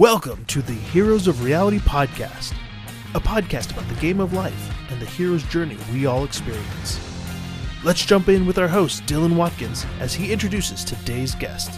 [0.00, 2.52] Welcome to the Heroes of Reality podcast,
[3.14, 6.98] a podcast about the game of life and the hero's journey we all experience.
[7.84, 11.70] Let's jump in with our host, Dylan Watkins, as he introduces today's guest.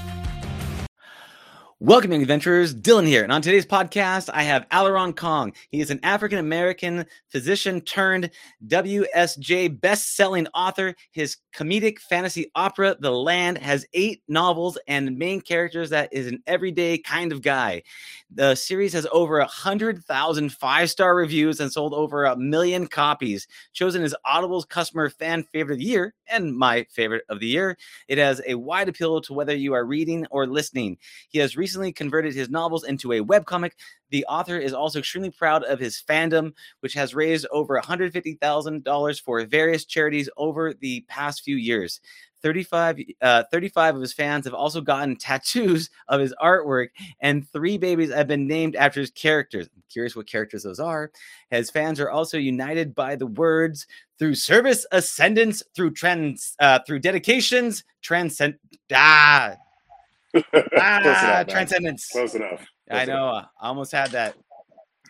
[1.78, 2.74] Welcome, young adventurers.
[2.74, 3.22] Dylan here.
[3.22, 5.52] And on today's podcast, I have Aleron Kong.
[5.68, 8.30] He is an African American physician turned
[8.66, 10.94] WSJ best selling author.
[11.10, 16.42] His comedic fantasy opera, The Land, has eight novels and main characters that is an
[16.46, 17.82] everyday kind of guy.
[18.28, 23.46] The series has over 100,000 five star reviews and sold over a million copies.
[23.72, 27.78] Chosen as Audible's customer fan favorite of the year and my favorite of the year.
[28.08, 30.98] It has a wide appeal to whether you are reading or listening.
[31.28, 33.72] He has recently converted his novels into a webcomic.
[34.10, 39.44] The author is also extremely proud of his fandom, which has raised over $150,000 for
[39.44, 42.00] various charities over the past few years.
[42.42, 46.88] 35, uh, 35 of his fans have also gotten tattoos of his artwork,
[47.20, 49.68] and three babies have been named after his characters.
[49.74, 51.10] I'm curious what characters those are.
[51.50, 53.86] His fans are also united by the words
[54.18, 58.58] through service, ascendance, through trans, uh, through dedications, transcend.
[58.92, 59.56] Ah,
[60.36, 61.46] ah, Close enough, man.
[61.48, 62.08] transcendence.
[62.08, 62.66] Close enough.
[62.90, 63.30] I know.
[63.30, 63.48] enough.
[63.60, 64.34] I almost had that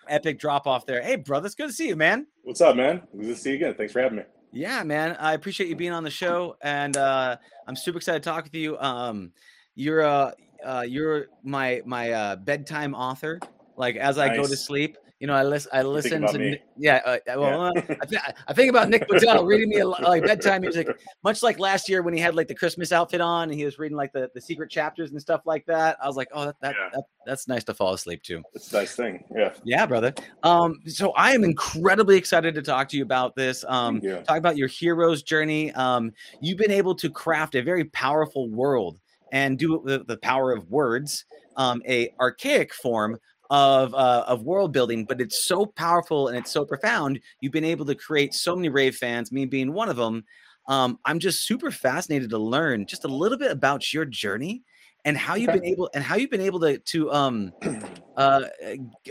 [0.08, 1.02] epic drop off there.
[1.02, 2.26] Hey, brother, it's good to see you, man.
[2.42, 3.02] What's up, man?
[3.16, 3.74] Good to see you again.
[3.74, 4.24] Thanks for having me.
[4.52, 5.16] Yeah, man.
[5.18, 8.54] I appreciate you being on the show, and uh, I'm super excited to talk with
[8.54, 8.78] you.
[8.78, 9.32] Um,
[9.74, 10.32] you're uh,
[10.64, 13.40] uh, you're my my uh, bedtime author.
[13.76, 15.70] Like as I go to sleep, you know, I listen.
[15.72, 16.58] I listen to.
[16.76, 17.00] Yeah.
[17.04, 20.24] Uh, uh, well, uh, I, th- I think about Nick Podehl reading me a, like
[20.24, 20.88] bedtime music,
[21.24, 23.78] much like last year when he had like the Christmas outfit on and he was
[23.78, 25.96] reading like the, the secret chapters and stuff like that.
[26.02, 26.88] I was like, oh, that, that, Yeah.
[26.92, 28.42] that that's nice to fall asleep to.
[28.54, 29.24] It's a nice thing.
[29.34, 29.52] Yeah.
[29.64, 30.12] Yeah, brother.
[30.42, 33.64] Um, so I am incredibly excited to talk to you about this.
[33.68, 34.16] Um, you.
[34.26, 35.72] talk about your hero's journey.
[35.72, 39.00] Um, you've been able to craft a very powerful world
[39.32, 41.24] and do it with the power of words,
[41.56, 43.18] um, a archaic form
[43.50, 47.20] of uh, of world building, but it's so powerful and it's so profound.
[47.40, 50.24] You've been able to create so many rave fans, me being one of them.
[50.68, 54.62] Um, I'm just super fascinated to learn just a little bit about your journey
[55.04, 55.60] and how you've Okay.
[55.60, 57.52] been able and how you've been able to to um
[58.16, 58.42] uh,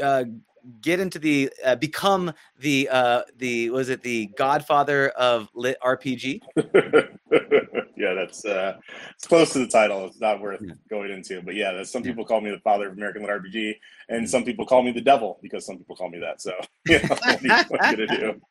[0.02, 0.26] uh
[0.82, 6.42] get into the uh, become the uh the was it the godfather of lit rpg
[8.06, 8.74] yeah, that's uh
[9.16, 10.06] it's close to the title.
[10.06, 10.74] It's not worth Yeah.
[10.90, 11.42] going into.
[11.42, 12.12] But yeah, that's, some Yeah.
[12.12, 13.74] people call me the father of American Lit RPG,
[14.10, 14.30] and Mm.
[14.30, 16.42] some people call me the devil because some people call me that.
[16.42, 16.54] So
[16.88, 18.42] you know, what are you, what are you gonna do?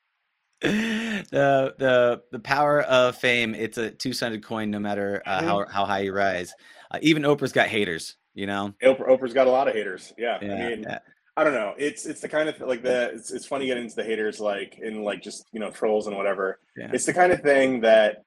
[0.62, 5.44] the the the power of fame it's a two-sided coin no matter uh, Mhm.
[5.44, 6.54] how how high you rise
[6.90, 10.12] uh, even oprah's got haters you know Oprah, Oprah's got a lot of haters.
[10.16, 10.38] Yeah.
[10.40, 10.98] yeah, I mean, yeah.
[11.36, 11.74] I don't know.
[11.76, 14.78] It's it's the kind of like the it's, it's funny getting into the haters like
[14.80, 16.58] in like just you know trolls and whatever.
[16.76, 16.90] Yeah.
[16.92, 18.22] It's the kind of thing that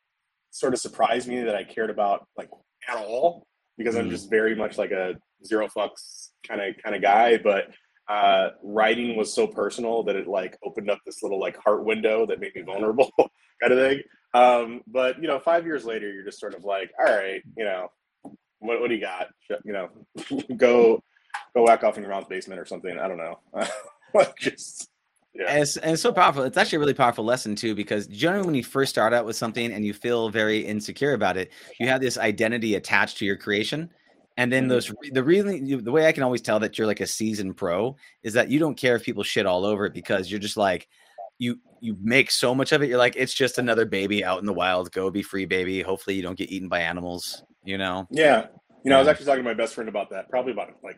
[0.52, 2.50] sort of surprised me that I cared about like
[2.90, 3.46] at all
[3.78, 4.12] because I'm Mhm.
[4.12, 5.16] just very much like a
[5.46, 7.38] zero fucks kind of kind of guy.
[7.38, 7.70] But
[8.10, 12.26] uh, writing was so personal that it like opened up this little like heart window
[12.26, 13.12] that made me vulnerable
[13.62, 14.02] kind of thing.
[14.34, 17.66] Um, but you know, five years later, you're just sort of like, all right, you
[17.66, 17.90] know,
[18.60, 19.28] what what do you got?
[19.66, 19.90] You know,
[20.58, 21.04] go
[21.56, 22.98] go whack off in your mom's basement or something.
[22.98, 23.40] I don't know.
[24.14, 24.90] like just
[25.38, 25.46] yeah.
[25.48, 26.44] And it's, and it's so powerful.
[26.44, 29.36] It's actually a really powerful lesson too, because generally when you first start out with
[29.36, 33.38] something and you feel very insecure about it, you have this identity attached to your
[33.38, 33.92] creation,
[34.38, 34.70] and then Mhm.
[34.70, 37.96] those the reason the way I can always tell that you're like a seasoned pro
[38.24, 40.88] is that you don't care if people shit all over it because you're just like
[41.40, 42.90] you you make so much of it.
[42.90, 44.92] You're like it's just another baby out in the wild.
[44.92, 45.82] Go be free, baby.
[45.82, 47.44] Hopefully you don't get eaten by animals.
[47.64, 48.08] You know.
[48.10, 48.48] Yeah.
[48.84, 50.98] You know, I was actually talking to my best friend about that probably about like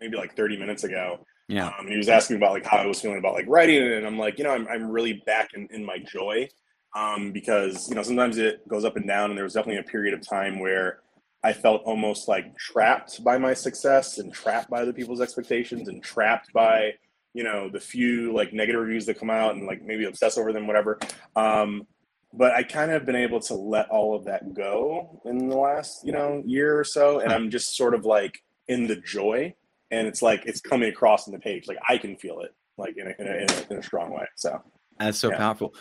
[0.00, 1.20] maybe like 30 minutes ago.
[1.48, 1.68] Yeah.
[1.68, 3.92] Um, and he was asking about like how I was feeling about like writing it.
[3.92, 6.48] And I'm like, you know, I'm, I'm really back in, in my joy.
[6.94, 9.30] Um, because, you know, sometimes it goes up and down.
[9.30, 11.00] And there was definitely a period of time where
[11.42, 16.02] I felt almost like trapped by my success and trapped by other people's expectations and
[16.02, 16.94] trapped by,
[17.34, 20.52] you know, the few like negative reviews that come out and like maybe obsess over
[20.52, 20.98] them, whatever.
[21.36, 21.86] Um,
[22.32, 26.04] but I kind of been able to let all of that go in the last,
[26.04, 27.20] you know, year or so.
[27.20, 29.54] And I'm just sort of like in the joy
[29.90, 31.66] and it's like it's coming across in the page.
[31.66, 34.10] Like I can feel it like in a, in a, in a, in a strong
[34.10, 34.26] way.
[34.36, 34.62] So
[34.98, 35.36] That's so Yeah.
[35.36, 35.74] powerful.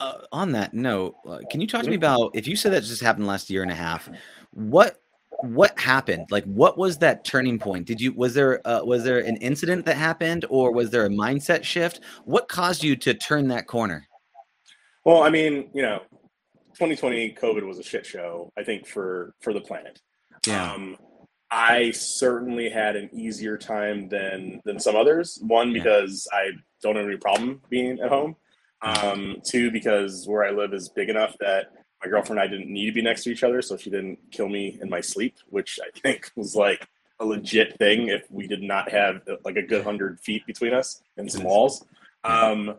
[0.00, 2.00] Uh, on that note, uh, can you talk to me Mhm.
[2.00, 4.08] about if you said that just happened last year and a half?
[4.52, 4.98] What
[5.40, 6.26] what happened?
[6.30, 7.84] Like, what was that turning point?
[7.86, 11.08] Did you was there uh, was there an incident that happened, or was there a
[11.08, 12.00] mindset shift?
[12.24, 14.06] What caused you to turn that corner?
[15.04, 16.02] Well, I mean, you know,
[16.74, 18.52] 2020 COVID was a shit show.
[18.56, 20.00] I think for for the planet.
[20.48, 20.96] Um,
[21.52, 25.38] I certainly had an easier time than than some others.
[25.42, 26.52] One because I
[26.82, 28.36] don't have any problem being at home.
[28.80, 31.66] Um, two because where I live is big enough that
[32.02, 34.18] my girlfriend and I didn't need to be next to each other, so she didn't
[34.30, 36.88] kill me in my sleep, which I think was like
[37.20, 41.02] a legit thing if we did not have like a good hundred feet between us
[41.18, 41.84] and some walls.
[42.24, 42.76] Um,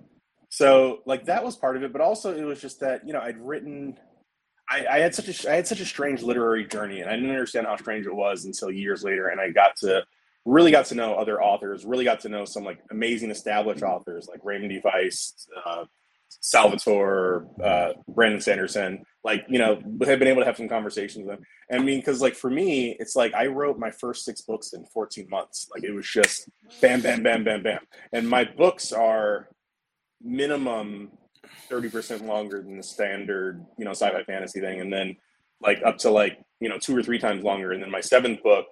[0.50, 3.22] so like that was part of it, but also it was just that you know
[3.22, 4.00] I'd written.
[4.74, 7.30] I, I had such a I had such a strange literary journey, and I didn't
[7.30, 10.04] understand how strange it was until years later, and I got to
[10.46, 14.28] really got to know other authors, really got to know some like amazing established authors
[14.28, 14.82] like Raymond D.
[14.82, 15.86] Feist, uh,
[16.42, 19.76] Salvatore, uh, Brandon Sanderson, like, you know,
[20.06, 21.46] have been able to have some conversations with them.
[21.72, 24.86] I mean, because like for me, it's like I wrote my first six books in
[24.86, 25.70] 14 months.
[25.74, 26.50] Like it was just
[26.82, 27.80] bam, bam, bam, bam, bam.
[28.12, 29.50] And my books are
[30.22, 31.12] minimum
[31.70, 34.82] 30% longer than the standard, you know, sci fi fantasy thing.
[34.82, 35.16] And then
[35.62, 37.72] like up to like, you know, two or three times longer.
[37.72, 38.68] And then my seventh book,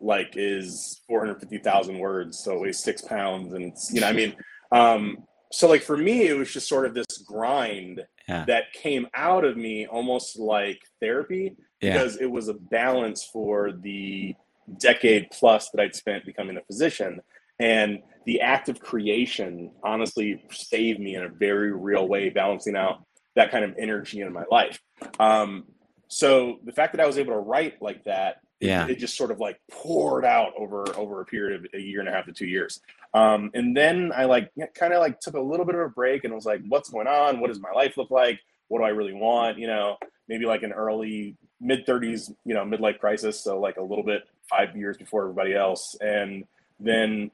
[0.00, 2.38] like, is 450,000 words.
[2.38, 3.52] So it weighs six pounds.
[3.52, 4.34] And it's, you know, I mean,
[4.72, 5.18] um,
[5.50, 8.44] so like for me it was just sort of this grind yeah.
[8.46, 11.92] that came out of me almost like therapy yeah.
[11.92, 14.34] because it was a balance for the
[14.78, 17.20] decade plus that I'd spent becoming a physician
[17.58, 23.04] and the act of creation honestly saved me in a very real way balancing out
[23.36, 24.80] that kind of energy in my life.
[25.18, 25.64] Um,
[26.08, 28.86] so the fact that I was able to write like that yeah.
[28.88, 32.08] it, just sort of like poured out over over a period of a year and
[32.08, 32.80] a half to two years.
[33.14, 36.24] Um, and then i like kind of like took a little bit of a break
[36.24, 37.40] and was like what's going on?
[37.40, 38.40] What does my life look like?
[38.68, 39.58] What do i really want?
[39.58, 39.96] You know
[40.28, 44.28] maybe like an early mid 30s you know midlife crisis so like a little bit
[44.48, 45.96] five years before everybody else.
[46.00, 46.44] And
[46.80, 47.30] then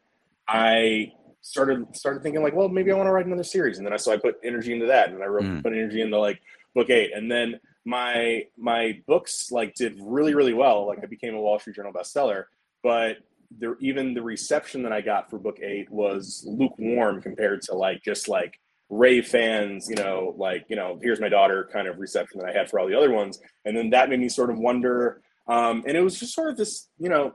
[0.48, 1.10] i
[1.40, 3.96] started started thinking like well maybe i want to write another series and then i
[3.96, 5.62] so i put energy into that and i wrote mm.
[5.62, 6.40] put energy into like
[6.74, 10.86] book eight and then my my books like did really really well.
[10.86, 12.44] Like I became a Wall Street Journal bestseller,
[12.82, 13.18] but
[13.50, 18.02] there even the reception that I got for book eight was lukewarm compared to like
[18.02, 18.58] just like
[18.88, 22.52] rave fans, you know, like you know, here's my daughter kind of reception that I
[22.52, 25.20] had for all the other ones, and then that made me sort of wonder.
[25.46, 27.34] Um, and it was just sort of this, you know,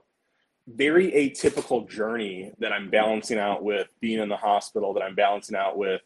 [0.76, 5.56] very atypical journey that I'm balancing out with being in the hospital, that I'm balancing
[5.56, 6.02] out with,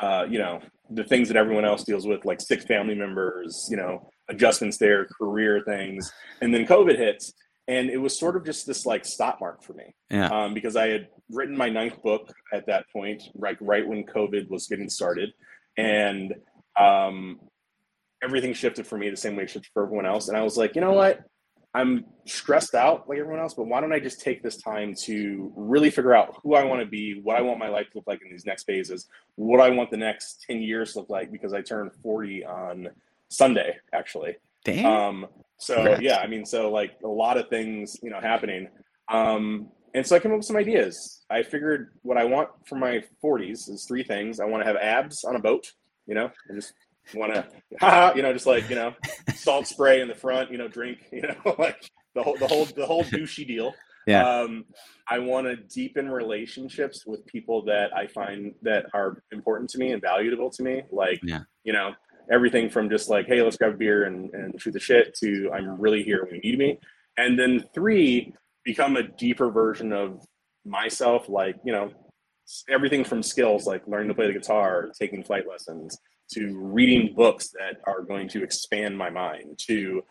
[0.00, 3.76] uh, you know, the things that everyone else deals with, like sick family members, you
[3.76, 7.32] know, adjustments there, career things, and then COVID hits,
[7.68, 10.28] and it was sort of just this like stop mark for me, yeah.
[10.28, 14.50] um, because I had written my ninth book at that point, right, right when COVID
[14.50, 15.30] was getting started,
[15.78, 16.34] and
[16.78, 17.40] um,
[18.22, 20.58] everything shifted for me the same way it shifted for everyone else, and I was
[20.58, 21.20] like, you know what,
[21.74, 25.52] I'm stressed out like everyone else, but why don't I just take this time to
[25.56, 28.06] really figure out who I want to be, what I want my life to look
[28.06, 31.32] like in these next phases, what I want the next 10 years to look like
[31.32, 32.88] because I turned 40 on
[33.28, 34.36] Sunday, actually.
[34.64, 34.86] Damn.
[34.86, 35.26] Um,
[35.58, 36.02] so Congrats.
[36.02, 38.68] yeah, I mean, so like a lot of things, you know, happening.
[39.08, 41.24] Um, and so I came up with some ideas.
[41.30, 44.38] I figured what I want for my 40s is three things.
[44.38, 45.72] I want to have abs on a boat,
[46.06, 46.74] you know, and just
[47.14, 47.46] want to,
[48.16, 48.94] you know, just like you know,
[49.34, 52.64] salt spray in the front, you know, drink, you know, like the whole the whole
[52.64, 53.74] the whole douchey deal.
[54.06, 54.28] Yeah.
[54.28, 54.66] Um,
[55.08, 59.92] I want to deepen relationships with people that I find that are important to me
[59.92, 60.82] and valuable to me.
[60.90, 61.40] Like, yeah.
[61.64, 61.92] you know,
[62.30, 65.50] everything from just like, hey, let's grab a beer and, and shoot the shit to
[65.54, 66.78] I'm really here when you need me.
[67.16, 68.34] And then three,
[68.64, 70.24] become a deeper version of
[70.64, 71.90] myself, like, you know,
[72.68, 75.98] everything from skills like learning to play the guitar, taking flight lessons,
[76.32, 80.02] to reading books that are going to expand my mind to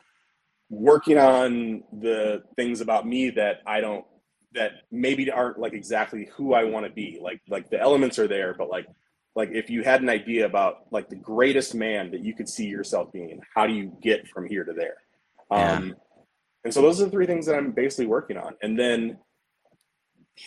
[0.69, 4.05] working on the things about me that I don't
[4.53, 7.19] that maybe aren't like exactly who I want to be.
[7.21, 8.87] Like like the elements are there, but like
[9.35, 12.65] like if you had an idea about like the greatest man that you could see
[12.65, 14.97] yourself being, how do you get from here to there?
[15.51, 15.73] Yeah.
[15.73, 15.95] Um
[16.63, 18.53] and so those are the three things that I'm basically working on.
[18.61, 19.17] And then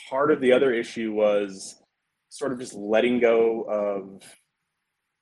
[0.08, 1.80] part of the other issue was
[2.28, 4.22] sort of just letting go of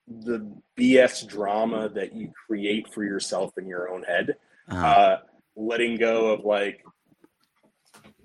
[0.06, 4.37] the BS drama that you create for yourself in your own head.
[4.68, 4.87] Uh-huh.
[4.87, 5.18] Uh,
[5.56, 6.84] letting go of like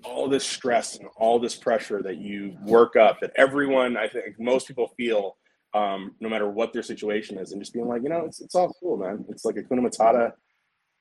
[0.04, 4.38] all this stress and all this pressure that you work up that everyone, I think
[4.38, 5.36] most people feel,
[5.74, 8.54] um, no matter what their situation is, and just being like, you know, it's, it's
[8.54, 9.24] all cool, man.
[9.28, 10.32] It's like a Kuna Matata.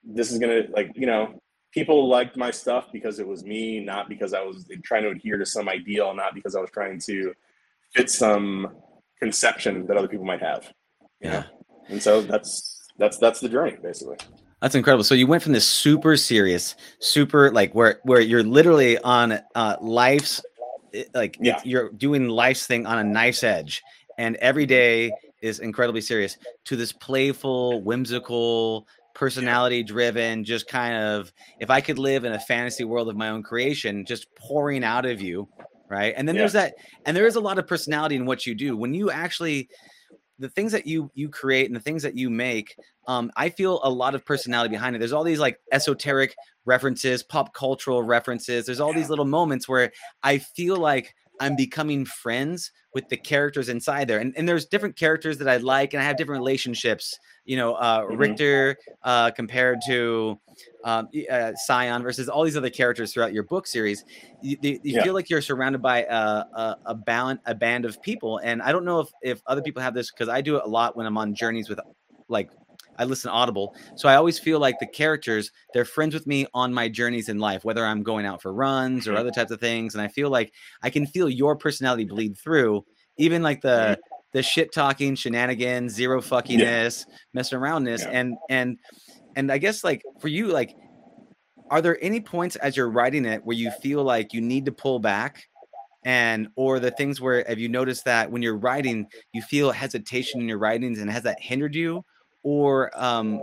[0.03, 4.09] This is gonna like, you know, people liked my stuff because it was me, not
[4.09, 7.33] because I was trying to adhere to some ideal, not because I was trying to
[7.93, 8.69] fit some
[9.19, 10.71] conception that other people might have.
[11.21, 11.43] Yeah.
[11.87, 14.17] And so that's that's that's the journey basically.
[14.61, 15.03] That's incredible.
[15.03, 19.77] So you went from this super serious, super like where where you're literally on uh
[19.81, 20.41] life's
[20.93, 21.61] eh, like yeah.
[21.63, 23.83] you're doing life's thing on a knife's edge
[24.17, 25.11] and every day
[25.41, 31.97] is incredibly serious to this playful, whimsical, personality driven, just kind of if I could
[31.97, 35.47] live in a fantasy world of my own creation, just pouring out of you,
[35.89, 36.13] right?
[36.15, 36.41] And then Yeah.
[36.41, 38.77] there's that and there is a lot of personality in what you do.
[38.77, 39.69] When you actually
[40.39, 42.73] the things that you you create and the things that you make
[43.07, 46.33] um i feel a lot of personality behind it there's all these like esoteric
[46.65, 49.91] references pop cultural references there's all these little moments where
[50.23, 54.95] i feel like i'm becoming friends with the characters inside there and, and there's different
[54.95, 58.15] characters that i like and i have different relationships you know uh Mhm.
[58.17, 60.39] richter uh compared to
[60.83, 64.03] um, uh, Scion versus all these other characters throughout your book series,
[64.39, 65.03] you, you you Yeah.
[65.03, 68.71] feel like you're surrounded by a a, a band a band of people, and I
[68.71, 71.05] don't know if if other people have this because I do it a lot when
[71.05, 71.79] I'm on journeys with
[72.29, 72.49] like
[72.99, 76.73] I listen Audible, so I always feel like the characters they're friends with me on
[76.73, 79.17] my journeys in life, whether I'm going out for runs or Mhm.
[79.17, 80.53] other types of things, and I feel like
[80.83, 82.85] I can feel your personality bleed through,
[83.17, 83.99] even like the
[84.33, 88.11] the shit talking shenanigans, zero fuckiness, messing aroundness, Yeah.
[88.11, 88.77] and and
[89.35, 90.75] and I guess like for you, like,
[91.69, 94.71] are there any points as you're writing it where you feel like you need to
[94.71, 95.43] pull back?
[96.05, 100.41] And or the things where have you noticed that when you're writing, you feel hesitation
[100.41, 102.05] in your writings and has that hindered you?
[102.43, 103.41] Or um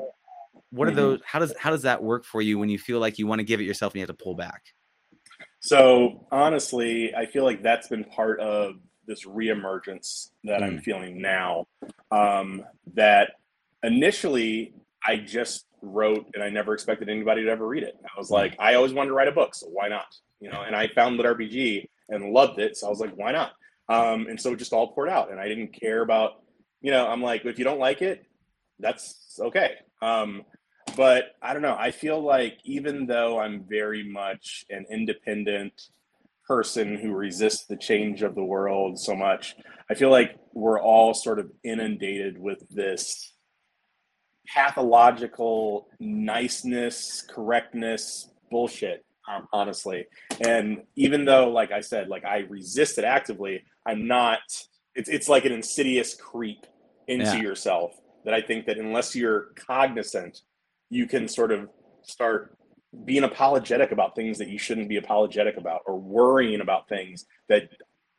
[0.70, 0.96] what are Mhm.
[0.96, 3.38] those how does how does that work for you when you feel like you want
[3.38, 4.62] to give it yourself and you have to pull back?
[5.60, 8.76] So honestly, I feel like that's been part of
[9.06, 10.82] this reemergence that I'm Mm.
[10.82, 11.66] feeling now.
[12.10, 13.32] Um, that
[13.82, 14.74] initially
[15.04, 17.96] I just wrote and I never expected anybody to ever read it.
[18.04, 20.06] I was like, I always wanted to write a book, so why not?
[20.40, 23.32] You know, and I found Lit RPG and loved it, so I was like, why
[23.32, 23.52] not?
[23.88, 26.42] Um, and so it just all poured out, and I didn't care about,
[26.80, 28.25] you know, I'm like, if you don't like it,
[28.78, 29.72] that's okay.
[30.02, 30.42] Um,
[30.96, 31.76] but I don't know.
[31.78, 35.72] I feel like even though I'm very much an independent
[36.46, 39.56] person who resists the change of the world so much,
[39.90, 43.32] I feel like we're all sort of inundated with this
[44.46, 50.06] pathological niceness, correctness, bullshit, um, honestly.
[50.40, 54.38] And even though, like I said, like I resist it actively, I'm not.
[54.94, 56.64] It's it's like an insidious creep
[57.08, 57.42] into Yeah.
[57.42, 57.92] yourself
[58.26, 60.42] that I think that unless you're cognizant,
[60.90, 61.70] you can sort of
[62.02, 62.58] start
[63.04, 67.70] being apologetic about things that you shouldn't be apologetic about, or worrying about things that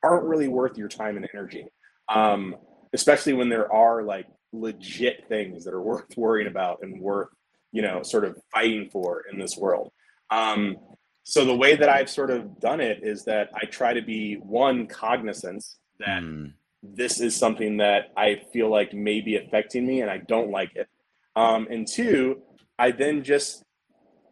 [0.04, 1.68] aren't really worth your time and energy.
[2.10, 2.56] Um,
[2.94, 7.30] especially when there are like legit things that are worth worrying about and worth
[7.72, 9.92] you know sort of fighting for in this world
[10.30, 10.78] um,
[11.24, 14.36] so the way that i've sort of done it is that i try to be
[14.36, 15.64] one cognizant
[16.00, 16.54] that Mm,
[16.84, 20.76] this is something that i feel like may be affecting me and i don't like
[20.76, 20.88] it
[21.36, 22.42] um, and two
[22.80, 23.64] i then just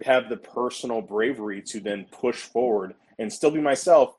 [0.03, 4.15] have the personal bravery to then push forward and still be myself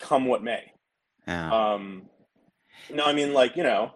[0.00, 0.72] come what may
[1.26, 1.72] yeah.
[1.72, 2.08] um,
[2.92, 3.92] no, I mean, like you know,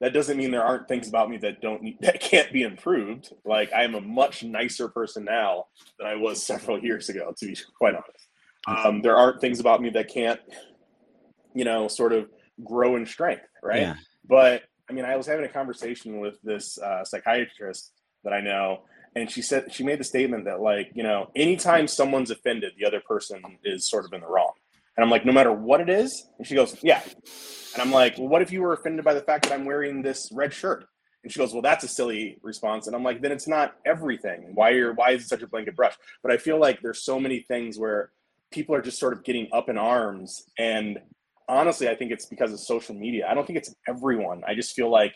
[0.00, 3.32] that doesn't mean there aren't things about me that don't that can't be improved.
[3.44, 5.66] Like I am a much nicer person now
[5.98, 8.28] than I was several years ago, to be quite honest.
[8.66, 10.40] Um, there aren't things about me that can't,
[11.54, 12.28] you know, sort of
[12.64, 13.82] grow in strength, right?
[13.82, 13.96] Yeah.
[14.28, 17.92] But I mean, I was having a conversation with this uh, psychiatrist
[18.24, 18.84] that I know,
[19.14, 22.86] and she said she made the statement that like you know, anytime someone's offended, the
[22.86, 24.52] other person is sort of in the wrong.
[24.96, 27.00] And I'm like, no matter what it is, and she goes, yeah.
[27.74, 30.02] And I'm like, well, what if you were offended by the fact that I'm wearing
[30.02, 30.86] this red shirt?
[31.22, 32.88] And she goes, well, that's a silly response.
[32.88, 34.50] And I'm like, then it's not everything.
[34.54, 35.94] Why are why is it such a blanket brush?
[36.22, 38.10] But I feel like there's so many things where
[38.50, 40.98] people are just sort of getting up in arms and
[41.48, 43.26] honestly, I think it's because of social media.
[43.28, 44.42] I don't think it's everyone.
[44.46, 45.14] I just feel like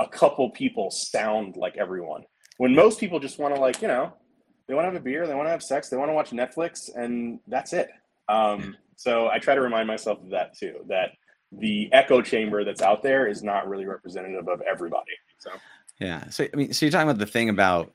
[0.00, 2.24] a couple people sound like everyone.
[2.58, 4.12] When most people just want to like, you know,
[4.66, 6.30] they want to have a beer, they want to have sex, they want to watch
[6.30, 7.88] Netflix, and that's it.
[8.28, 10.76] Um, so I try to remind myself of that too.
[10.88, 11.10] That
[11.52, 15.12] the echo chamber that's out there is not really representative of everybody.
[15.38, 15.50] So
[16.00, 16.28] Yeah.
[16.30, 17.92] So I mean, so you're talking about the thing about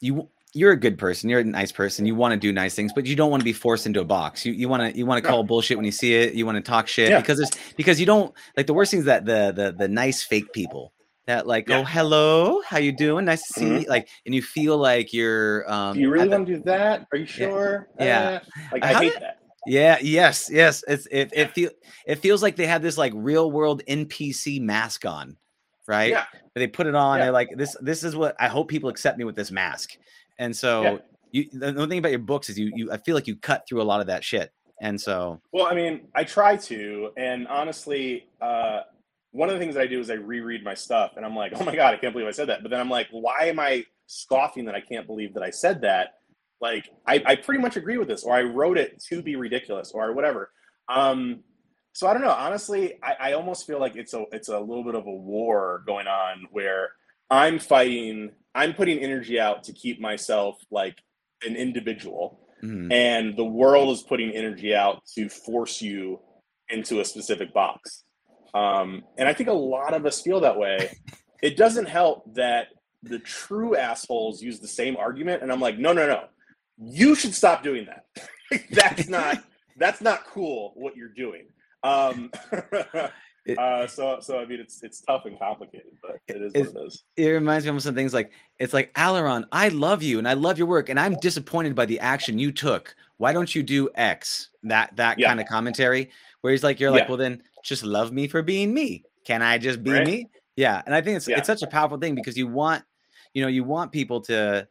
[0.00, 0.28] you.
[0.52, 1.30] You're a good person.
[1.30, 2.06] You're a nice person.
[2.06, 4.04] You want to do nice things, but you don't want to be forced into a
[4.04, 4.44] box.
[4.44, 6.34] You you want to you want to call bullshit when you see it.
[6.34, 7.20] You want to talk shit Yeah.
[7.20, 10.22] because there's because you don't like the worst thing is that the the the nice
[10.24, 10.92] fake people
[11.26, 11.78] that like Yeah.
[11.80, 13.82] oh hello how you doing nice to see Mhm.
[13.82, 17.06] you like and you feel like you're um do you really want to do that?
[17.12, 17.88] Are you sure?
[18.00, 18.40] Yeah.
[18.42, 19.38] Uh, like How I hate did- that.
[19.66, 21.70] yeah yes yes it's it it feel
[22.06, 25.36] it feels like they have this like real world npc mask on
[25.86, 26.24] right Yeah.
[26.54, 27.24] they put it on Yeah.
[27.26, 29.90] they're like this this is what i hope people accept me with this mask
[30.40, 30.96] and so Yeah.
[31.30, 33.62] you the the thing about your books is you you i feel like you cut
[33.68, 34.50] through a lot of that shit
[34.82, 38.80] and so Well, I mean, I try to, and honestly, uh,
[39.32, 41.52] one of the things that I do is I reread my stuff, and I'm like,
[41.54, 42.62] oh my god, I can't believe I said that.
[42.62, 45.82] But then I'm like, why am I scoffing that I can't believe that I said
[45.82, 46.14] that?
[46.62, 49.92] Like, I, I pretty much agree with this, or I wrote it to be ridiculous,
[49.92, 50.50] or whatever.
[50.88, 51.40] Um,
[51.92, 52.30] so I don't know.
[52.30, 55.82] Honestly, I, I almost feel like it's a it's a little bit of a war
[55.86, 56.88] going on where
[57.30, 60.96] I'm fighting, I'm putting energy out to keep myself like
[61.46, 66.20] an individual mm, and the world is putting energy out to force you
[66.68, 68.04] into a specific box
[68.54, 70.96] Um, and I think a lot of us feel that way.
[71.42, 72.66] It doesn't help that
[73.02, 76.24] the true assholes use the same argument, and I'm like, no, no, no,
[76.78, 78.04] you should stop doing that.
[78.70, 79.42] that's not
[79.78, 81.46] that's not cool what you're doing.
[81.82, 82.30] Um,
[83.58, 86.82] uh, so so I mean it's it's tough and complicated, but it is it, what
[86.82, 87.04] it is.
[87.16, 90.34] It reminds me of some things like it's like Aleron, I love you and I
[90.34, 92.94] love your work, and I'm disappointed by the action you took.
[93.18, 94.50] Why don't you do X?
[94.62, 95.28] That that yeah.
[95.28, 97.08] kind of commentary where he's like, you're like, yeah.
[97.08, 99.04] well then just love me for being me.
[99.24, 100.06] Can I just be right?
[100.06, 100.28] me?
[100.56, 101.38] Yeah, and I think it's yeah.
[101.38, 102.84] it's such a powerful thing because you want,
[103.34, 104.66] you know, you want people to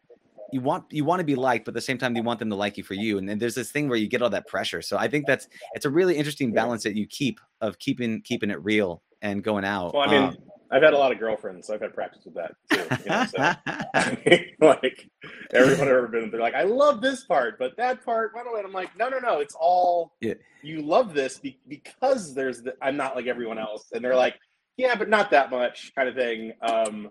[0.52, 2.50] you want you want to be liked, but at the same time you want them
[2.50, 3.18] to like you for you.
[3.18, 4.82] And then there's this thing where you get all that pressure.
[4.82, 8.50] So I think that's it's a really interesting balance that you keep of keeping keeping
[8.50, 9.94] it real and going out.
[9.94, 10.38] Well, I mean, um,
[10.72, 12.88] I've had a lot of girlfriends, so I've had practice with that too.
[13.04, 15.10] You know, so, like
[15.54, 18.52] everyone I've ever been, they're like, I love this part, but that part, by the
[18.52, 20.36] way, I'm like, no, no, no, it's all yeah.
[20.62, 24.36] you love this be- because there's the, I'm not like everyone else, and they're like,
[24.78, 26.54] yeah, but not that much, kind of thing.
[26.62, 27.10] Um,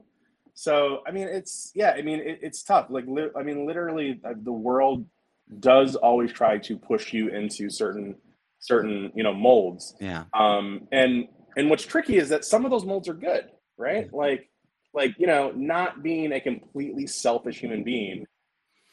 [0.58, 1.92] so I mean, it's yeah.
[1.96, 2.86] I mean, it, it's tough.
[2.90, 5.06] Like li- I mean, literally, uh, the world
[5.60, 8.16] does always try to push you into certain
[8.58, 9.94] certain you know molds.
[10.00, 10.24] Yeah.
[10.34, 10.88] Um.
[10.90, 13.44] And and what's tricky is that some of those molds are good,
[13.76, 14.12] right?
[14.12, 14.50] Like
[14.92, 18.26] like you know, not being a completely selfish human being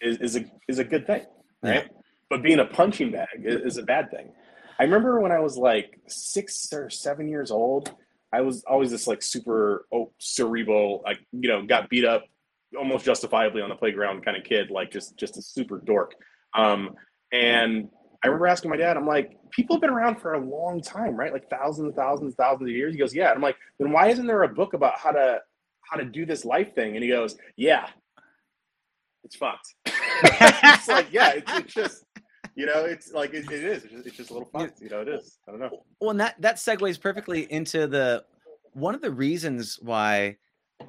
[0.01, 1.25] is is a is a good thing,
[1.63, 1.85] right?
[1.85, 1.97] Yeah.
[2.29, 4.29] But being a punching bag is, is a bad thing.
[4.77, 7.91] I remember when I was like six or seven years old
[8.35, 12.25] I was always this like super oh, cerebral, like you know, got beat up
[12.77, 16.15] almost justifiably on the playground kind of kid, like just just a super dork.
[16.53, 16.95] Um,
[17.31, 17.89] and
[18.23, 21.15] I remember asking my dad, I'm like, people have been around for a long time,
[21.15, 21.31] right?
[21.31, 22.93] Like thousands and thousands and thousands of years.
[22.93, 23.27] He goes, yeah.
[23.27, 25.39] And I'm like, then why isn't there a book about how to
[25.89, 26.95] how to do this life thing?
[26.95, 27.87] And he goes, yeah,
[29.23, 29.75] it's fucked.
[29.85, 32.04] it's like, yeah, it's, it's just
[32.55, 33.83] you know, it's like it, it is.
[33.83, 34.71] It's just, it's just, a little fun.
[34.81, 35.39] You know, it is.
[35.47, 35.83] I don't know.
[35.99, 38.23] Well, and that that segues perfectly into the
[38.73, 40.37] one of the reasons why,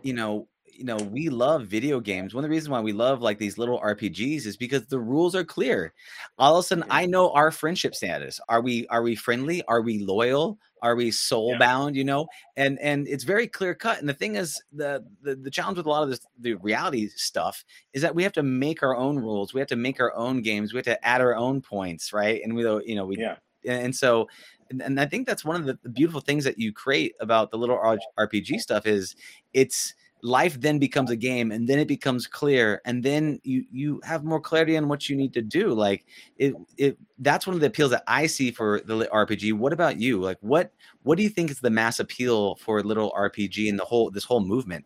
[0.02, 2.34] you know, you know, we love video games.
[2.34, 5.34] One of the reasons why we love like these Lit RPGs is because the rules
[5.34, 5.92] are clear.
[6.38, 8.40] All of a sudden, I know our friendship status.
[8.48, 9.62] Are we are we friendly?
[9.64, 10.58] Are we loyal?
[10.82, 11.96] Are we soul bound?
[11.96, 13.98] You know, and and it's very clear cut.
[13.98, 17.08] And the thing is, the the, the challenge with a lot of this the reality
[17.08, 19.54] stuff is that we have to make our own rules.
[19.54, 20.72] We have to make our own games.
[20.72, 22.42] We have to add our own points, right?
[22.42, 23.36] And we you know we yeah.
[23.64, 24.28] And so
[24.70, 27.70] and, I think that's one of the beautiful things that you create about the Lit
[27.70, 29.14] RPG stuff is
[29.52, 29.94] it's
[30.26, 34.24] life then becomes a game and then it becomes clear and then you you have
[34.24, 36.04] more clarity on what you need to do like
[36.36, 39.98] it it that's one of the appeals that i see for the rpg what about
[39.98, 40.20] you?
[40.20, 43.84] Like what what do you think is the mass appeal for lit rpg and the
[43.84, 44.84] whole this whole movement?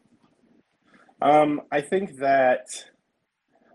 [1.22, 2.66] Um i think that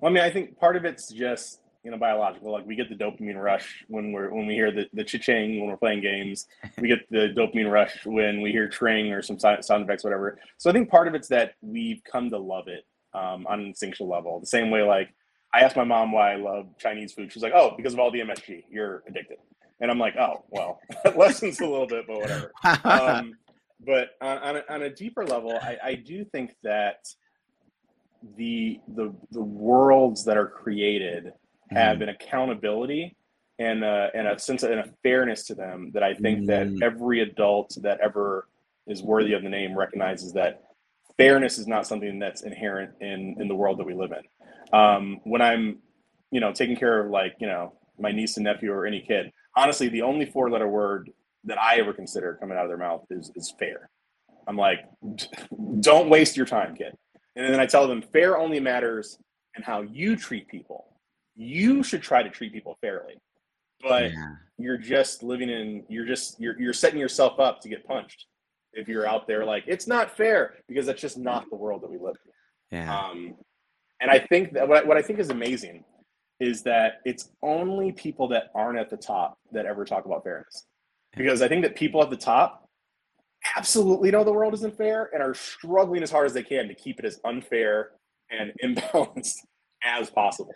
[0.01, 2.89] well i mean i think part of it's just you know biological like we get
[2.89, 6.47] the dopamine rush when we're when we hear the, the cha-ching when we're playing games.
[6.81, 10.39] We get the dopamine rush when we hear tring or some sound, sound effects whatever.
[10.57, 13.67] So i think part of it's that we've come to love it um, on an
[13.67, 14.39] instinctual level.
[14.39, 15.13] The same way like
[15.53, 17.31] i asked my mom why i love chinese food.
[17.31, 19.37] She's like oh because of all the msg you're addicted.
[19.79, 20.79] And i'm like oh well
[21.15, 22.51] lessons a little bit but whatever.
[22.83, 23.37] Um,
[23.85, 27.05] but on, on, a, on a deeper level I, I do think that
[28.37, 31.31] the the the worlds that are created
[31.71, 32.03] have mm.
[32.03, 33.15] an accountability
[33.59, 36.47] and uh, and a sense of and a fairness to them that I think mm.
[36.47, 38.47] that every adult that ever
[38.87, 40.63] is worthy of the name recognizes that
[41.17, 44.77] fairness is not something that's inherent in in the world that we live in.
[44.77, 45.79] Um, when I'm,
[46.31, 49.31] you know, taking care of like you know my niece and nephew or any kid,
[49.55, 51.11] honestly, the only four letter word
[51.45, 53.89] that I ever consider coming out of their mouth is is fair.
[54.47, 54.79] I'm like,
[55.79, 56.95] don't waste your time, kid.
[57.37, 59.17] And then I tell them fair only matters
[59.57, 60.94] in how you treat people
[61.35, 63.15] you should try to treat people fairly
[63.81, 64.29] but yeah.
[64.57, 68.25] you're just living in you're just you're, you're setting yourself up to get punched
[68.73, 71.89] if you're out there like it's not fair because that's just not the world that
[71.89, 72.15] we live
[72.71, 72.99] in yeah.
[72.99, 73.35] um
[74.01, 75.83] and i think that what I, what I think is amazing
[76.39, 80.65] is that it's only people that aren't at the top that ever talk about fairness
[81.15, 82.69] because i think that people at the top
[83.55, 86.73] absolutely know the world isn't fair and are struggling as hard as they can to
[86.73, 87.91] keep it as unfair
[88.31, 89.37] and imbalanced
[89.83, 90.53] as possible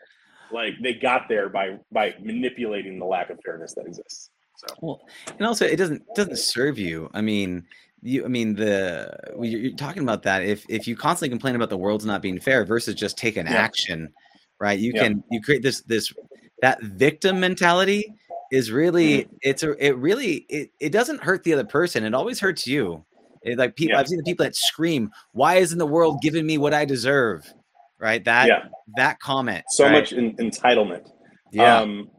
[0.52, 4.30] like they got there by by manipulating the lack of fairness that exists.
[4.58, 5.02] So well,
[5.38, 7.10] and also it doesn't doesn't serve you.
[7.14, 7.66] I mean,
[8.02, 8.26] you.
[8.26, 10.44] I mean, the you're talking about that.
[10.44, 13.46] If if you constantly complain about the world's not being fair versus just take an
[13.46, 13.54] yeah.
[13.54, 14.12] action,
[14.60, 14.78] right?
[14.78, 15.04] You yeah.
[15.04, 16.14] can you create this this
[16.62, 18.14] that victim mentality
[18.52, 19.36] is really mm-hmm.
[19.42, 22.04] it's a it really it, it doesn't hurt the other person.
[22.04, 23.06] It always hurts you.
[23.44, 24.02] It, like people, yeah.
[24.02, 27.54] I've seen the people that scream, "Why isn't the world giving me what I deserve?"
[28.00, 28.24] Right?
[28.24, 28.60] That yeah.
[28.98, 29.66] that comment.
[29.70, 29.94] So right?
[29.94, 31.10] much in, entitlement.
[31.52, 31.80] Yeah.
[31.80, 32.10] Um,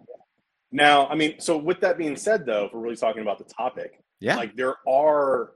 [0.73, 3.45] now, I mean, so with that being said, though, if we're really talking about the
[3.45, 4.37] topic, Yeah.
[4.37, 5.53] Like there are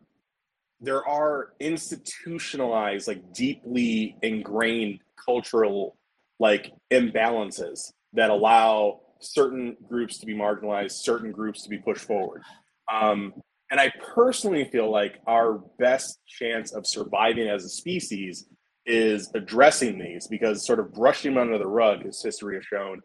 [0.81, 5.97] there are institutionalized, like deeply ingrained cultural
[6.41, 12.43] like imbalances that allow certain groups to be marginalized, certain groups to be pushed forward.
[12.93, 13.33] Um,
[13.71, 18.47] and I personally feel like our best chance of surviving as a species
[18.87, 23.01] is addressing these because sort of brushing them under the rug, as history has shown,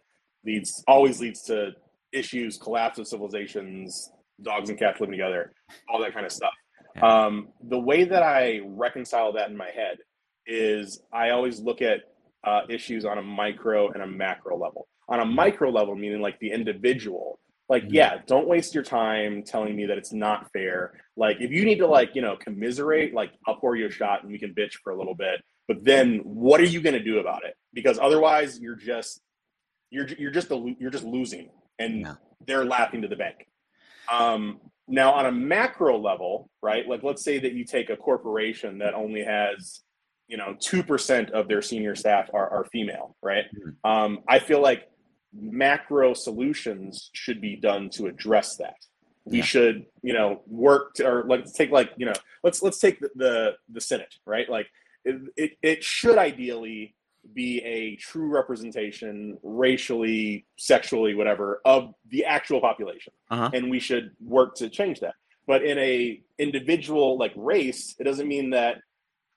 [0.46, 1.72] leads always leads to
[2.12, 4.12] issues, collapse of civilizations,
[4.42, 5.54] dogs and cats living together,
[5.89, 6.54] all that kind of stuff.
[6.96, 7.26] Yeah.
[7.26, 9.98] Um, the way that I reconcile that in my head
[10.46, 12.02] is I always look at
[12.44, 14.88] uh, issues on a micro and a macro level.
[15.08, 17.96] On a micro level, meaning like the individual, like mm-hmm.
[17.96, 20.94] yeah, don't waste your time telling me that it's not fair.
[21.18, 24.24] Like if you need to like you know commiserate, like I'll pour you a shot
[24.24, 25.42] and we can bitch for a little bit.
[25.69, 27.53] But then what are you going to do about it?
[27.73, 29.21] Because otherwise, you're just
[29.91, 32.15] you're you're just a, you're just losing, and yeah.
[32.47, 33.47] they're laughing to the bank.
[34.12, 36.88] Um, now, on a macro level, right?
[36.88, 39.84] Like, let's say that you take a corporation that only has,
[40.27, 43.45] you know, two percent of their senior staff are, are female, right?
[43.55, 43.91] Mm-hmm.
[43.91, 44.89] Um, I feel like
[45.32, 48.77] macro solutions should be done to address that.
[49.25, 49.43] We yeah.
[49.43, 53.12] should, you know, work to, or let's take like, you know, let's let's take the
[53.15, 54.49] the, the Senate, right?
[54.49, 54.65] Like,
[55.10, 56.95] it, it, it should ideally
[57.34, 63.13] be a true representation racially sexually whatever of the actual population.
[63.30, 63.50] Uh-huh.
[63.54, 65.15] and we should work to change that.
[65.48, 68.78] But in a individual like race it doesn't mean that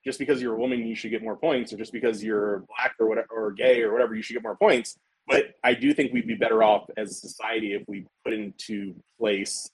[0.05, 2.95] just because you're a woman you should get more points or just because you're black
[2.99, 4.99] or whatever or gay or whatever you should get more points.
[5.27, 8.95] But i do think we'd be better off as a society if we put into
[9.19, 9.71] place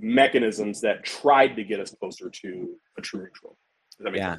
[0.00, 3.56] mechanisms that tried to get us closer to a true neutral
[4.12, 4.36] yeah.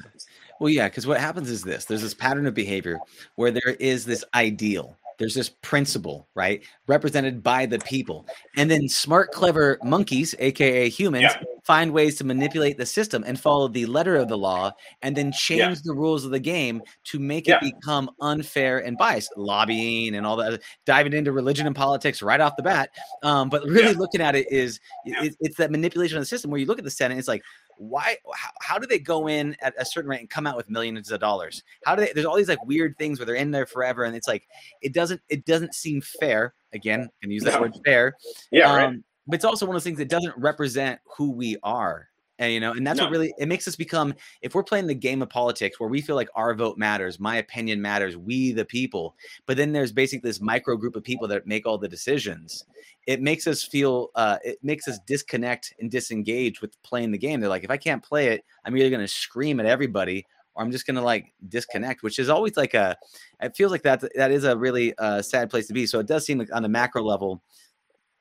[0.60, 2.98] Well, yeah, because what happens is this there's this pattern of behavior
[3.36, 6.62] where there is this ideal, there's this principle, right?
[6.86, 8.26] Represented by the people.
[8.56, 11.42] And then smart, clever monkeys, aka humans, yeah.
[11.64, 14.72] Find ways to manipulate the system and follow the letter of the law
[15.02, 15.74] and then change yeah.
[15.84, 17.70] the rules of the game to make it yeah.
[17.70, 19.30] become unfair and biased.
[19.36, 22.90] Lobbying and all that, diving into religion and politics right off the bat.
[23.22, 26.60] Um, but really looking at it is it, it's that manipulation of the system where
[26.60, 27.42] you look at the Senate, it's like,
[27.76, 30.70] why how, how, do they go in at a certain rate and come out with
[30.70, 33.50] millions of dollars how do they there's all these like weird things where they're in
[33.50, 34.46] there forever and it's like
[34.82, 37.62] it doesn't it doesn't seem fair again can use that no.
[37.62, 38.14] word fair
[38.50, 38.98] yeah um, right.
[39.26, 42.08] But it's also one of those things that doesn't represent who we are
[42.38, 43.04] and, you know and that's no.
[43.04, 46.00] what really it makes us become if we're playing the game of politics where we
[46.00, 49.14] feel like our vote matters my opinion matters we the people
[49.46, 52.64] but then there's basically this micro group of people that make all the decisions
[53.06, 57.40] it makes us feel uh, it makes us disconnect and disengage with playing the game.
[57.40, 60.62] They're like, if I can't play it, I'm either going to scream at everybody or
[60.62, 62.96] I'm just going to like disconnect, which is always like a.
[63.40, 65.86] It feels like that that is a really uh, sad place to be.
[65.86, 67.42] So it does seem like on a macro level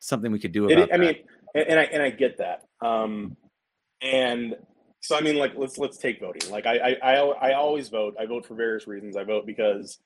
[0.02, 0.78] something we could do about.
[0.78, 1.16] It, I mean,
[1.56, 2.64] and I and I get that.
[2.86, 3.38] Um,
[4.02, 4.56] and
[5.00, 6.52] so I mean, like let's let's take voting.
[6.52, 8.16] Like I I I, I always vote.
[8.20, 9.16] I vote for various reasons.
[9.16, 10.00] I vote because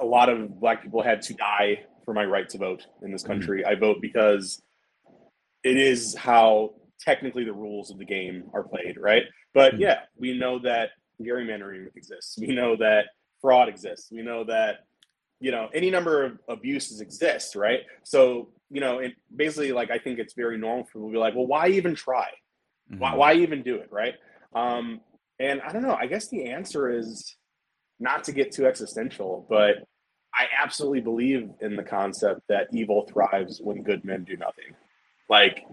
[0.00, 3.22] a lot of black people had to die for my right to vote in this
[3.22, 3.32] mm-hmm.
[3.32, 3.62] country.
[3.62, 3.70] Mm-hmm.
[3.70, 4.60] I vote because
[5.62, 9.22] it is how technically the rules of the game are played, right?
[9.54, 9.82] But mm-hmm.
[9.82, 12.38] yeah, we know that gerrymandering exists.
[12.38, 13.06] We know that
[13.40, 14.10] fraud exists.
[14.10, 14.80] We know that
[15.40, 17.80] you know any number of abuses exist, right?
[18.04, 21.18] So you know, it basically like I think it's very normal for people to be
[21.18, 22.28] like, well, why even try?
[22.90, 23.00] Mm-hmm.
[23.00, 24.14] Why, why even do it, right?
[24.54, 25.00] Um,
[25.38, 25.94] and I don't know.
[25.94, 27.36] I guess the answer is
[28.00, 29.76] not to get too existential, but
[30.34, 34.76] I absolutely believe in the concept that evil thrives when good men do nothing.
[35.28, 35.64] Like,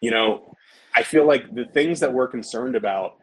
[0.00, 0.54] you know,
[0.94, 3.16] I feel like the things that we're concerned about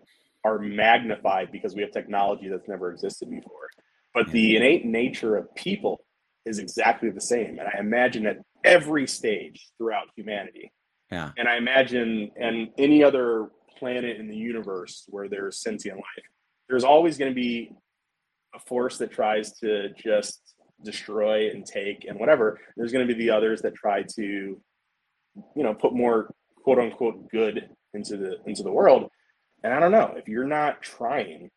[0.44, 3.70] are magnified because we have technology that's never existed before.
[4.14, 6.06] But the innate nature of people
[6.46, 7.58] is exactly the same.
[7.60, 10.72] And I imagine at every stage throughout humanity.
[11.12, 11.32] Yeah.
[11.38, 16.26] And I imagine and any other planet in the universe where there's sentient life,
[16.68, 17.72] there's always going to be
[18.56, 20.42] a force that tries to just
[20.84, 22.60] destroy and take and whatever.
[22.76, 24.62] There's going to be the others that try to, you
[25.56, 29.10] know, put more quote unquote good into the into the world.
[29.64, 31.50] And I don't know if you're not trying,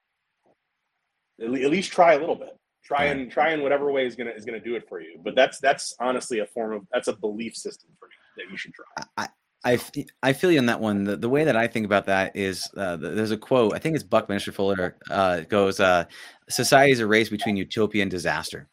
[1.42, 2.56] at least try a little bit.
[2.88, 5.20] Try and try in whatever way is gonna is gonna do it for you.
[5.22, 8.56] But that's that's honestly a form of that's a belief system for me that you
[8.56, 9.04] should try.
[9.18, 9.28] I,
[9.64, 9.78] I,
[10.22, 11.04] I feel you on that one.
[11.04, 13.94] The, the way that I think about that is uh, there's a quote, I think
[13.94, 16.04] it's Buckminster Fuller, uh, goes, uh,
[16.48, 18.68] Society is a race between utopia and disaster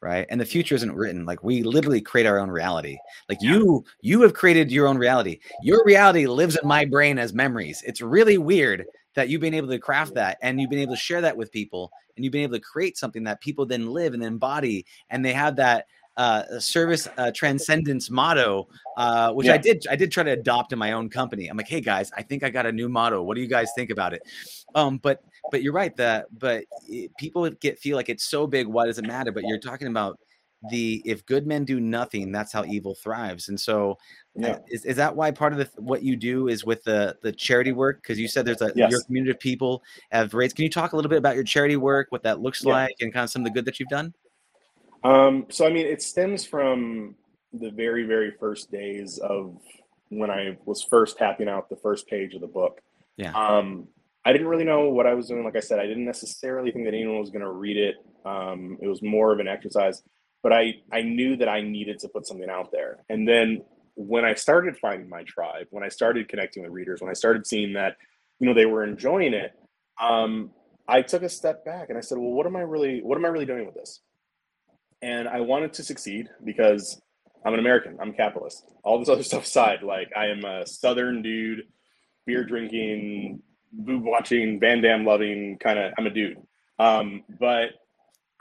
[0.00, 0.26] right?
[0.30, 1.24] And the future isn't written.
[1.24, 2.98] Like we literally create our own reality.
[3.28, 5.40] Like you you have created your own reality.
[5.62, 7.82] Your reality lives in my brain as memories.
[7.86, 11.00] It's really weird that you've been able to craft that and you've been able to
[11.00, 14.12] share that with people and you've been able to create something that people then live
[14.12, 15.86] and embody and they have that
[16.18, 19.54] uh, service uh, transcendence motto, uh, which Yeah.
[19.54, 21.46] I did I did try to adopt in my own company.
[21.46, 23.22] I'm like, hey guys, I think I got a new motto.
[23.22, 24.22] What do you guys think about it?
[24.74, 28.66] Um, but but you're right that but it, people get feel like it's so big.
[28.66, 29.30] Why does it matter?
[29.30, 30.18] But you're talking about
[30.70, 33.48] the if good men do nothing, that's how evil thrives.
[33.48, 33.96] And so,
[34.34, 34.58] Yeah.
[34.68, 37.72] is, is that why part of the what you do is with the the charity
[37.72, 38.02] work?
[38.02, 38.90] Because you said there's a Yes.
[38.90, 40.56] your community of people have raised.
[40.56, 42.72] Can you talk a little bit about your charity work, what that looks Yeah.
[42.72, 44.12] like, and kind of some of the good that you've done?
[45.04, 47.14] Um, so I mean, it stems from
[47.52, 49.56] the very, very first days of
[50.08, 52.80] when I was first tapping out the first page of the book.
[53.16, 53.32] Yeah.
[53.32, 53.88] Um,
[54.24, 55.44] I didn't really know what I was doing.
[55.44, 57.96] Like I said, I didn't necessarily think that anyone was going to read it.
[58.24, 60.02] Um, it was more of an exercise,
[60.42, 63.04] but I I knew that I needed to put something out there.
[63.08, 63.62] And then
[63.94, 67.46] when I started finding my tribe, when I started connecting with readers, when I started
[67.46, 67.96] seeing that,
[68.38, 69.52] you know, they were enjoying it,
[70.00, 70.50] um,
[70.86, 73.24] I took a step back and I said, well, what am I really, what am
[73.24, 74.00] I really doing with this?
[75.02, 77.00] and I wanted to succeed because
[77.44, 77.98] I'm an American.
[78.00, 78.64] I'm capitalist.
[78.82, 81.64] All this other stuff aside, like I am a Southern dude,
[82.26, 85.92] beer drinking, boob watching, Van Damme loving kind of.
[85.98, 86.38] I'm a dude,
[86.78, 87.70] um, but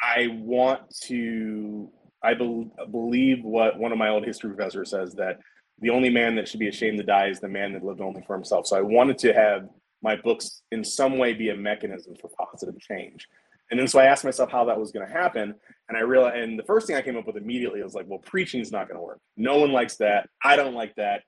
[0.02, 1.90] I want to.
[2.24, 5.40] I bel believe what one of my old history professors says that
[5.80, 8.24] the only man that should be ashamed to die is the man that lived only
[8.26, 8.66] for himself.
[8.66, 9.70] So I wanted to have
[10.02, 13.28] my books in some way be a mechanism for positive change.
[13.70, 15.54] And then so I asked myself how that was going to happen.
[15.90, 18.20] And I realized, and the first thing I came up with immediately was like, well,
[18.20, 19.20] preaching is not going to work.
[19.36, 20.30] No one likes that.
[20.44, 21.24] I don't like that.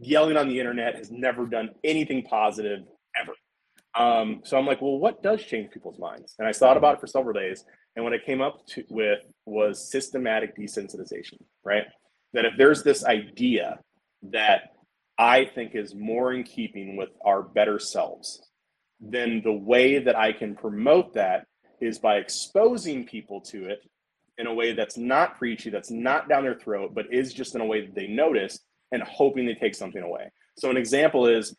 [0.00, 2.80] Yelling on the internet has never done anything positive
[3.20, 3.32] ever.
[3.98, 6.34] Um, so I'm like, well, what does change people's minds?
[6.38, 7.64] And I thought about it for several days.
[7.96, 11.84] And what I came up to, with was systematic desensitization, right?
[12.32, 13.80] That if there's this idea
[14.30, 14.74] that
[15.18, 18.40] I think is more in keeping with our better selves,
[19.00, 21.46] then the way that I can promote that
[21.80, 23.80] is by exposing people to it
[24.38, 27.60] in a way that's not preachy, that's not down their throat, but is just in
[27.60, 28.60] a way that they notice
[28.92, 30.30] and hoping they take something away.
[30.58, 31.56] So, an example is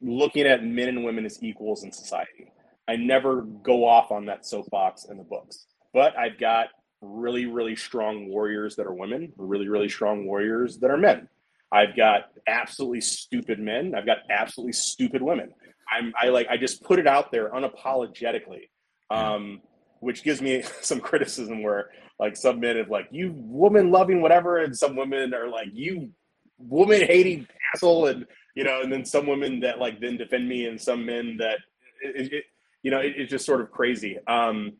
[0.00, 2.52] looking at men and women as equals in society.
[2.88, 6.68] I never go off on that soapbox in the books, but I've got
[7.00, 11.28] really, really strong warriors that are women, really, really strong warriors that are men.
[11.72, 13.94] I've got absolutely stupid men.
[13.94, 15.50] I've got absolutely stupid women.
[15.90, 18.68] I'm, I like, I just put it out there unapologetically
[19.10, 19.60] um,
[20.00, 24.58] which gives me some criticism where like some men have like you woman loving whatever,
[24.58, 26.10] and some women are like you
[26.58, 28.26] woman hating asshole, and
[28.56, 31.58] you know, and then some women that like then defend me, and some men that
[32.02, 32.44] it, it,
[32.82, 34.18] you know it, it's just sort of crazy.
[34.26, 34.72] Um,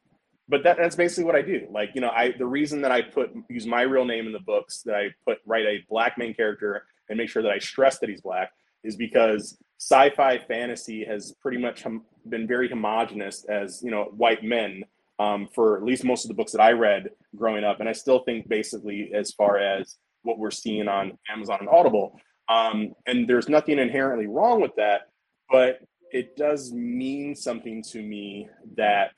[0.49, 1.69] but that, that's basically what I do.
[1.71, 4.41] Like you know, I the reason that I put use my real name in the
[4.41, 7.99] books that I put write a black main character and make sure that I stress
[7.99, 8.51] that he's black
[8.83, 14.43] is because sci-fi fantasy has pretty much hom- been very homogenous as you know white
[14.43, 14.85] men
[15.19, 17.93] um, for at least most of the books that I read growing up, and I
[17.93, 23.29] still think basically as far as what we're seeing on Amazon and Audible, um, and
[23.29, 25.03] there's nothing inherently wrong with that,
[25.51, 25.81] but
[26.13, 29.13] it does mean something to me that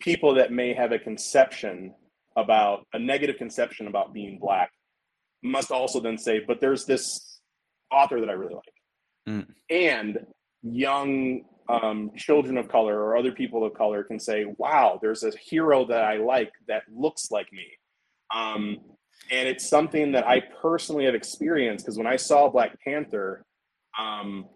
[0.00, 1.94] people that may have a conception
[2.36, 4.70] about a negative conception about being black
[5.42, 7.40] must also then say, but there's this
[7.90, 8.64] author that I really like
[9.26, 9.46] Mm.
[9.70, 10.18] and
[10.62, 15.30] young um, children of color or other people of color can say, "Wow, there's a
[15.30, 17.66] hero that I like that looks like me,"
[18.34, 18.76] um,
[19.30, 23.44] and it's something that I personally have experienced because when I saw Black Panther,
[23.98, 24.46] um,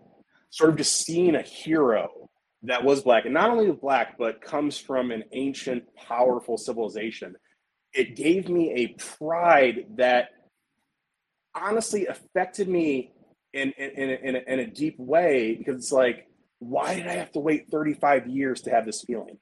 [0.50, 2.30] sort of just seeing a hero
[2.62, 7.36] that was black and not only black but comes from an ancient, powerful civilization,
[7.92, 10.30] it gave me a pride that
[11.54, 13.12] honestly affected me
[13.52, 16.26] in in in a, in a, in a deep way because it's like
[16.60, 19.38] why did i have to wait 35 years to have this feeling?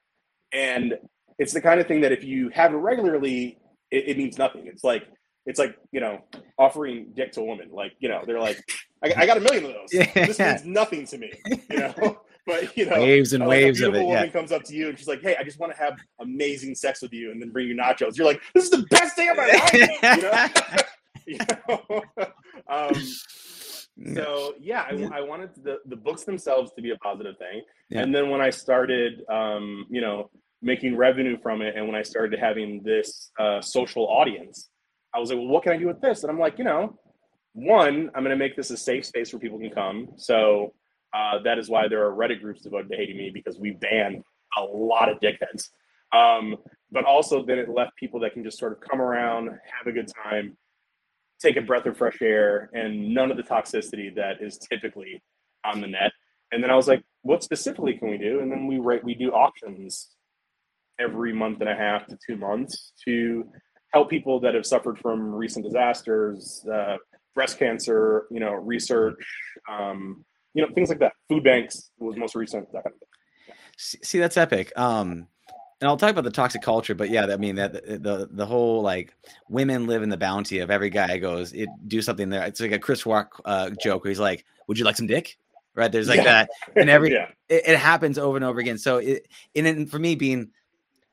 [0.52, 0.94] And
[1.38, 3.58] it's the kind of thing that if you have it regularly
[3.90, 4.66] it, it means nothing.
[4.66, 5.04] It's like
[5.46, 6.20] it's like you know
[6.58, 8.62] offering dick to a woman like you know they're like
[9.02, 11.32] i, I got a million of those this means nothing to me
[11.70, 14.14] you know but you know waves and like waves a of beautiful it.
[14.14, 14.32] woman Yeah.
[14.32, 17.02] comes up to you and she's like hey i just want to have amazing sex
[17.02, 19.36] with you and then bring you nachos you're like this is the best day of
[19.36, 19.72] my life
[21.26, 21.38] you know, you
[22.18, 22.24] know?
[22.68, 22.94] um,
[24.14, 27.62] so yeah, I, I wanted the, the books themselves to be a positive thing.
[27.90, 28.00] Yeah.
[28.02, 30.30] And then when I started, um, you know,
[30.62, 34.68] making revenue from it, and when I started having this uh, social audience,
[35.16, 36.22] I was like, well, what can I do with this?
[36.22, 36.98] And I'm like, you know,
[37.54, 40.08] one, I'm going to make this a safe space where people can come.
[40.16, 40.74] So
[41.14, 44.22] uh, that is why there are Reddit groups devoted to hating me because we ban
[44.58, 45.70] a lot of dickheads.
[46.12, 46.56] Um,
[46.92, 49.92] but also, then it left people that can just sort of come around, have a
[49.92, 50.56] good time,
[51.40, 55.22] take a breath of fresh air and none of the toxicity that is typically
[55.64, 56.12] on the net.
[56.52, 58.40] And then I was like, what specifically can we do?
[58.40, 60.08] And then we write, we do auctions
[61.00, 63.44] every month and a half to two months to
[63.96, 66.96] help people that have suffered from recent disasters, uh,
[67.34, 69.16] breast cancer, you know, research,
[69.70, 71.12] um, you know, things like that.
[71.30, 72.70] Food banks was most recent.
[72.72, 73.56] That kind of thing.
[73.78, 74.70] See, that's epic.
[74.76, 75.26] Um,
[75.80, 78.82] and I'll talk about the toxic culture, but yeah, I mean that the the whole
[78.82, 79.14] like
[79.48, 82.44] women live in the bounty of every guy goes it do something there.
[82.44, 85.36] It's like a Chris Rock uh, joke where he's like, "Would you like some dick?"
[85.74, 85.92] Right?
[85.92, 86.44] There's like yeah.
[86.46, 87.28] that, and every yeah.
[87.50, 88.78] it, it, happens over and over again.
[88.78, 90.50] So it and then for me being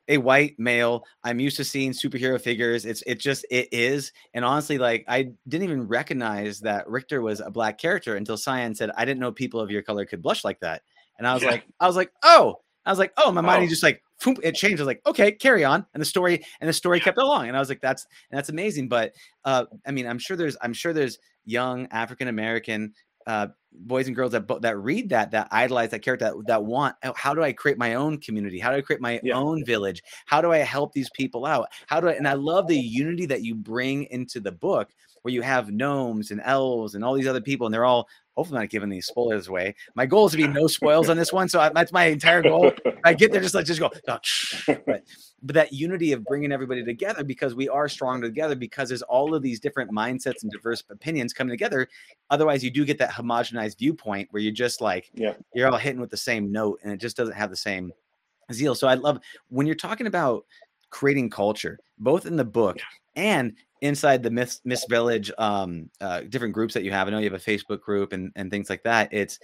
[0.08, 2.86] a white male, I'm used to seeing superhero figures.
[2.86, 7.40] It's it just it is, and honestly, like I didn't even recognize that Richter was
[7.40, 10.44] a black character until Cyan said, "I didn't know people of your color could blush
[10.44, 10.82] like that,"
[11.18, 11.52] and I was yeah.
[11.52, 12.60] like, I was like, oh.
[12.86, 13.68] I was like, oh, my mind oh.
[13.68, 14.04] just like
[14.44, 14.80] it changed.
[14.80, 15.86] I was like, okay, carry on.
[15.94, 17.48] And the story and the story kept along.
[17.48, 18.90] And I was like, that's that's amazing.
[18.90, 19.14] But
[19.46, 22.94] uh, I mean, I'm sure there's I'm sure there's young African American
[23.28, 26.96] uh, boys and girls that that read that that idolize that character that, that want
[27.04, 28.60] oh, how do I create my own community?
[28.60, 29.36] How do I create my yeah.
[29.36, 30.04] own village?
[30.26, 31.68] How do I help these people out?
[31.88, 34.90] How do I and I love the unity that you bring into the book
[35.24, 38.60] where you have gnomes and elves and all these other people and they're all hopefully
[38.60, 39.76] not giving these spoilers away.
[39.96, 42.42] My goal is to be no spoils on this one, so I, that's my entire
[42.42, 42.72] goal.
[43.04, 44.20] I get there just like just go, oh,
[44.86, 45.04] but,
[45.44, 49.36] but that unity of bringing everybody together because we are strong together because there's all
[49.36, 51.88] of these different mindsets and diverse opinions coming together.
[52.30, 56.02] Otherwise, you do get that homogenized viewpoint where you're just like, yeah, you're all hitting
[56.02, 57.92] with the same note, and it just doesn't have the same
[58.52, 58.76] zeal.
[58.76, 59.20] So I love
[59.50, 60.46] when you're talking about
[60.90, 62.78] creating culture, both in the book
[63.16, 67.08] and inside the Mist, Mist Village, um, uh, different groups that you have.
[67.08, 69.10] I know you have a Facebook group and, and things like that.
[69.12, 69.38] It's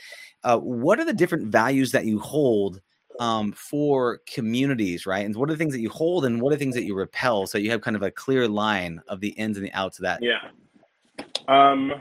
[0.44, 2.82] uh, what are the different values that you hold
[3.20, 5.26] um, for communities, right?
[5.26, 6.96] And what are the things that you hold and what are the things that you
[6.96, 7.48] repel?
[7.48, 10.04] So you have kind of a clear line of the ins and the outs of
[10.04, 10.24] that.
[10.24, 10.40] Yeah.
[11.50, 11.94] Um,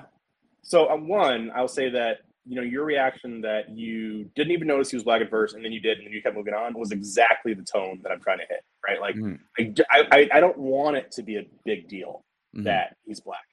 [0.62, 4.90] so, uh, one, I'll say that you know your reaction that you didn't even notice
[4.90, 6.72] he was black at first and then you did and then you kept moving on
[6.72, 9.38] was exactly the tone that i'm trying to hit right like mm.
[9.90, 12.24] I, I, I don't want it to be a big deal
[12.54, 12.64] mm-hmm.
[12.64, 13.44] that he's black,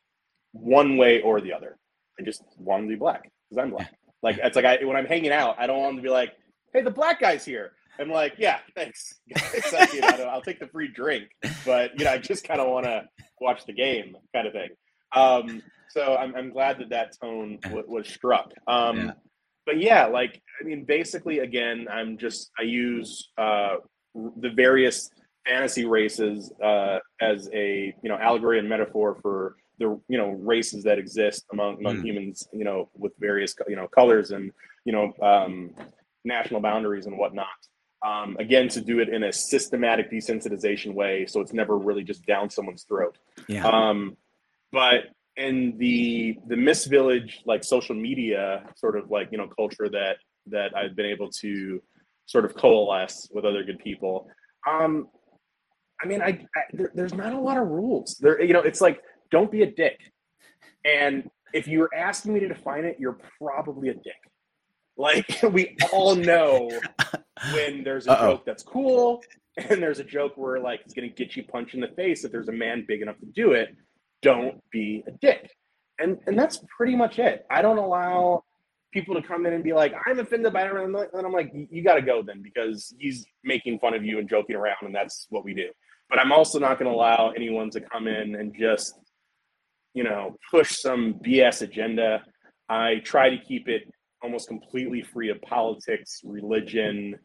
[0.51, 1.77] one way or the other.
[2.19, 3.93] I just want him to be black because I'm black.
[4.23, 6.33] Like it's like I when I'm hanging out, I don't want him to be like,
[6.73, 9.19] "Hey, the black guy's here." I'm like, "Yeah, thanks.
[9.27, 11.29] you know, I'll take the free drink."
[11.63, 13.03] But you know, I just kind of want to
[13.39, 14.69] watch the game, kind of thing.
[15.15, 18.51] Um, so I'm, I'm glad that that tone w- was struck.
[18.67, 19.11] Um, yeah.
[19.65, 23.75] But yeah, like I mean, basically, again, I'm just I use uh,
[24.13, 25.09] the various
[25.45, 30.83] fantasy races uh, as a you know allegory and metaphor for the you know races
[30.83, 32.05] that exist among among mm.
[32.05, 34.51] humans you know with various you know colors and
[34.85, 35.71] you know um,
[36.23, 37.47] national boundaries and whatnot.
[38.05, 42.23] Um, again, to do it in a systematic desensitization way, so it's never really just
[42.25, 43.17] down someone's throat.
[43.47, 43.65] Yeah.
[43.65, 44.15] Um,
[44.71, 45.05] but
[45.37, 50.17] in the the Mist Village like social media sort of like you know culture that
[50.47, 51.81] that I've been able to
[52.25, 54.27] sort of coalesce with other good people.
[54.67, 55.07] Um,
[56.03, 58.17] I mean, I, I there, there's not a lot of rules.
[58.19, 59.99] There, you know, it's like don't be a dick.
[60.83, 64.13] And if you're asking me to define it, you're probably a dick.
[64.97, 66.71] Like we all know
[67.53, 68.31] when there's a Uh-oh.
[68.33, 69.21] joke that's cool,
[69.57, 72.31] and there's a joke where like it's gonna get you punched in the face if
[72.31, 73.75] there's a man big enough to do it.
[74.21, 75.49] Don't be a dick.
[75.99, 77.45] And and that's pretty much it.
[77.49, 78.43] I don't allow
[78.95, 80.71] people to come in and be like, I'm offended by it.
[80.73, 84.29] And I'm like, you got to go then because he's making fun of you and
[84.29, 85.67] joking around, and that's what we do.
[86.09, 88.99] But I'm also not going to allow anyone to come in and just,
[89.93, 92.23] you know, push some BS agenda.
[92.69, 93.91] I try to keep it
[94.21, 97.15] almost completely free of politics, religion,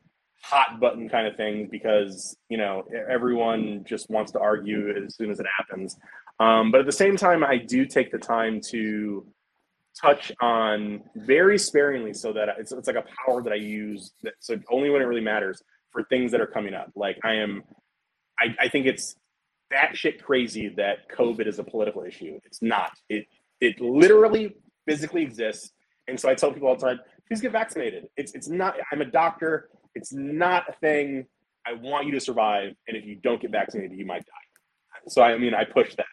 [0.43, 5.31] hot button kind of things because you know everyone just wants to argue as soon
[5.31, 5.97] as it happens.
[6.39, 9.27] Um, but at the same time, I do take the time to
[10.01, 14.35] touch on very sparingly so that it's, it's like a power that I use that,
[14.39, 16.91] so only when it really matters for things that are coming up.
[16.95, 17.63] Like I am
[18.41, 19.17] I, I think it's
[19.73, 22.39] batshit crazy that COVID is a political issue.
[22.45, 22.93] It's not.
[23.09, 23.27] It
[23.61, 25.73] it literally physically exists.
[26.09, 28.09] And so I tell people all the time, please get vaccinated.
[28.17, 28.77] It's it's not.
[28.91, 29.69] I'm a doctor.
[29.95, 31.27] It's not a thing.
[31.67, 32.73] I want you to survive.
[32.89, 35.09] And if you don't get vaccinated, you might die.
[35.09, 36.07] So I mean, I push that.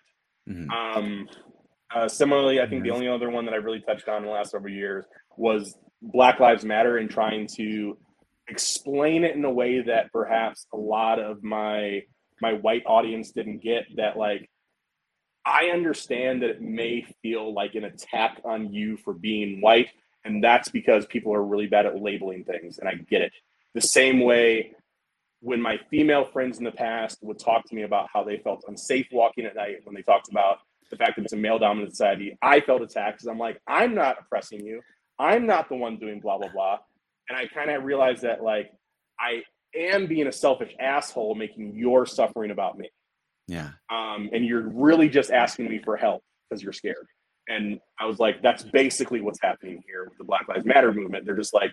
[0.49, 0.69] Mm-hmm.
[0.71, 1.29] Um,
[1.93, 4.29] uh, similarly, I think the only other one that I really touched on in the
[4.29, 5.05] last several years
[5.37, 7.97] was Black Lives Matter and trying to
[8.49, 12.01] explain it in a way that perhaps a lot of my
[12.41, 14.49] my white audience didn't get that like
[15.45, 19.89] I understand that it may feel like an attack on you for being white,
[20.25, 23.31] and that's because people are really bad at labeling things, and I get it.
[23.73, 24.73] The same way
[25.39, 28.65] when my female friends in the past would talk to me about how they felt
[28.67, 30.59] unsafe walking at night when they talked about
[30.89, 33.93] the fact that it's a male dominant society, I felt attacked because I'm like, I'm
[33.93, 34.81] not oppressing you.
[35.19, 36.77] I'm not the one doing blah, blah, blah.
[37.29, 38.71] And I kind of realized that like
[39.19, 39.43] I
[39.77, 42.89] am being a selfish asshole making your suffering about me.
[43.47, 43.69] Yeah.
[43.89, 47.07] Um, and you're really just asking me for help because you're scared.
[47.47, 51.25] And I was like, that's basically what's happening here with the Black Lives Matter movement.
[51.25, 51.71] They're just like,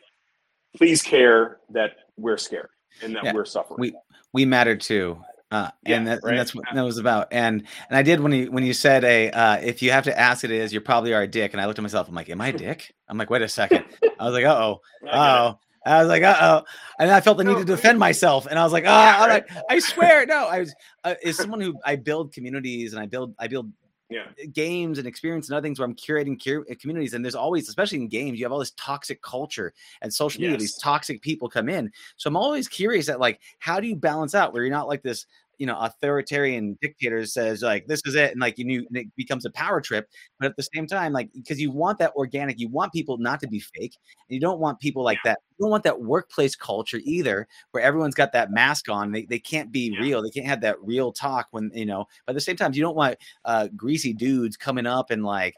[0.76, 2.68] please care that we're scared
[3.02, 3.32] and that Yeah.
[3.32, 3.80] we're suffering.
[3.80, 3.94] We
[4.32, 5.18] we matter too.
[5.50, 6.30] Uh, and, that, right.
[6.30, 7.28] and that's what that was about.
[7.30, 10.18] And and I did when you when you said a uh, if you have to
[10.18, 11.52] ask it is you probably are a dick.
[11.52, 12.08] And I looked at myself.
[12.08, 12.92] I'm like, am I a dick?
[13.08, 13.84] I'm like, wait a second.
[14.18, 15.18] I was like, uh oh, I get it.
[15.18, 15.58] oh.
[15.86, 16.64] I was like, uh oh,
[16.98, 18.46] and I felt the need to defend myself.
[18.46, 20.46] And I was like, ah, like, I swear, no.
[20.46, 20.74] I was
[21.04, 23.70] uh, is someone who I build communities and I build I build
[24.10, 24.28] Yeah.
[24.52, 27.14] games and experience and other things where I'm curating cur- communities.
[27.14, 29.72] And there's always, especially in games, you have all this toxic culture
[30.02, 30.56] and social media.
[30.58, 31.90] These toxic people come in.
[32.16, 35.02] So I'm always curious at like, how do you balance out where you're not like
[35.02, 35.26] this,
[35.58, 39.06] you know, authoritarian dictator says like this is it, and like you knew and it
[39.16, 40.08] becomes a power trip.
[40.38, 43.40] But at the same time, like because you want that organic, you want people not
[43.40, 43.96] to be fake,
[44.28, 45.38] and you don't want people like that.
[45.58, 49.12] You don't want that workplace culture either, where everyone's got that mask on.
[49.12, 50.00] They, they can't be Yeah.
[50.00, 50.22] real.
[50.22, 52.06] They can't have that real talk when you know.
[52.26, 55.54] But at the same time, you don't want uh, greasy dudes coming up and like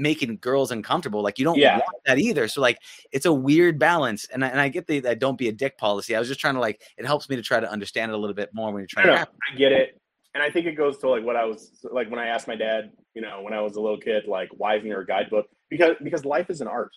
[0.00, 1.22] making girls uncomfortable.
[1.22, 1.74] Like you don't Yeah.
[1.78, 2.48] want that either.
[2.48, 2.78] So like
[3.12, 4.26] it's a weird balance.
[4.32, 6.16] And I, and I get the that don't be a dick policy.
[6.16, 8.18] I was just trying to like it helps me to try to understand it a
[8.18, 9.28] little bit more when you're trying to.
[9.52, 10.00] I get it.
[10.34, 12.56] And I think it goes to like what I was like when I asked my
[12.56, 15.46] dad, you know, when I was a little kid, like, why isn't there a guidebook?
[15.68, 16.90] Because because life is an art.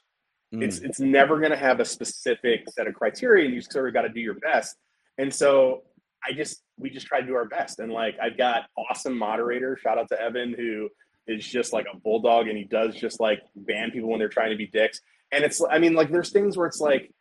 [0.51, 3.93] It's Mm, it's never gonna have a specific set of criteria and you sort of
[3.93, 4.77] gotta do your best.
[5.17, 5.83] And so
[6.23, 7.79] I just we just try to do our best.
[7.79, 9.79] And like I've got awesome moderators.
[9.81, 10.89] Shout out to Evan who
[11.28, 14.51] is just like a bulldog and he does just like ban people when they're trying
[14.51, 15.01] to be dicks.
[15.32, 17.11] And it's I mean like there's things where it's like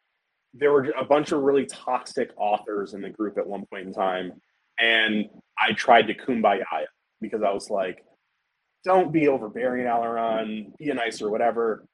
[0.55, 3.93] there were a bunch of really toxic authors in the group at one point in
[3.93, 4.33] time
[4.79, 5.27] and
[5.59, 6.63] I tried to kumbaya
[7.21, 8.05] because I was like,
[8.85, 11.87] don't be overbearing, Aleron, be a or whatever.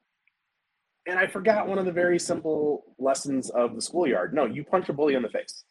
[1.05, 4.33] And I forgot one of the very simple lessons of the schoolyard.
[4.33, 5.63] No, you punch a bully in the face.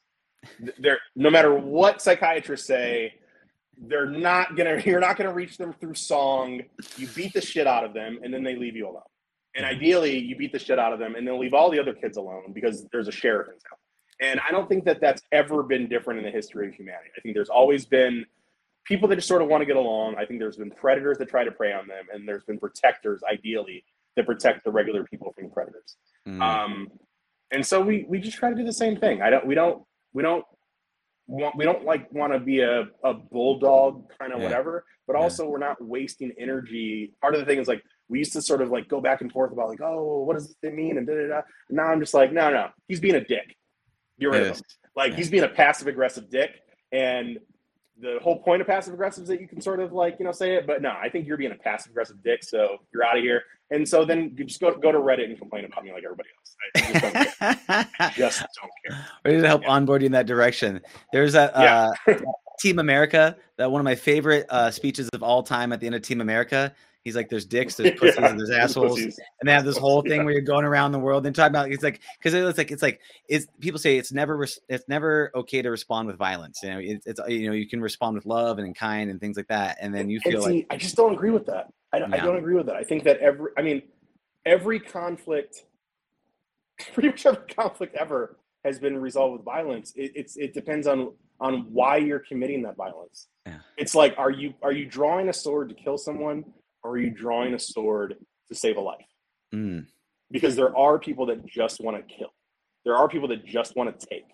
[0.78, 3.14] They're, no matter what psychiatrists say,
[3.86, 4.82] they're not gonna.
[4.86, 6.62] You're not gonna reach them through song.
[6.96, 9.02] You beat the shit out of them, and then they leave you alone.
[9.56, 11.94] And ideally, you beat the shit out of them, and then leave all the other
[11.94, 13.78] kids alone because there's a sheriff in town.
[14.20, 17.10] And I don't think that that's ever been different in the history of humanity.
[17.16, 18.26] I think there's always been
[18.84, 20.16] people that just sort of want to get along.
[20.16, 23.22] I think there's been predators that try to prey on them, and there's been protectors,
[23.30, 23.84] ideally,
[24.16, 25.96] that protect the regular people from predators.
[26.26, 26.42] mm.
[26.42, 26.88] Um,
[27.50, 29.22] and so we we just try to do the same thing.
[29.22, 30.44] I don't we don't we don't
[31.28, 34.44] want we don't like want to be a, a bulldog kind of Yeah.
[34.46, 35.22] whatever, but Yeah.
[35.22, 37.12] also we're not wasting energy.
[37.20, 39.30] Part of the thing is like we used to sort of like go back and
[39.30, 40.96] forth about like, oh, what does it mean?
[40.98, 41.40] And da da da.
[41.70, 43.54] Now I'm just like, no, no, he's being a dick.
[44.16, 44.62] You're Yes.
[44.96, 45.16] Like Yeah.
[45.18, 46.50] he's being a passive aggressive dick.
[46.90, 47.38] And
[48.00, 50.32] the whole point of passive aggressive is that you can sort of like, you know,
[50.32, 53.16] say it, but no, I think you're being a passive aggressive dick, so you're out
[53.16, 53.42] of here.
[53.70, 56.28] And so then you just go go to Reddit and complain about me like everybody
[56.38, 56.56] else.
[56.76, 57.58] I just don't
[57.98, 58.10] care.
[58.16, 59.06] just don't care.
[59.24, 59.70] We need to help Yeah.
[59.70, 60.80] onboard you in that direction.
[61.12, 61.90] There's that Yeah.
[62.06, 62.14] uh,
[62.60, 65.94] Team America, that one of my favorite uh, speeches of all time at the end
[65.94, 66.72] of Team America.
[67.08, 68.30] He's like, "There's dicks, there's pussies, Yeah.
[68.30, 69.18] and there's assholes." Pussies.
[69.40, 70.24] and they have this whole thing Yeah.
[70.24, 72.82] where you're going around the world and talking about it's like because it's like it's
[72.82, 76.78] like it's people say it's never it's never okay to respond with violence you know
[76.80, 79.48] it's, it's you know you can respond with love and in kind and things like
[79.48, 81.72] that and then you feel see, like I just don't agree with that.
[81.92, 82.76] I, don't- I don't agree with that.
[82.76, 83.80] I think that every, I mean,
[84.44, 85.64] every conflict,
[86.92, 89.92] pretty much every conflict ever has been resolved with violence.
[89.96, 93.28] It, it's it depends on on why you're committing that violence.
[93.46, 93.58] Yeah.
[93.76, 96.44] It's like, are you are you drawing a sword to kill someone,
[96.88, 98.16] or are you drawing a sword
[98.48, 99.04] to save a life?
[99.54, 99.86] mm,
[100.30, 102.32] because there are people that just want to kill.
[102.84, 104.24] There are people that just want to take.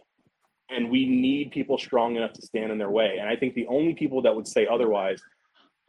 [0.70, 3.18] And we need people strong enough to stand in their way.
[3.20, 5.20] And I think the only people that would say otherwise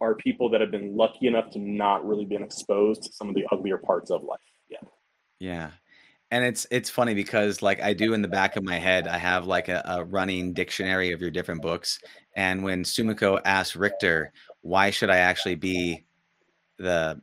[0.01, 3.35] are people that have been lucky enough to not really been exposed to some of
[3.35, 4.39] the uglier parts of life.
[4.69, 4.79] Yeah.
[5.39, 5.69] yeah
[6.31, 9.17] and it's it's funny because like i do in the back of my head i
[9.17, 11.99] have like a, a running dictionary of your different books
[12.35, 16.03] and when sumiko asked richter why should i actually be
[16.77, 17.19] the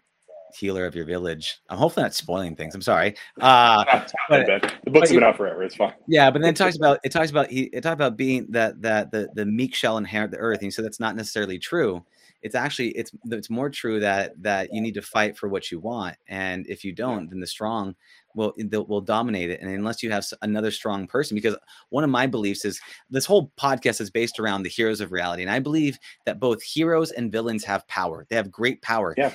[0.54, 3.84] healer of your village i'm hopefully not spoiling things i'm sorry uh
[4.28, 4.46] But-
[4.84, 5.62] the books been out forever.
[5.62, 5.94] It's fine.
[6.06, 8.82] Yeah, but then it talks about it talks about he it talks about being that
[8.82, 10.60] that the the meek shall inherit the earth.
[10.60, 12.04] And said that's not necessarily true.
[12.42, 15.78] It's actually it's it's more true that that you need to fight for what you
[15.78, 17.94] want, and if you don't, then the strong
[18.34, 19.60] will they'll- dominate it.
[19.60, 21.56] And unless you have another strong person, because
[21.90, 22.80] one of my beliefs is
[23.10, 26.62] this whole podcast is based around the heroes of reality, and I believe that both
[26.62, 28.26] heroes and villains have power.
[28.28, 29.14] They have great power.
[29.16, 29.32] Yeah.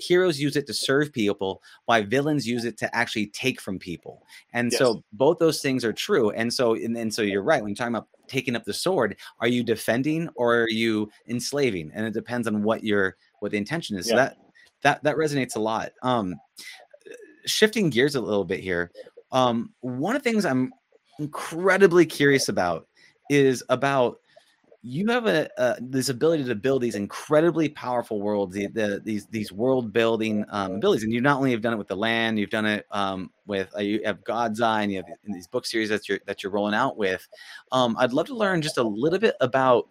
[0.00, 4.22] Heroes use it to serve people, while villains use it to actually take from people.
[4.52, 4.78] And Yes.
[4.78, 6.30] so both those things are true.
[6.30, 9.16] And so and, and so you're right when you're talking about taking up the sword,
[9.40, 11.90] are you defending or are you enslaving?
[11.94, 14.08] And it depends on what your what the intention is.
[14.08, 14.36] So that
[14.82, 15.92] that that resonates a lot.
[16.02, 16.34] Um
[17.46, 18.90] shifting gears a little bit here.
[19.30, 20.72] Um one of the things I'm
[21.18, 22.86] incredibly curious about
[23.30, 24.18] is about
[24.84, 29.26] you have a, uh, this ability to build these incredibly powerful worlds, the, the, these
[29.26, 32.36] these world building um, abilities, and you not only have done it with the land,
[32.36, 35.46] you've done it um, with uh, you have God's Eye, and you have in these
[35.46, 37.26] book series that you're that you're rolling out with.
[37.70, 39.88] Um, I'd love to learn just a little bit about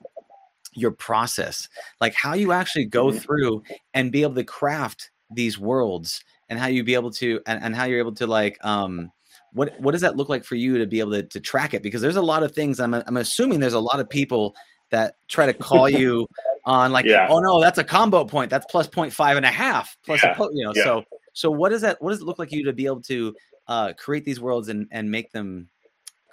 [0.74, 1.70] your process,
[2.02, 3.20] like how you actually go mm-hmm.
[3.20, 6.22] through and be able to craft these worlds,
[6.52, 9.12] and how you be able to and, and how you're able to like um
[9.54, 11.82] what what does that look like for you to be able to, to track it
[11.82, 14.56] because there's a lot of things I'm, I'm assuming there's a lot of people
[14.92, 16.28] that try to call you
[16.66, 17.28] on like, yeah.
[17.30, 18.50] oh no, that's a combo point.
[18.50, 19.98] That's plus point five and a half.
[20.06, 20.36] Plus, yeah.
[20.38, 20.84] a, you know, yeah.
[20.84, 22.02] so so what does that?
[22.02, 23.36] What does it look like you to be able to
[23.68, 25.70] uh, create these worlds and and make them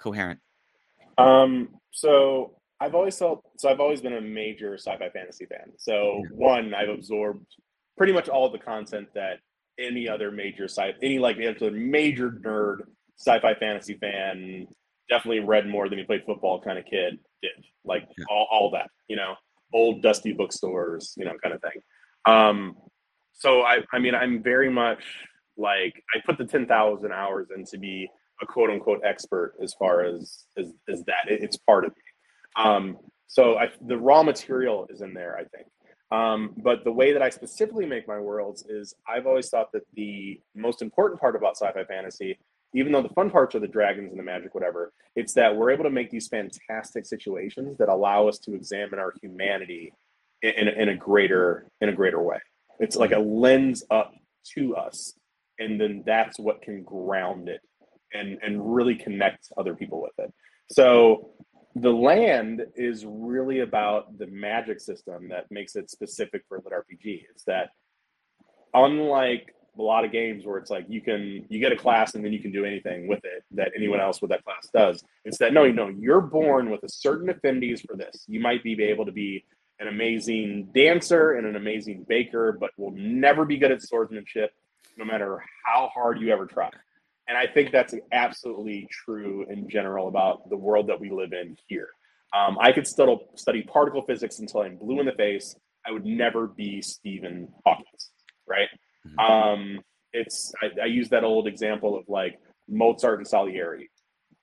[0.01, 0.39] coherent?
[1.17, 1.69] Um.
[1.91, 3.69] So I've always felt so.
[3.69, 5.71] I've always been a major sci-fi fantasy fan.
[5.77, 7.45] So one, I've absorbed
[7.97, 9.39] pretty much all the content that
[9.79, 12.81] any other major sci any like major nerd
[13.17, 14.67] sci-fi fantasy fan
[15.09, 17.51] definitely read more than he played football kind of kid did,
[17.83, 18.25] like yeah.
[18.29, 19.35] all, all that, you know,
[19.73, 21.81] old dusty bookstores, you know, kind of thing.
[22.25, 22.75] Um,
[23.33, 25.03] so I, I mean, I'm very much
[25.57, 28.09] like I put the ten thousand hours in to be
[28.41, 31.29] a quote unquote expert as far as as, as that.
[31.29, 32.63] It, it's part of me.
[32.63, 35.67] Um, so I, the raw material is in there, I think.
[36.11, 39.83] Um, but the way that I specifically make my worlds is I've always thought that
[39.93, 42.39] the most important part about sci-fi fantasy
[42.73, 45.71] even though the fun parts are the dragons and the magic, whatever, it's that we're
[45.71, 49.93] able to make these fantastic situations that allow us to examine our humanity
[50.41, 52.37] in, in, in a greater in a greater way.
[52.79, 54.13] It's like a lens up
[54.55, 55.13] to us,
[55.57, 57.61] and then that's what can ground it
[58.13, 60.33] and and really connect other people with it.
[60.71, 61.31] So
[61.75, 67.25] the land is really about the magic system that makes it specific for lit RPG.
[67.29, 67.69] It's that
[68.73, 72.25] unlike a lot of games where it's like you can you get a class and
[72.25, 75.03] then you can do anything with it that anyone else with that class does.
[75.25, 78.25] It's that no, you know, you're born with a certain affinities for this.
[78.27, 79.45] You might be able to be
[79.79, 84.51] an amazing dancer and an amazing baker, but will never be good at swordsmanship,
[84.97, 86.69] no matter how hard you ever try.
[87.29, 91.55] And I think that's absolutely true in general about the world that we live in
[91.67, 91.89] here.
[92.35, 95.55] Um, I could still study particle physics until I'm blue in the face.
[95.85, 97.85] I would never be Stephen Hawking,
[98.47, 98.67] right?
[99.07, 99.19] Mm-hmm.
[99.19, 99.79] Um,
[100.11, 103.89] it's I, I use that old example of like Mozart and Salieri.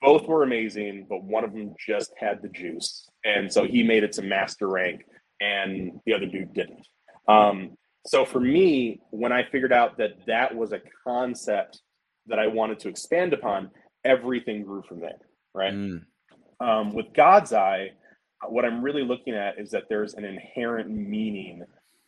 [0.01, 4.05] Both were amazing, but one of them just had the juice, and so he made
[4.05, 5.05] it to master rank,
[5.41, 6.87] and the other dude didn't.
[7.27, 7.77] Um,
[8.07, 11.81] so for me, when I figured out that that was a concept
[12.29, 13.71] that I wanted to expand upon,
[14.05, 15.19] everything grew from there.
[15.55, 15.73] Right.
[15.73, 16.03] Mm.
[16.61, 17.91] Um, with God's Eye,
[18.49, 21.63] what I'm really looking at is that there's an inherent meaning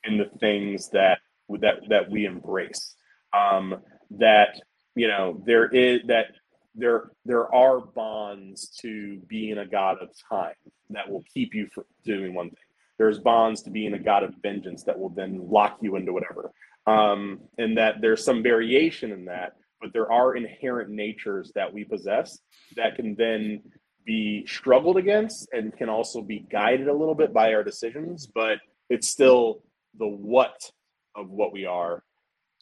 [0.04, 1.18] in the things that
[1.60, 2.94] that that we embrace.
[3.36, 3.76] Um,
[4.10, 4.60] that
[4.94, 6.26] you know there is that
[6.74, 10.54] there there are bonds to being a god of time
[10.90, 12.56] that will keep you from doing one thing.
[12.98, 16.52] There's bonds to being a god of vengeance that will then lock you into whatever.
[16.86, 21.84] Um, and that there's some variation in that, but there are inherent natures that we
[21.84, 22.38] possess
[22.76, 23.62] that can then
[24.04, 28.58] be struggled against and can also be guided a little bit by our decisions, but
[28.88, 29.62] it's still
[29.98, 30.70] the what
[31.14, 32.02] of what we are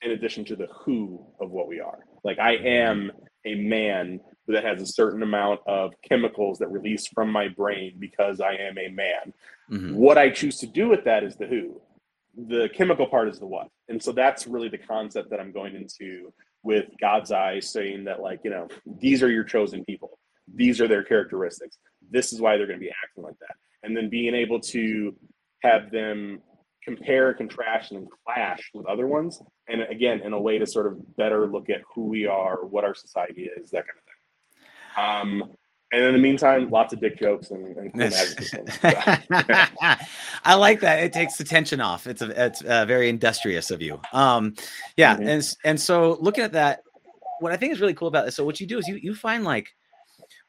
[0.03, 2.01] in addition to the who of what we are.
[2.25, 3.13] Like I am
[3.45, 8.41] a man that has a certain amount of chemicals that release from my brain because
[8.41, 9.33] I am a man.
[9.71, 9.95] Mm-hmm.
[9.95, 11.81] What I choose to do with that is the who.
[12.49, 13.69] The chemical part is the what.
[13.89, 16.33] And so that's really the concept that I'm going into
[16.63, 20.19] with God's eye saying that like, you know, these are your chosen people.
[20.53, 21.79] These are their characteristics.
[22.11, 23.57] This is why they're going to be acting like that.
[23.83, 25.15] And then being able to
[25.63, 26.41] have them
[26.83, 29.43] compare, contrast, and clash with other ones.
[29.69, 32.85] And again, in a way to sort of better look at who we are, what
[32.85, 35.43] our society is, that kind of thing.
[35.43, 35.57] Um,
[35.93, 37.93] and in the meantime, lots of dick jokes and, and
[40.45, 41.03] I like that.
[41.05, 42.07] It takes the tension off.
[42.07, 44.01] It's a, it's uh, very industrious of you.
[44.13, 44.55] Um,
[44.97, 45.29] yeah, mm-hmm.
[45.29, 46.83] and and so looking at that,
[47.39, 48.35] what I think is really cool about this.
[48.35, 49.69] So what you do is you you find like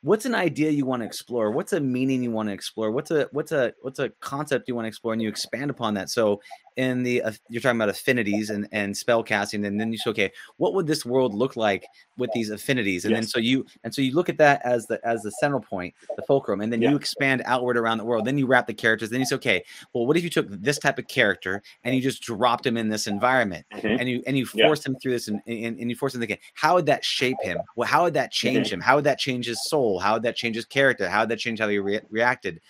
[0.01, 3.11] what's an idea you want to explore what's a meaning you want to explore what's
[3.11, 6.09] a what's a what's a concept you want to explore and you expand upon that
[6.09, 6.39] so
[6.78, 10.09] in the uh, you're talking about affinities and and spell casting and then you say
[10.11, 11.86] okay what would this world look like
[12.17, 13.19] with these affinities and yes.
[13.19, 15.93] then so you and so you look at that as the as the central point
[16.15, 16.91] the fulcrum and then yeah.
[16.91, 19.63] you expand outward around the world then you wrap the characters then you say okay
[19.93, 22.89] well what if you took this type of character and you just dropped him in
[22.89, 23.99] this environment mm-hmm.
[23.99, 24.91] and you and you forced yeah.
[24.91, 27.57] him through this and, and, and you force him to how would that shape him
[27.75, 28.75] well how would that change mm-hmm.
[28.75, 31.30] him how would that change his soul how would that change his character how would
[31.30, 32.61] that change how he re- reacted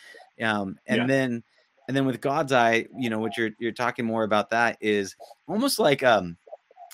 [0.41, 1.07] um and yeah.
[1.07, 1.43] then
[1.87, 5.15] and then with God's Eye, you know, what you're you're talking more about that is
[5.47, 6.37] almost like um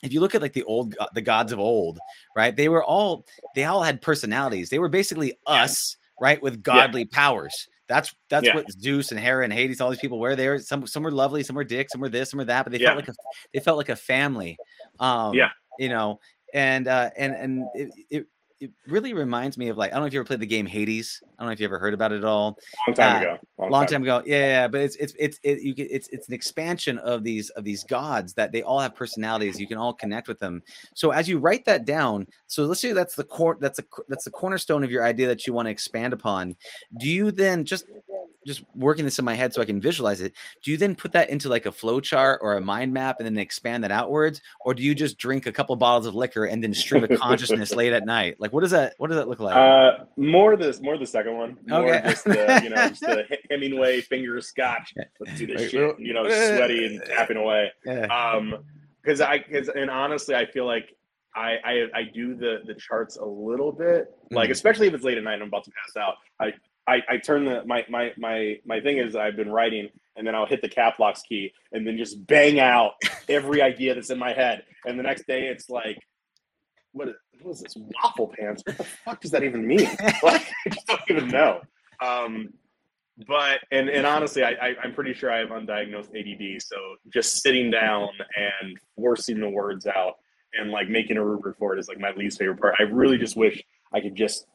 [0.03, 1.99] if you look at like the old the gods of old,
[2.35, 2.55] right?
[2.55, 3.25] They were all
[3.55, 4.69] they all had personalities.
[4.69, 7.07] They were basically us, right, with godly yeah.
[7.11, 7.67] powers.
[7.87, 8.55] That's that's Yeah.
[8.55, 10.59] what Zeus and Hera and Hades, all these people were there.
[10.59, 12.79] Some some were lovely, some were dicks, some were this, some were that, but they
[12.79, 12.87] Yeah.
[12.89, 13.13] felt like a
[13.53, 14.59] they felt like a family.
[14.99, 15.49] Um, Yeah.
[15.77, 16.19] you know,
[16.53, 18.27] and uh, and and it, it
[18.59, 20.65] it really reminds me of like I don't know if you ever played the game
[20.65, 21.21] Hades.
[21.37, 22.57] I don't know if you ever heard about it at all.
[22.87, 23.37] long time uh, ago.
[23.57, 26.27] Long, long time ago yeah, yeah, but it's it's it's it, you get, it's it's
[26.27, 29.93] an expansion of these of these gods that they all have personalities you can all
[29.93, 30.61] connect with them
[30.93, 34.25] so as you write that down so let's say that's the core that's a that's
[34.25, 36.55] the cornerstone of your idea that you want to expand upon
[36.99, 37.85] do you then just
[38.45, 40.33] just working this in my head so i can visualize it
[40.63, 43.25] do you then put that into like a flow chart or a mind map and
[43.25, 46.63] then expand that outwards or do you just drink a couple bottles of liquor and
[46.63, 49.39] then stream of consciousness late at night like what does that what does that look
[49.39, 51.57] like Uh, more the more the second one.
[51.67, 52.09] More Okay.
[52.09, 54.93] just the you know just the Hemingway finger scotch.
[55.19, 55.99] Let's do this shit.
[55.99, 57.71] You know, sweaty and tapping away.
[58.09, 58.63] Um,
[59.01, 60.95] because I because and honestly, I feel like
[61.35, 64.53] I, I I do the the charts a little bit, like Mhm.
[64.53, 66.15] especially if it's late at night and I'm about to pass out.
[66.39, 66.53] I
[66.87, 70.35] I, I turn the my my my my thing is I've been writing and then
[70.35, 72.93] I'll hit the cap locks key and then just bang out
[73.29, 74.63] every idea that's in my head.
[74.85, 75.97] And the next day it's like,
[76.91, 78.63] what is, what is this waffle pants?
[78.65, 79.89] What the fuck does that even mean?
[80.23, 81.61] like I just don't even know.
[82.01, 82.49] Um,
[83.27, 86.61] but and and honestly, I, I I'm pretty sure I have undiagnosed ADD.
[86.61, 86.75] So
[87.11, 90.15] just sitting down and forcing the words out
[90.53, 92.75] and like making a rubric for it is like my least favorite part.
[92.79, 93.63] I really just wish
[93.93, 94.47] I could just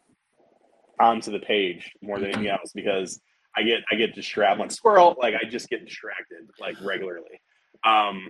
[1.00, 3.20] onto the page more than anything else because
[3.56, 5.16] I get I get distracted like squirrel.
[5.20, 7.40] Like I just get distracted like regularly.
[7.84, 8.28] Um,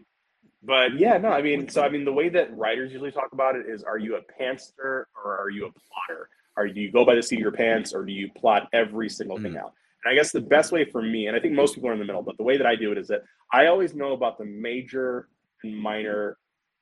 [0.62, 3.56] but yeah, no, I mean, so I mean, the way that writers usually talk about
[3.56, 6.28] it is: Are you a pantser or are you a plotter?
[6.56, 9.08] Are do you go by the seat of your pants or do you plot every
[9.08, 9.72] single thing out?
[10.04, 11.98] And I guess the best way for me, and I think most people are in
[11.98, 14.38] the middle, but the way that I do it is that I always know about
[14.38, 15.28] the major
[15.62, 16.36] and minor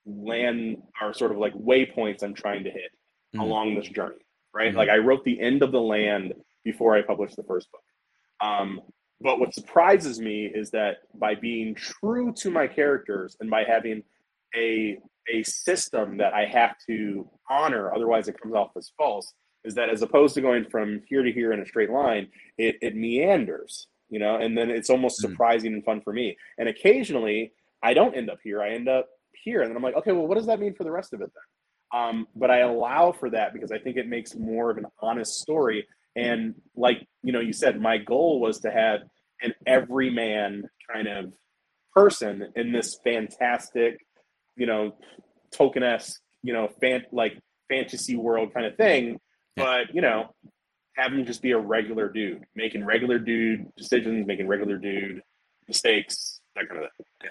[0.06, 2.90] land are sort of like waypoints I'm trying to hit
[3.34, 3.40] Mhm.
[3.40, 4.24] along this journey,
[4.56, 4.72] right?
[4.72, 4.76] Mhm.
[4.76, 6.34] Like I wrote the end of the land
[6.64, 7.82] before I published the first book.
[8.40, 8.80] Um,
[9.20, 14.02] but what surprises me is that by being true to my characters and by having
[14.54, 14.98] a
[15.28, 19.34] a system that I have to honor, otherwise it comes off as false,
[19.64, 22.28] is that as opposed to going from here to here in a straight line,
[22.58, 25.30] it, it meanders, you know, and then it's almost Mm.
[25.30, 26.36] surprising and fun for me.
[26.58, 27.52] And occasionally
[27.82, 29.08] I don't end up here, I end up
[29.44, 29.62] here.
[29.62, 31.30] And then I'm like, okay, well, what does that mean for the rest of it
[31.34, 31.42] then?
[31.94, 35.40] Um, but I allow for that because I think it makes more of an honest
[35.40, 35.86] story.
[36.16, 39.00] And like you know, you said my goal was to have
[39.42, 41.34] an everyman kind of
[41.94, 43.98] person in this fantastic,
[44.56, 44.96] you know,
[45.54, 49.18] Tolkien-esque, you know, fan like fantasy world kind of thing.
[49.56, 50.34] But you know,
[50.96, 55.22] have him just be a regular dude, making regular dude decisions, making regular dude
[55.68, 57.30] mistakes, that kind of thing.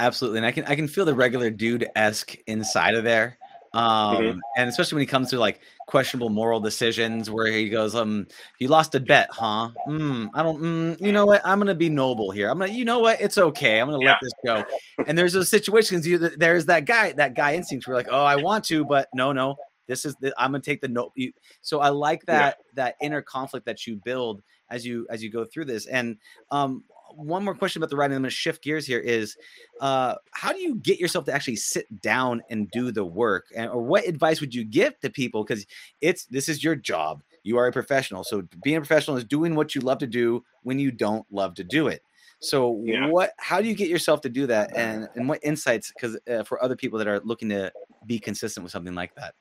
[0.00, 3.38] Absolutely, and I can I can feel the regular dude esque inside of there,
[3.74, 4.42] um, Mhm.
[4.56, 8.26] and especially when he comes to like questionable moral decisions, where he goes, "Um,
[8.58, 9.70] you lost a bet, huh?
[9.86, 10.60] Mm, I don't.
[10.60, 11.40] Mm, you know what?
[11.44, 12.50] I'm gonna be noble here.
[12.50, 12.72] I'm gonna.
[12.72, 13.20] You know what?
[13.20, 13.80] It's okay.
[13.80, 14.14] I'm gonna Yeah.
[14.14, 14.66] let this go."
[15.06, 16.06] And there's those situations.
[16.06, 19.32] You there's that guy that guy instinct where like, "Oh, I want to, but no,
[19.32, 19.58] no.
[19.88, 22.48] This is the, I'm gonna take the no." You, so I like Yeah.
[22.50, 25.86] that that inner conflict that you build as you as you go through this.
[25.86, 26.18] And
[26.50, 26.84] um,
[27.16, 28.16] one more question about the writing.
[28.16, 28.98] I'm going to shift gears here.
[28.98, 29.36] Is
[29.80, 33.70] uh, how do you get yourself to actually sit down and do the work, and
[33.70, 35.44] or what advice would you give to people?
[35.44, 35.66] Because
[36.00, 37.22] it's this is your job.
[37.44, 40.44] You are a professional, so being a professional is doing what you love to do
[40.62, 42.02] when you don't love to do it.
[42.40, 43.08] So Yeah.
[43.08, 43.32] what?
[43.38, 45.92] How do you get yourself to do that, and and what insights?
[45.92, 47.72] Because uh, for other people that are looking to
[48.06, 49.34] be consistent with something like that.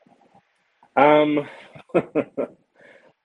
[0.95, 1.47] Um,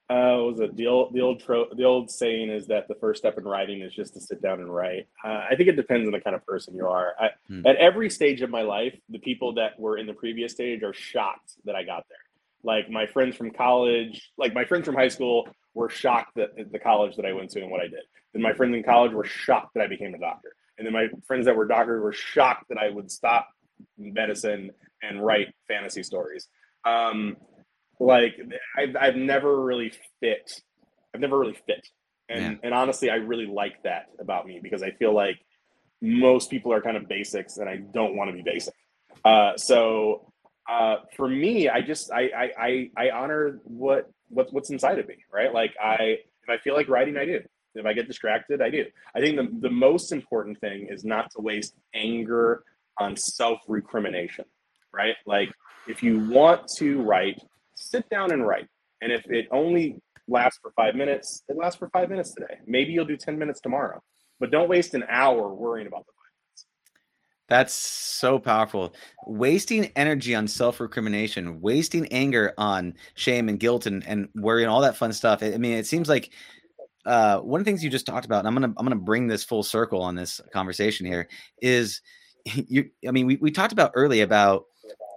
[0.09, 2.95] uh, what was it the old the old tro- the old saying is that the
[2.95, 5.07] first step in writing is just to sit down and write.
[5.23, 7.13] Uh, I think it depends on the kind of person you are.
[7.19, 7.65] I, Hmm.
[7.65, 10.93] At every stage of my life, the people that were in the previous stage are
[10.93, 12.17] shocked that I got there.
[12.63, 16.79] Like my friends from college, like my friends from high school were shocked that the
[16.79, 18.03] college that I went to and what I did.
[18.33, 20.53] Then my friends in college were shocked that I became a doctor.
[20.77, 23.47] And then my friends that were doctors were shocked that I would stop
[23.97, 26.47] medicine and write fantasy stories.
[26.83, 27.37] Um,
[27.99, 28.39] like
[28.77, 30.61] I've, I've never really fit.
[31.13, 31.87] I've never really fit.
[32.29, 35.39] And, and honestly, I really like that about me because I feel like
[36.01, 38.73] most people are kind of basics and I don't want to be basic.
[39.23, 40.31] Uh, so
[40.69, 45.07] uh, for me, I just, I, I, I, I honor what, what, what's inside of
[45.07, 45.53] me, right?
[45.53, 47.39] Like I, if I feel like writing, I do.
[47.75, 48.85] If I get distracted, I do.
[49.15, 52.63] I think the, the most important thing is not to waste anger
[52.97, 54.45] on self recrimination,
[54.91, 55.15] right?
[55.25, 55.51] Like
[55.87, 57.39] if you want to write,
[57.89, 58.67] sit down and write.
[59.01, 62.57] And if it only lasts for five minutes, it lasts for five minutes today.
[62.65, 64.01] Maybe you'll do 10 minutes tomorrow,
[64.39, 66.65] but don't waste an hour worrying about the five minutes.
[67.47, 68.93] That's so powerful.
[69.25, 74.71] Wasting energy on self recrimination, wasting anger on shame and guilt and, and worry and
[74.71, 75.41] all that fun stuff.
[75.41, 76.31] I mean, it seems like
[77.05, 79.27] uh, one of the things you just talked about, and I'm gonna I'm gonna bring
[79.27, 81.29] this full circle on this conversation here,
[81.61, 82.01] is
[82.45, 82.89] you.
[83.07, 84.65] I mean, we we talked about early about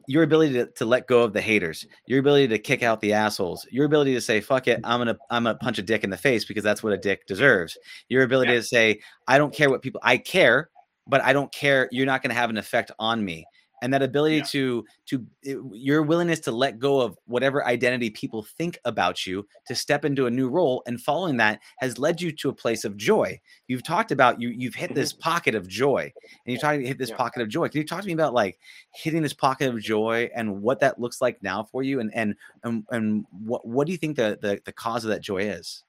[0.07, 3.13] your ability to, to let go of the haters, your ability to kick out the
[3.13, 4.89] assholes, your ability to say "fuck it," mm.
[4.89, 7.27] I'm gonna I'm gonna punch a dick in the face because that's what a dick
[7.27, 7.79] deserves.
[8.09, 8.59] Your ability yeah.
[8.59, 10.71] to say I don't care what people I care,
[11.07, 11.89] but I don't care.
[11.93, 13.47] You're not gonna have an effect on me
[13.83, 14.45] and that ability yeah.
[14.45, 15.27] to to
[15.73, 20.27] your willingness to let go of whatever identity people think about you to step into
[20.27, 23.83] a new role and following that has led you to a place of joy you've
[23.83, 25.23] talked about you you've hit this mm-hmm.
[25.23, 26.13] pocket of joy
[26.47, 27.17] and you've to hit this yeah.
[27.17, 28.59] pocket of joy can you talk to me about like
[28.95, 32.35] hitting this pocket of joy and what that looks like now for you and and
[32.65, 35.85] and, and what what do you think the, the the cause of that joy is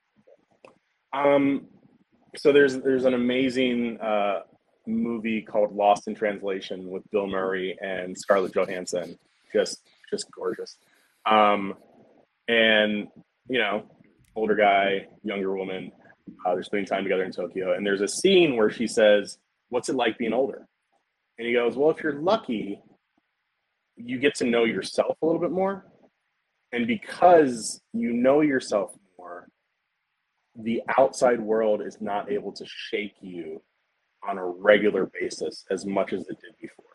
[1.14, 1.66] um
[2.36, 4.42] so there's there's an amazing uh
[4.88, 9.18] movie called Lost in Translation with Bill Murray and Scarlett Johansson.
[9.54, 10.78] Just just gorgeous.
[11.26, 11.76] Um,
[12.48, 13.08] and
[13.48, 13.84] you know,
[14.36, 15.92] older guy, younger woman.
[16.46, 19.38] Uh, they're spending time together in Tokyo, and there's a scene where she says,
[19.70, 20.68] "What's it like being older?"
[21.38, 22.82] And he goes, "Well, if you're lucky,
[23.96, 25.86] you get to know yourself a little bit more,
[26.72, 29.48] and because you know yourself more,
[30.56, 33.62] the outside world is not able to shake you
[34.28, 36.86] on a regular basis as much as it did before.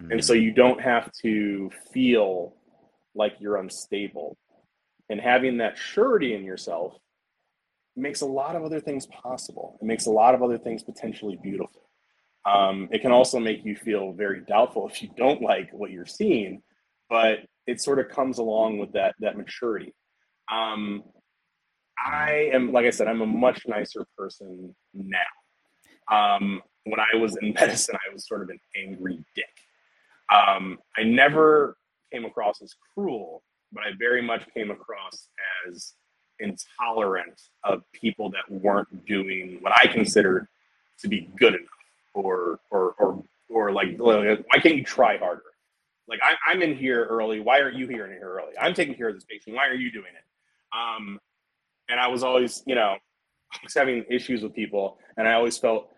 [0.00, 0.12] Mm-hmm.
[0.12, 0.42] And so mm.
[0.42, 2.56] you don't have to feel
[3.14, 4.36] like you're unstable.
[5.08, 6.94] And having that surety in yourself
[7.96, 9.78] makes a lot of other things possible.
[9.80, 11.82] It makes a lot of other things potentially beautiful.
[12.46, 16.06] Um, it can also make you feel very doubtful if you don't like what you're
[16.06, 16.62] seeing,
[17.08, 19.94] but it sort of comes along with that that maturity.
[20.52, 21.04] Um,
[22.04, 25.18] I am, like I said, I'm a much nicer person now.
[26.10, 29.46] Um, when I was in medicine, I was sort of an angry dick.
[30.32, 31.76] Um, I never
[32.12, 33.42] came across as cruel,
[33.72, 35.28] but I very much came across
[35.68, 35.94] as
[36.40, 40.48] intolerant of people that weren't doing what I considered
[40.98, 41.68] to be good enough,
[42.14, 45.42] or or or or like, why can't you try harder?
[46.08, 47.40] Like I, am in here early.
[47.40, 48.52] Why aren't you here in here early?
[48.60, 49.56] I'm taking care of this patient.
[49.56, 50.76] Why are you doing it?
[50.76, 51.18] Um,
[51.88, 52.96] and I was always, you know,
[53.52, 55.90] I was having issues with people, and I always felt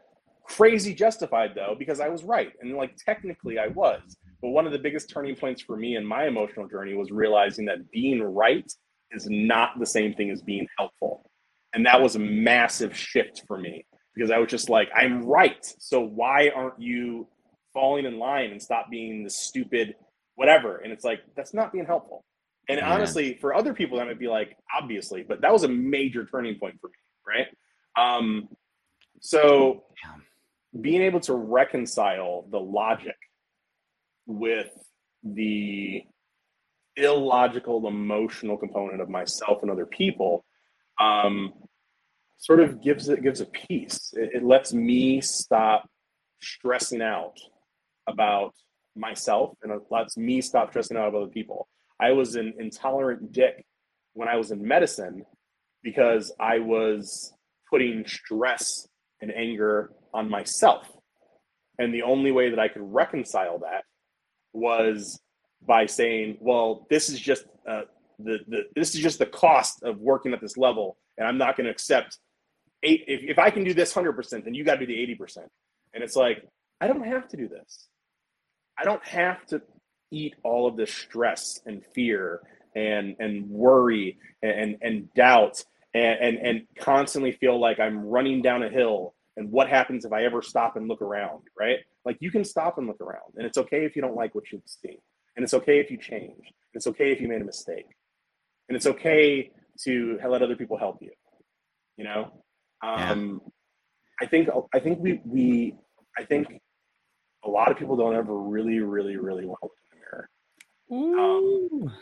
[0.46, 4.16] crazy justified though because I was right, and like technically I was.
[4.42, 7.64] But one of the biggest turning points for me in my emotional journey was realizing
[7.66, 8.70] that being right
[9.12, 11.30] is not the same thing as being helpful,
[11.74, 13.84] and that was a massive shift for me
[14.14, 17.28] because I was just like, I'm right, so why aren't you
[17.74, 19.94] falling in line and stop being the stupid
[20.36, 20.78] whatever?
[20.78, 22.24] And it's like that's not being helpful.
[22.68, 22.92] And yeah.
[22.92, 26.58] honestly, for other people, that might be like obviously, but that was a major turning
[26.58, 26.94] point for me,
[27.26, 27.46] right?
[27.96, 28.48] Um,
[29.20, 29.84] so
[30.80, 33.16] being able to reconcile the logic
[34.26, 34.70] with
[35.22, 36.02] the
[36.96, 40.44] illogical emotional component of myself and other people
[41.00, 41.52] um,
[42.38, 44.12] sort of gives it gives a peace.
[44.14, 45.88] It, it lets me stop
[46.40, 47.38] stressing out
[48.06, 48.54] about
[48.94, 51.68] myself and it lets me stop stressing out about other people.
[52.00, 53.64] I was an intolerant dick
[54.16, 55.24] when i was in medicine
[55.82, 57.32] because i was
[57.70, 58.88] putting stress
[59.20, 60.88] and anger on myself.
[61.78, 63.84] And the only way that I could reconcile that
[64.52, 65.20] was
[65.60, 67.82] by saying, well, this is just uh,
[68.18, 71.56] the, the this is just the cost of working at this level, and I'm not
[71.56, 72.18] going to accept
[72.82, 73.04] eight.
[73.06, 75.14] If, if I can do this hundred percent, then you got to do the eighty
[75.14, 75.48] percent.
[75.92, 76.48] And it's like
[76.80, 77.88] I don't have to do this.
[78.78, 79.60] I don't have to
[80.10, 82.40] eat all of this stress and fear
[82.74, 85.62] and and worry and and doubt
[85.92, 90.12] and, and and constantly feel like I'm running down a hill and what happens if
[90.12, 91.78] I ever stop and look around, right?
[92.04, 94.50] Like you can stop and look around, and it's okay if you don't like what
[94.50, 94.98] you see,
[95.36, 97.86] and it's okay if you change, it's okay if you made a mistake,
[98.68, 99.50] and it's okay
[99.84, 101.10] to let other people help you.
[101.96, 102.32] You know,
[102.82, 103.40] um,
[104.20, 104.26] yeah.
[104.26, 105.74] I think I think we we
[106.18, 106.60] I think
[107.44, 109.98] a lot of people don't ever really really really want to look in
[110.90, 111.88] the mirror.
[111.88, 111.92] Um,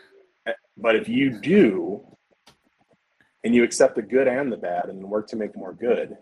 [0.76, 2.04] but if you do,
[3.42, 6.16] and you accept the good and the bad, and work to make more good,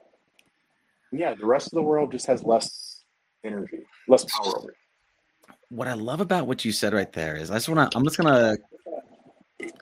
[1.12, 3.02] yeah, the rest of the world just has less
[3.44, 4.76] energy, less power over it.
[5.68, 8.04] What I love about what you said right there is I just want to, I'm
[8.04, 8.58] just going to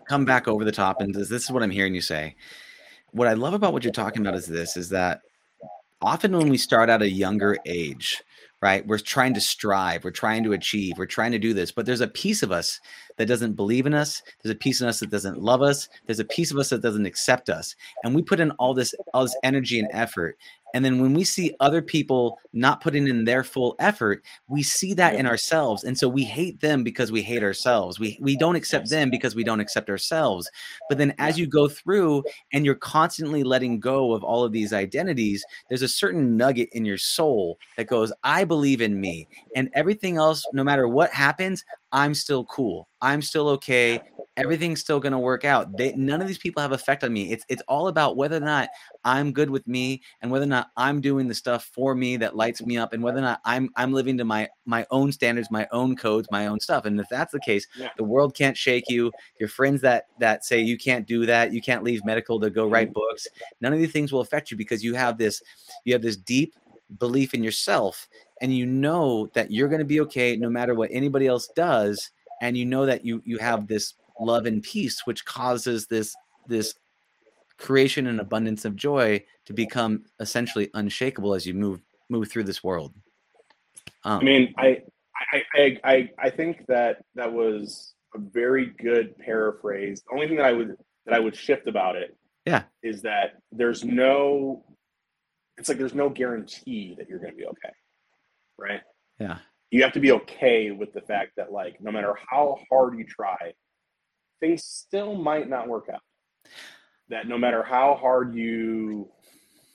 [0.09, 2.37] come back over the top and this is what I'm hearing you say.
[3.13, 5.21] What I love about what you're talking about is this is that
[6.03, 8.23] often when we start at a younger age,
[8.63, 8.87] right?
[8.87, 12.03] We're trying to strive, we're trying to achieve, we're trying to do this, but there's
[12.03, 12.79] a piece of us
[13.17, 14.23] that doesn't believe in us.
[14.43, 15.89] There's a piece of us that doesn't love us.
[16.07, 17.75] There's a piece of us that doesn't accept us.
[18.05, 20.37] And we put in all this all this energy and effort
[20.75, 24.95] And then when we see other people not putting in their full effort, we see
[24.95, 25.85] that in ourselves.
[25.85, 27.99] And so we hate them because we hate ourselves.
[27.99, 30.51] We we don't accept them because we don't accept ourselves.
[30.89, 34.73] But then as you go through and you're constantly letting go of all of these
[34.73, 39.29] identities, there's a certain nugget in your soul that goes, I believe in me.
[39.55, 42.89] And everything else, no matter what happens, I'm still cool.
[43.03, 44.01] I'm still okay.
[44.37, 45.77] Everything's still going to work out.
[45.77, 47.33] They, none of these people have effect on me.
[47.33, 48.69] It's it's all about whether or not
[49.05, 52.37] I'm good with me and whether or not I'm doing the stuff for me that
[52.37, 55.51] lights me up and whether or not I'm I'm living to my my own standards,
[55.51, 56.85] my own codes, my own stuff.
[56.85, 57.89] And if that's the case, Yeah.
[57.97, 59.11] the world can't shake you.
[59.39, 62.69] Your friends that that say you can't do that, you can't leave medical to go
[62.69, 63.27] write books.
[63.61, 65.43] None of these things will affect you because you have this
[65.85, 66.55] you have this deep
[66.99, 68.09] belief in yourself
[68.41, 72.11] and you know that you're going to be okay no matter what anybody else does
[72.41, 76.15] and you know that you you have this love and peace which causes this
[76.47, 76.75] this
[77.59, 82.65] creation and abundance of joy to become essentially unshakable as you move move through this
[82.65, 82.93] world
[84.05, 84.83] um, I mean, I,
[85.33, 90.03] I, I, I, I think that that was a very good paraphrase.
[90.09, 90.77] The only thing that I would
[91.07, 92.17] that I would shift about it,
[92.47, 92.63] Yeah.
[92.83, 94.65] is that there's no.
[95.59, 97.73] It's like there's no guarantee that you're going to be okay,
[98.61, 98.83] right?
[99.19, 99.39] yeah
[99.71, 103.05] You have to be okay with the fact that like no matter how hard you
[103.05, 103.53] try,
[104.41, 106.03] things still might not work out.
[107.09, 109.11] That no matter how hard you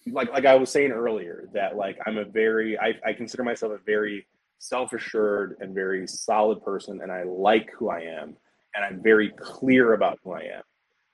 [0.08, 3.72] like like I was saying earlier, that like I'm a very I, I consider myself
[3.74, 4.28] a very
[4.60, 8.36] self-assured and very solid person and I like who I am
[8.74, 10.64] and I'm very clear about who I am.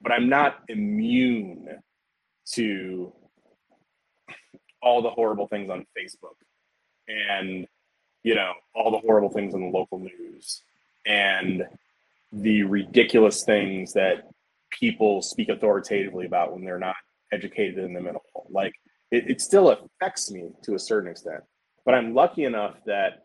[0.02, 1.68] But I'm not immune
[2.54, 3.14] to
[4.82, 6.38] all the horrible things on Facebook
[7.08, 7.68] and
[8.24, 10.62] you know all the horrible things in the local news
[11.06, 11.66] and
[12.32, 14.30] the ridiculous things that
[14.70, 16.96] people speak authoritatively about when they're not
[17.32, 18.74] educated in them at all like
[19.12, 21.42] it, it still affects me to a certain extent
[21.86, 23.24] but i'm lucky enough that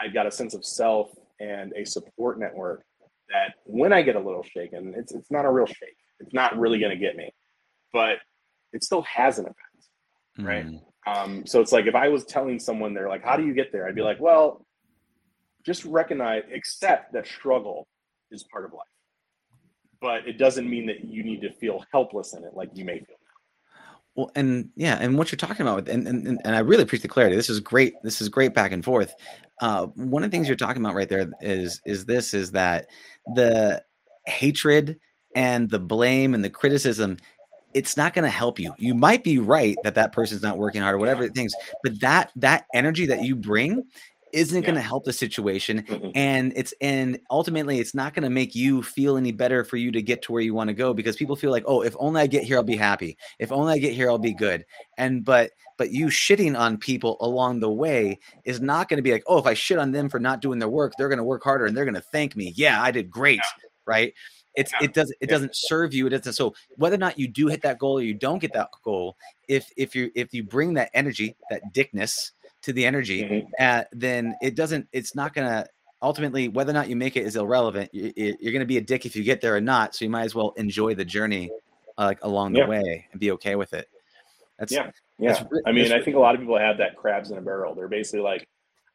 [0.00, 1.10] i've got a sense of self
[1.40, 2.84] and a support network
[3.28, 6.56] that when i get a little shaken it's, it's not a real shake it's not
[6.58, 7.32] really going to get me
[7.92, 8.18] but
[8.72, 9.58] it still has an effect
[10.38, 10.66] Right.
[10.66, 10.80] Mm.
[11.06, 13.72] Um, so it's like if I was telling someone they're like, "How do you get
[13.72, 14.64] there?" I'd be like, "Well,
[15.64, 17.86] just recognize, accept that struggle
[18.30, 18.86] is part of life,
[20.00, 22.98] but it doesn't mean that you need to feel helpless in it, like you may
[22.98, 23.96] feel." Now.
[24.16, 27.02] Well, and yeah, and what you're talking about, and and, and and I really appreciate
[27.02, 27.36] the clarity.
[27.36, 27.94] This is great.
[28.02, 29.14] This is great back and forth.
[29.60, 32.86] Uh, one of the things you're talking about right there is is this is that
[33.34, 33.82] the
[34.26, 34.98] hatred
[35.34, 37.16] and the blame and the criticism
[37.74, 38.72] it's not going to help you.
[38.78, 42.30] You might be right that that person's not working hard or whatever things but that
[42.36, 43.82] that energy that you bring
[44.32, 46.10] isn't going to help the situation Mhm.
[46.16, 49.92] and it's and ultimately it's not going to make you feel any better for you
[49.92, 52.20] to get to where you want to go because people feel like oh if only
[52.20, 53.16] i get here i'll be happy.
[53.38, 54.64] If only i get here i'll be good.
[54.98, 59.12] And but but you shitting on people along the way is not going to be
[59.12, 61.24] like oh if i shit on them for not doing their work they're going to
[61.24, 62.52] work harder and they're going to thank me.
[62.56, 63.40] Yeah i did great
[63.86, 64.12] right
[64.56, 67.48] it's it doesn't it doesn't serve you it doesn't so whether or not you do
[67.48, 69.16] hit that goal or you don't get that goal
[69.48, 72.32] if if you if you bring that energy that dickness
[72.62, 73.46] to the energy Mhm.
[73.58, 75.66] uh, then it doesn't it's not gonna
[76.02, 79.04] ultimately whether or not you make it is irrelevant You- you're gonna be a dick
[79.06, 81.50] if you get there or not so you might as well enjoy the journey
[81.98, 82.64] uh, like along Yeah.
[82.64, 83.88] the way and be okay with it
[84.58, 84.90] that's Yeah.
[85.16, 87.40] Yeah, re- I mean, I think a lot of people have that crabs in a
[87.40, 87.72] barrel.
[87.72, 88.48] They're basically like,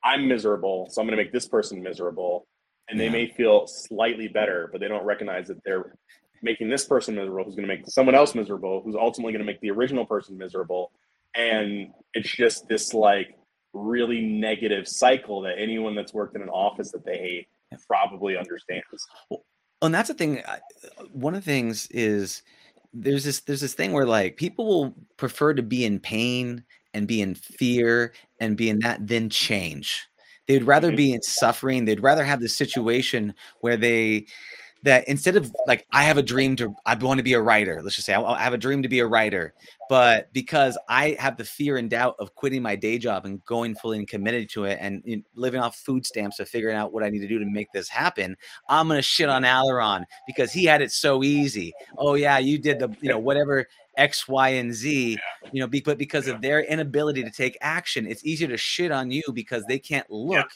[0.04, 2.46] "I'm miserable, so I'm going to make this person miserable,"
[2.90, 3.12] and they Yeah.
[3.12, 5.96] may feel slightly better, but they don't recognize that they're
[6.42, 9.46] making this person miserable, who's going to make someone else miserable, who's ultimately going to
[9.46, 10.92] make the original person miserable,
[11.36, 13.36] and it's just this like
[13.74, 17.48] really negative cycle that anyone that's worked in an office that they hate
[17.88, 18.84] probably understands.
[19.84, 20.42] and that's the thing
[21.12, 22.42] one of the things is
[22.94, 26.64] there's this there's this thing where like people will prefer to be in pain
[26.96, 30.09] and be in fear and be in that than change
[30.50, 30.98] they'd rather Mhm.
[30.98, 34.26] be in suffering they'd rather have the situation where they
[34.82, 37.82] that instead of like i have a dream to i want to be a writer
[37.84, 39.54] let's just say I, I have a dream to be a writer
[39.90, 43.76] but because i have the fear and doubt of quitting my day job and going
[43.76, 46.94] fully and committed to it and you know, living off food stamps of figuring out
[46.94, 48.36] what i need to do to make this happen
[48.70, 52.80] i'm gonna shit on Aleron because he had it so easy oh yeah you did
[52.80, 53.68] the you know whatever
[54.00, 55.18] x y and z
[55.52, 58.92] you know be, but because of their inability to take action it's easier to shit
[58.92, 60.48] on you because they can't look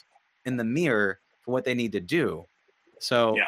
[0.44, 2.44] in the mirror for what they need to do
[2.98, 3.44] so Yeah.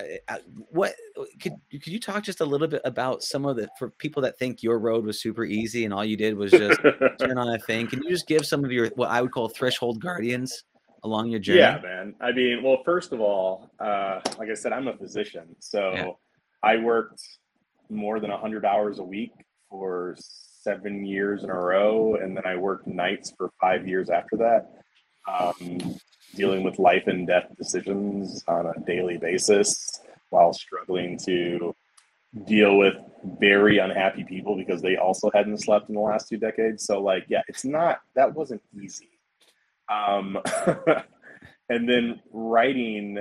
[0.00, 0.38] uh, uh,
[0.70, 0.94] what
[1.40, 4.38] could could you talk just a little bit about some of the for people that
[4.38, 6.80] think your road was super easy and all you did was just
[7.20, 9.48] turn on a thing can you just give some of your what i would call
[9.48, 10.64] threshold guardians
[11.04, 12.14] along your journey Yeah, man.
[12.20, 16.10] I mean, well, first of all, uh, like I said, I'm a physician, so Yeah.
[16.64, 17.22] I worked
[17.90, 19.32] more than 100 hours a week
[19.70, 24.36] for seven years in a row, and then I worked nights for five years after
[24.36, 24.70] that,
[25.28, 25.98] um,
[26.34, 31.74] dealing with life and death decisions on a daily basis while struggling to
[32.44, 32.94] deal with
[33.38, 36.84] very unhappy people because they also hadn't slept in the last two decades.
[36.84, 39.08] So, like, yeah, it's not that wasn't easy.
[39.88, 40.38] Um,
[41.68, 43.18] and then writing,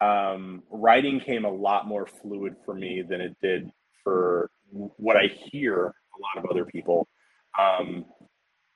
[0.00, 3.70] um, writing came a lot more fluid for me than it did
[4.04, 7.08] for what I hear a lot of other people.
[7.58, 8.04] Um,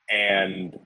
[0.09, 0.77] and,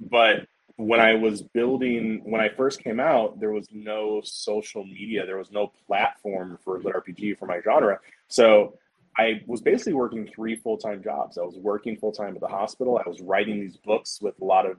[0.00, 0.46] but
[0.76, 5.38] when I was building, when I first came out, there was no social media, there
[5.38, 7.98] was no platform for lit RPG for my genre.
[8.28, 8.78] So
[9.18, 11.36] I was basically working three full time jobs.
[11.38, 12.98] I was working full time at the hospital.
[13.04, 14.78] I was writing these books with a lot of,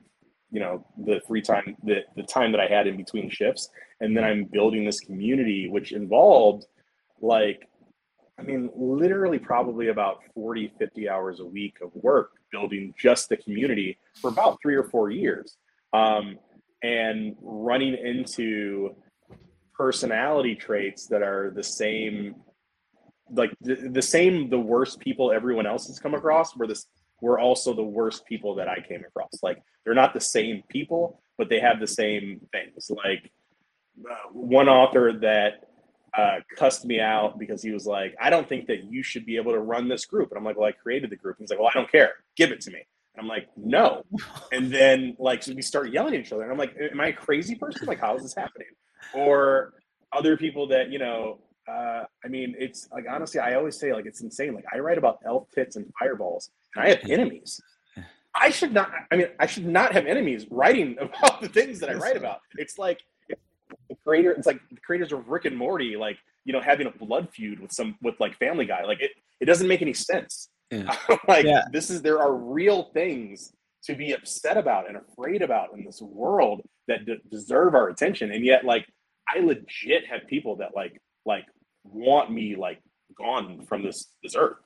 [0.50, 3.68] you know, the free time, the, the time that I had in between shifts.
[4.00, 6.66] And then I'm building this community, which involved
[7.20, 7.68] like
[8.38, 13.36] I mean, literally probably about 40, 50 hours a week of work building just the
[13.36, 15.56] community for about three or four years.
[15.92, 16.38] Um,
[16.82, 18.96] and running into
[19.72, 22.34] personality traits that are the same,
[23.30, 26.86] like the, the same, the worst people everyone else has come across were this,
[27.20, 29.42] were also the worst people that I came across.
[29.42, 32.90] Like they're not the same people, but they have the same things.
[32.90, 33.30] Like
[34.10, 35.68] uh, one author that
[36.16, 39.36] uh, cussed me out because he was like, I don't think that you should be
[39.36, 40.30] able to run this group.
[40.30, 41.38] And I'm like, well, I created the group.
[41.38, 42.12] And he's like, well, I don't care.
[42.36, 42.86] Give it to me.
[43.14, 44.04] And I'm like, no.
[44.52, 46.42] And then like so we start yelling at each other.
[46.42, 47.86] And I'm like, am I a crazy person?
[47.86, 48.68] Like, how is this happening?
[49.14, 49.74] Or
[50.12, 54.06] other people that, you know, uh, I mean, it's like honestly, I always say like
[54.06, 54.54] it's insane.
[54.54, 57.60] Like I write about elf pits and fireballs, and I have enemies.
[58.34, 58.92] I should not.
[59.10, 62.40] I mean, I should not have enemies writing about the things that I write about.
[62.56, 63.02] It's like
[64.06, 67.28] creator it's like the creators of rick and morty like you know having a blood
[67.32, 70.96] feud with some with like family guy like it it doesn't make any sense yeah.
[71.28, 71.64] like yeah.
[71.72, 73.52] this is there are real things
[73.84, 78.32] to be upset about and afraid about in this world that d- deserve our attention
[78.32, 78.86] and yet like
[79.34, 81.46] i legit have people that like like
[81.84, 82.80] want me like
[83.16, 84.56] gone from this this earth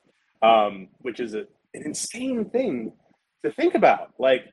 [0.41, 1.39] um which is a,
[1.73, 2.91] an insane thing
[3.43, 4.45] to think about like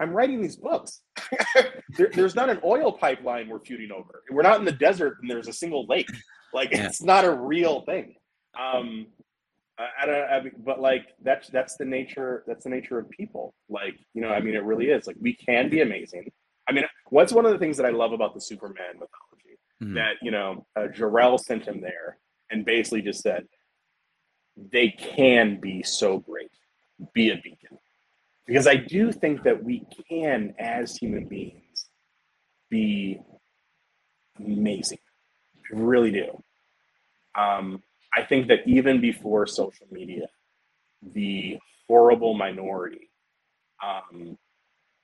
[0.00, 1.00] I'm writing these books.
[1.96, 4.22] there, there's not an oil pipeline we're feuding over.
[4.30, 6.08] We're not in the desert and there's a single lake.
[6.52, 6.86] Like yeah.
[6.86, 8.16] it's not a real thing.
[8.58, 9.06] Um,
[9.78, 10.30] I, don't.
[10.30, 12.44] I mean, but like that's that's the nature.
[12.46, 13.54] That's the nature of people.
[13.68, 15.06] Like you know, I mean, it really is.
[15.06, 16.30] Like we can be amazing.
[16.68, 19.58] I mean, what's one of the things that I love about the Superman mythology?
[19.82, 19.94] Mm-hmm.
[19.94, 22.18] That you know, uh, Jor-El sent him there
[22.50, 23.46] and basically just said,
[24.56, 26.50] they can be so great.
[27.14, 27.78] Be a beacon
[28.46, 31.86] because I do think that we can, as human beings,
[32.70, 33.20] be
[34.38, 34.98] amazing.
[35.72, 36.42] I really do.
[37.34, 37.82] Um,
[38.14, 40.26] I think that even before social media,
[41.02, 43.10] the horrible minority
[43.82, 44.36] um,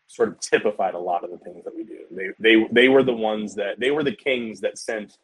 [0.08, 2.00] sort of typified a lot of the things that we do.
[2.10, 5.16] They, they, they were the ones that, they were the kings that sent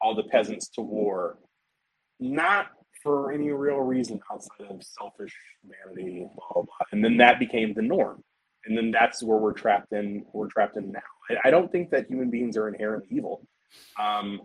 [0.00, 1.38] all the peasants to war,
[2.18, 2.66] not
[3.02, 5.34] for any real reason outside of selfish
[5.64, 6.86] vanity, blah, blah, blah.
[6.92, 8.22] And then that became the norm.
[8.64, 10.24] And then that's where we're trapped in.
[10.32, 11.00] We're trapped in now.
[11.28, 13.46] I, I don't think that human beings are inherently evil.
[14.00, 14.42] Um,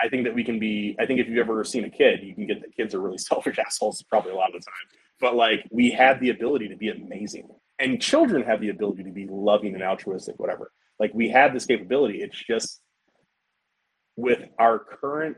[0.00, 0.96] I think that we can be.
[1.00, 3.18] I think if you've ever seen a kid, you can get that kids are really
[3.30, 5.00] selfish assholes probably a lot of the time.
[5.20, 9.10] But like we have the ability to be amazing, and children have the ability to
[9.10, 10.70] be loving and altruistic, whatever.
[11.00, 12.22] Like we have this capability.
[12.22, 12.80] It's just
[14.16, 15.36] with our current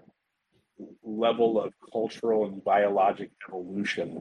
[1.03, 4.21] level of cultural and biologic evolution,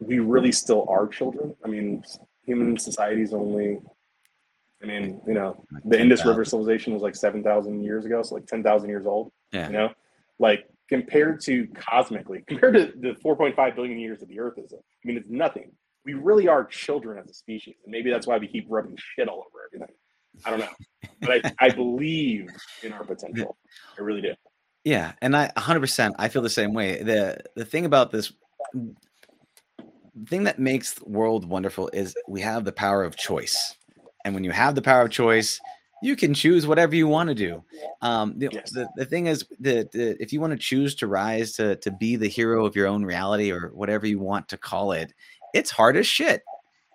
[0.00, 1.54] we really still are children.
[1.64, 2.02] I mean,
[2.44, 3.78] human society is only,
[4.82, 8.46] I mean, you know, the Indus River civilization was like 7,000 years ago, so like
[8.46, 9.66] 10,000 years old, yeah.
[9.66, 9.90] you know,
[10.38, 14.78] like compared to cosmically, compared to the 4.5 billion years that the earth is, I
[15.04, 15.72] mean, it's nothing.
[16.04, 17.76] We really are children as a species.
[17.84, 19.94] And maybe that's why we keep rubbing shit all over everything.
[20.44, 21.10] I don't know.
[21.20, 22.48] But I, I believe
[22.82, 23.56] in our potential.
[23.98, 24.34] I really do.
[24.84, 27.02] Yeah, and I 100% I feel the same way.
[27.02, 28.32] The the thing about this
[30.14, 33.76] the thing that makes the world wonderful is we have the power of choice.
[34.24, 35.60] And when you have the power of choice,
[36.02, 37.64] you can choose whatever you want to do.
[38.02, 38.70] Um, the, yes.
[38.72, 42.16] the, the thing is that if you want to choose to rise to, to be
[42.16, 45.12] the hero of your own reality or whatever you want to call it,
[45.54, 46.42] it's hard as shit.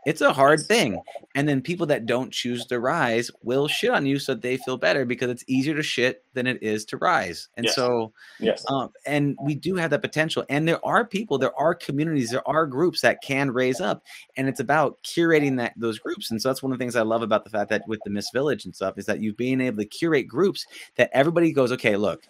[0.06, 1.02] It's a hard thing.
[1.36, 4.78] And then people that don't choose to rise will shit on you so they feel
[4.78, 7.50] better because it's easier to shit than it is to rise.
[7.58, 7.76] And yes.
[7.76, 8.64] so, yes.
[8.70, 10.46] Um, and we do have that potential.
[10.50, 14.04] And there are people, there are communities, there are groups that can raise up.
[14.38, 16.32] And it's about curating that those groups.
[16.32, 18.10] And so that's one of the things I love about the fact that with the
[18.10, 21.72] Mist Village and stuff is that you've been able to curate groups that everybody goes,
[21.74, 22.24] okay, look,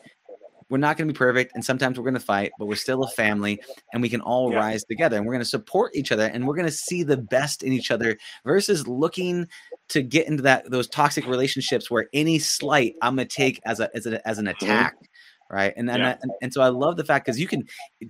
[0.70, 3.04] we're not going to be perfect and sometimes we're going to fight but we're still
[3.04, 3.60] a family
[3.94, 4.58] and we can all yeah.
[4.58, 7.18] rise together and we're going to support each other and we're going to see the
[7.18, 9.48] best in each other versus looking
[9.90, 13.80] to get into that those toxic relationships where any slight i'm going to take as
[13.80, 14.66] a as, a, as an mm-hmm.
[14.66, 14.96] attack
[15.50, 16.18] right and and, yeah.
[16.22, 17.66] and, and so i love the fact because you can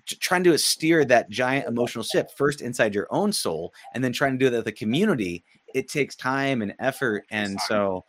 [0.06, 4.34] try to steer that giant emotional ship first inside your own soul and then trying
[4.34, 5.44] to do that with the community
[5.74, 8.04] it takes time and effort and so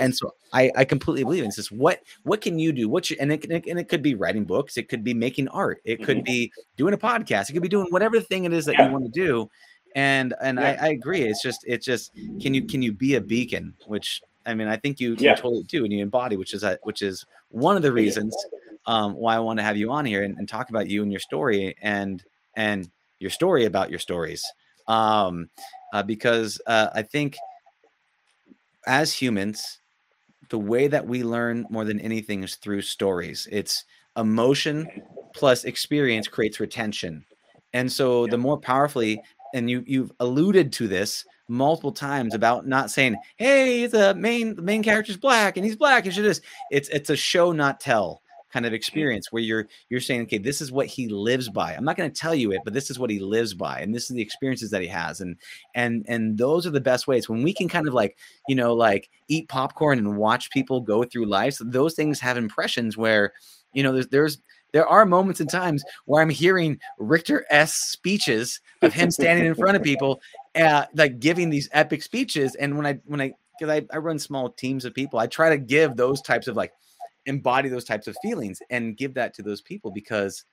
[0.00, 1.70] and so I, I completely believe in this.
[1.70, 2.88] What what can you do?
[2.88, 4.76] What you, and it, and it could be writing books.
[4.76, 5.80] It could be making art.
[5.84, 6.24] It could mm-hmm.
[6.24, 7.50] be doing a podcast.
[7.50, 8.86] It could be doing whatever thing it is that yeah.
[8.86, 9.50] you want to do.
[9.94, 10.78] And and yeah.
[10.80, 11.22] I, I, agree.
[11.22, 13.74] It's just it's just can you can you be a beacon?
[13.86, 15.30] Which I mean I think you, yeah.
[15.30, 18.34] you totally do and you embody, which is a, which is one of the reasons
[18.86, 21.12] um, why I want to have you on here and, and talk about you and
[21.12, 22.22] your story and
[22.56, 24.42] and your story about your stories.
[24.88, 25.48] Um,
[25.92, 27.36] uh, because uh, I think
[28.86, 29.80] as humans,
[30.50, 33.48] the way that we learn more than anything is through stories.
[33.50, 33.84] It's
[34.16, 34.88] emotion
[35.34, 37.24] plus experience creates retention.
[37.72, 39.22] And so the more powerfully,
[39.54, 44.62] and you you've alluded to this multiple times about not saying, "Hey, the main the
[44.62, 48.22] main character's black and he's black and should this." It's it's a show not tell
[48.52, 51.84] kind of experience where you're you're saying okay this is what he lives by i'm
[51.84, 54.10] not going to tell you it but this is what he lives by and this
[54.10, 55.36] is the experiences that he has and
[55.74, 58.16] and and those are the best ways when we can kind of like
[58.48, 62.36] you know like eat popcorn and watch people go through life so those things have
[62.36, 63.32] impressions where
[63.72, 64.38] you know there's there's
[64.72, 69.76] there are moments and times where I'm hearing Richter's speeches of him standing in front
[69.76, 70.20] of people,
[70.54, 72.54] uh, like giving these epic speeches.
[72.54, 75.50] And when I when I because I, I run small teams of people, I try
[75.50, 76.72] to give those types of like
[77.26, 80.44] embody those types of feelings and give that to those people because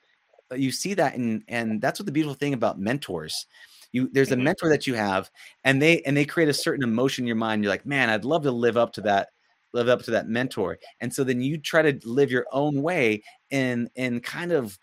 [0.52, 3.46] uh, you see that and and that's what the beautiful thing about mentors.
[3.92, 4.46] You there's a mm-hmm.
[4.46, 5.30] mentor that you have
[5.64, 7.64] and they and they create a certain emotion in your mind.
[7.64, 9.30] You're like man i'd love to live up to that
[9.74, 10.80] live up to that mentor.
[11.00, 14.78] And so then you try to live your own way in in kind of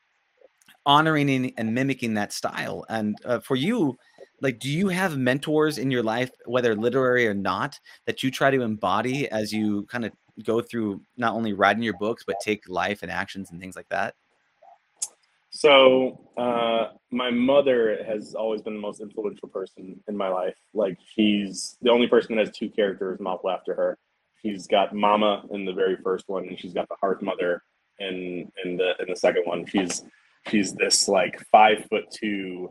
[0.84, 2.84] honoring and mimicking that style.
[2.88, 3.96] And uh, for you
[4.40, 8.50] like do you have mentors in your life whether literary or not that you try
[8.50, 10.12] to embody as you kind of
[10.44, 13.88] go through not only writing your books but take life and actions and things like
[13.88, 14.14] that?
[15.50, 20.56] So uh, my mother has always been the most influential person in my life.
[20.74, 23.98] Like she's the only person that has two characters modeled after her.
[24.42, 27.62] She's got Mama in the very first one, and she's got the Hearth Mother
[27.98, 29.64] in in the in the second one.
[29.66, 30.04] She's
[30.48, 32.70] she's this like five foot two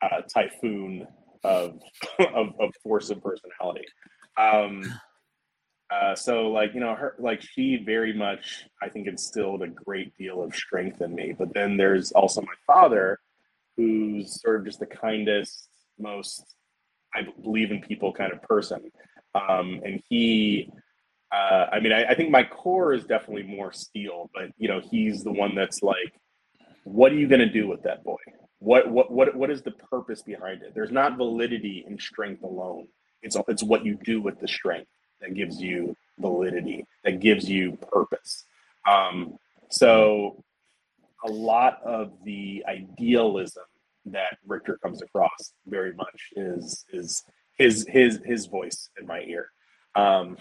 [0.00, 1.08] uh, typhoon
[1.42, 1.80] of,
[2.34, 3.84] of of force and personality.
[4.38, 4.84] Um,
[5.90, 10.16] uh, so like you know her like she very much I think instilled a great
[10.16, 11.34] deal of strength in me.
[11.36, 13.18] But then there's also my father,
[13.76, 15.68] who's sort of just the kindest,
[15.98, 16.54] most
[17.14, 18.90] I believe in people kind of person.
[19.34, 20.70] Um, and he,
[21.32, 24.80] uh, I mean, I, I think my core is definitely more steel, but you know,
[24.80, 26.20] he's the one that's like,
[26.84, 28.16] what are you going to do with that boy?
[28.58, 30.72] What, what, what, what is the purpose behind it?
[30.74, 32.86] There's not validity in strength alone.
[33.22, 34.90] It's, it's what you do with the strength
[35.20, 38.44] that gives you validity, that gives you purpose.
[38.88, 39.38] Um,
[39.70, 40.42] so,
[41.24, 43.64] a lot of the idealism
[44.06, 47.24] that Richter comes across very much is is
[47.58, 49.50] his his his voice in my ear.
[49.94, 50.36] Um,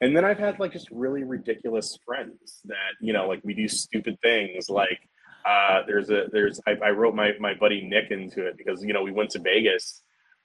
[0.00, 3.68] and then I've had like just really ridiculous friends that you know like we do
[3.68, 5.00] stupid things like
[5.46, 8.92] uh, there's a there's I, I, wrote my my buddy Nick into it because you
[8.92, 10.02] know we went to Vegas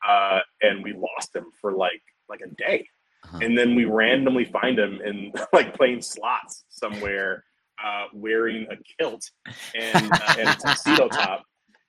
[0.08, 2.88] uh, and we lost him for like like a day
[3.24, 3.40] uh-huh.
[3.42, 7.44] and then we randomly find him in like playing slots somewhere,
[7.84, 9.30] uh, wearing a kilt
[9.76, 11.44] and, uh, and a tuxedo top.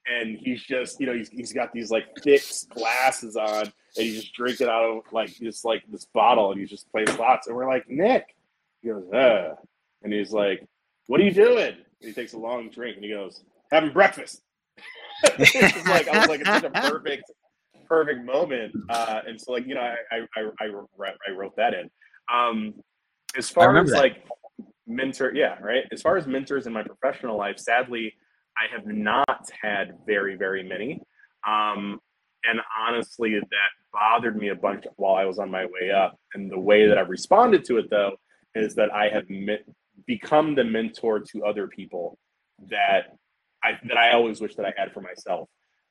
[0.06, 4.22] And he's just, you know, he's, he's got these like thick glasses on, and he's
[4.22, 7.46] just drinking out of like just like this bottle, and he's just playing slots.
[7.46, 8.34] And we're like, Nick,
[8.80, 9.54] he goes, uh,
[10.02, 10.66] and he's like,
[11.06, 14.42] "What are you doing?" And he takes a long drink, and he goes, "Having breakfast."
[15.38, 17.30] like I was like, it's such a perfect
[17.88, 18.72] perfect moment.
[18.88, 19.96] Uh, and so like, you know, I,
[20.36, 20.70] I, I,
[21.28, 21.90] I wrote that in.
[22.32, 22.74] Um,
[23.36, 23.98] as far as that.
[23.98, 24.26] like
[24.86, 25.84] mentor, yeah, right.
[25.92, 28.12] As far as mentors in my professional life, sadly,
[28.58, 31.00] I have not had very, very many.
[31.46, 32.00] Um,
[32.44, 36.18] and honestly, that bothered me a bunch while I was on my way up.
[36.34, 38.16] And the way that I've responded to it, though,
[38.54, 39.24] is that I have
[40.06, 42.18] become the mentor to other people
[42.68, 43.16] that
[43.64, 45.48] I that I always wish that I had for myself.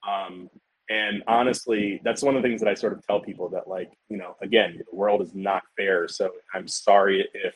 [0.07, 0.49] Um,
[0.91, 3.89] and honestly, that's one of the things that I sort of tell people that, like,
[4.09, 6.09] you know, again, the world is not fair.
[6.09, 7.53] So I'm sorry if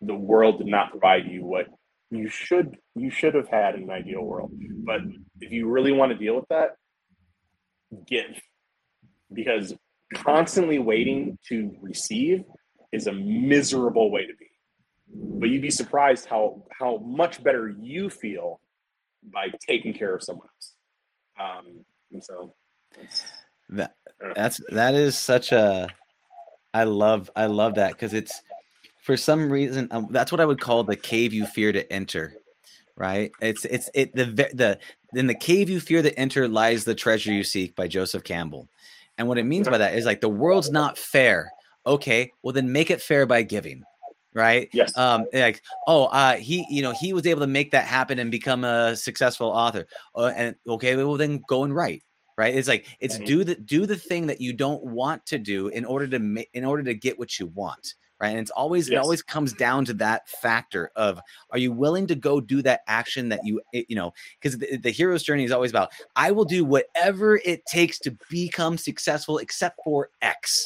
[0.00, 1.66] the world did not provide you what
[2.10, 4.52] you should you should have had in an ideal world.
[4.84, 5.00] But
[5.40, 6.76] if you really want to deal with that,
[8.06, 8.40] give.
[9.32, 9.74] Because
[10.14, 12.44] constantly waiting to receive
[12.92, 14.46] is a miserable way to be.
[15.40, 18.60] but you'd be surprised how how much better you feel
[19.32, 20.72] by taking care of someone else.
[21.40, 22.54] Um, and so
[23.68, 23.94] that
[24.34, 25.88] that's that is such a
[26.72, 28.40] I love I love that because it's
[29.02, 32.34] for some reason um, that's what I would call the cave you fear to enter
[32.96, 33.32] right?
[33.40, 34.78] It's it's it the the
[35.14, 38.68] in the cave you fear to enter lies the treasure you seek by Joseph Campbell.
[39.18, 41.52] And what it means by that is like the world's not fair.
[41.86, 43.84] Okay well then make it fair by giving
[44.34, 44.68] right?
[44.72, 44.96] Yes.
[44.96, 48.30] Um like oh uh he you know he was able to make that happen and
[48.30, 49.86] become a successful author.
[50.14, 52.02] Uh, and okay well then go and write
[52.36, 52.54] right?
[52.54, 53.26] It's like it's Mhm.
[53.26, 56.50] do the do the thing that you don't want to do in order to make
[56.52, 58.30] in order to get what you want right?
[58.30, 61.20] And it's always it always comes down to that factor of
[61.50, 64.90] are you willing to go do that action that you you know because the, the
[64.90, 69.78] hero's journey is always about i will do whatever it takes to become successful except
[69.84, 70.64] for x.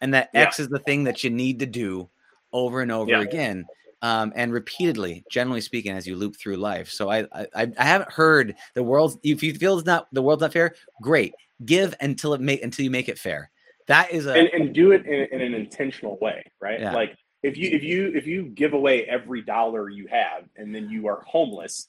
[0.00, 0.42] And that Yeah.
[0.44, 2.08] x is the thing that you need to do
[2.56, 3.20] over and over Yeah.
[3.22, 3.66] again
[4.02, 7.46] um, and repeatedly generally speaking as you loop through life so I, I
[7.78, 11.32] i haven't heard the world's if you feel it's not the world's not fair great
[11.64, 13.50] give until it make until you make it fair
[13.88, 16.80] that is a and, and do it in, in an intentional way, right?
[16.80, 16.92] Yeah.
[16.92, 20.90] Like if you if you if you give away every dollar you have and then
[20.90, 21.88] you are homeless,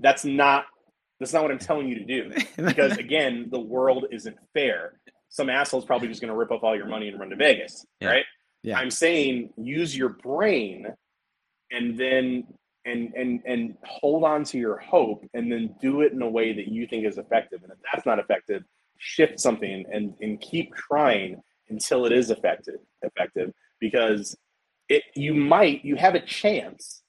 [0.00, 0.64] that's not
[1.20, 2.32] that's not what I'm telling you to do.
[2.56, 4.98] Because again, the world isn't fair.
[5.28, 7.86] Some asshole's probably just going to rip off all your money and run to Vegas,
[8.00, 8.08] Yeah.
[8.08, 8.24] right?
[8.62, 8.78] Yeah.
[8.78, 10.86] I'm saying use your brain
[11.70, 12.46] and then
[12.84, 16.52] and and and hold on to your hope and then do it in a way
[16.52, 17.62] that you think is effective.
[17.62, 18.62] And if that's not effective,
[18.98, 21.40] shift something and and keep trying
[21.70, 24.36] until it is effective effective because
[24.88, 27.02] it you might you have a chance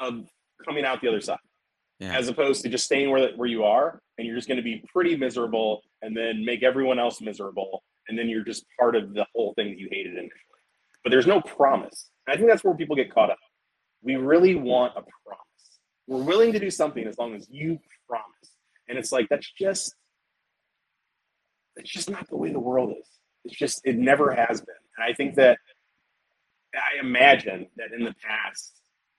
[0.00, 0.26] of
[0.64, 1.38] coming out the other side
[2.00, 2.16] Yeah.
[2.16, 4.82] as opposed to just staying where where you are and you're just going to be
[4.92, 9.26] pretty miserable and then make everyone else miserable and then you're just part of the
[9.34, 10.30] whole thing that you hated initially
[11.08, 12.10] but there's no promise.
[12.26, 13.38] And i think that's where people get caught up.
[14.02, 15.80] We really want a promise.
[16.06, 18.26] We're willing to do something as long as you promise.
[18.88, 19.94] And it's like that's just
[21.76, 23.08] it's just not the way the world is.
[23.46, 24.74] It's just it never has been.
[24.98, 25.58] And i think that
[26.74, 28.74] i imagine that in the past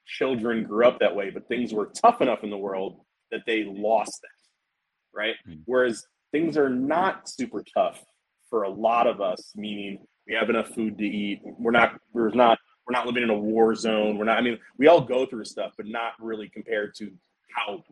[0.05, 2.99] children grew up that way but things were tough enough in the world
[3.31, 5.35] that they lost that right?
[5.47, 5.61] Mm.
[5.65, 8.03] whereas things are not super tough
[8.51, 11.41] for a lot of us meaning we have enough food to eat.
[11.43, 14.17] We're not we're not we're not living in a war zone.
[14.17, 17.11] We're not i mean we all go through stuff but not really compared to
[17.55, 17.83] how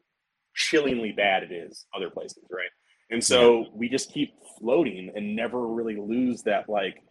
[0.56, 2.70] chillingly bad it is other places right?
[3.10, 7.02] And so we just keep floating and never really lose that like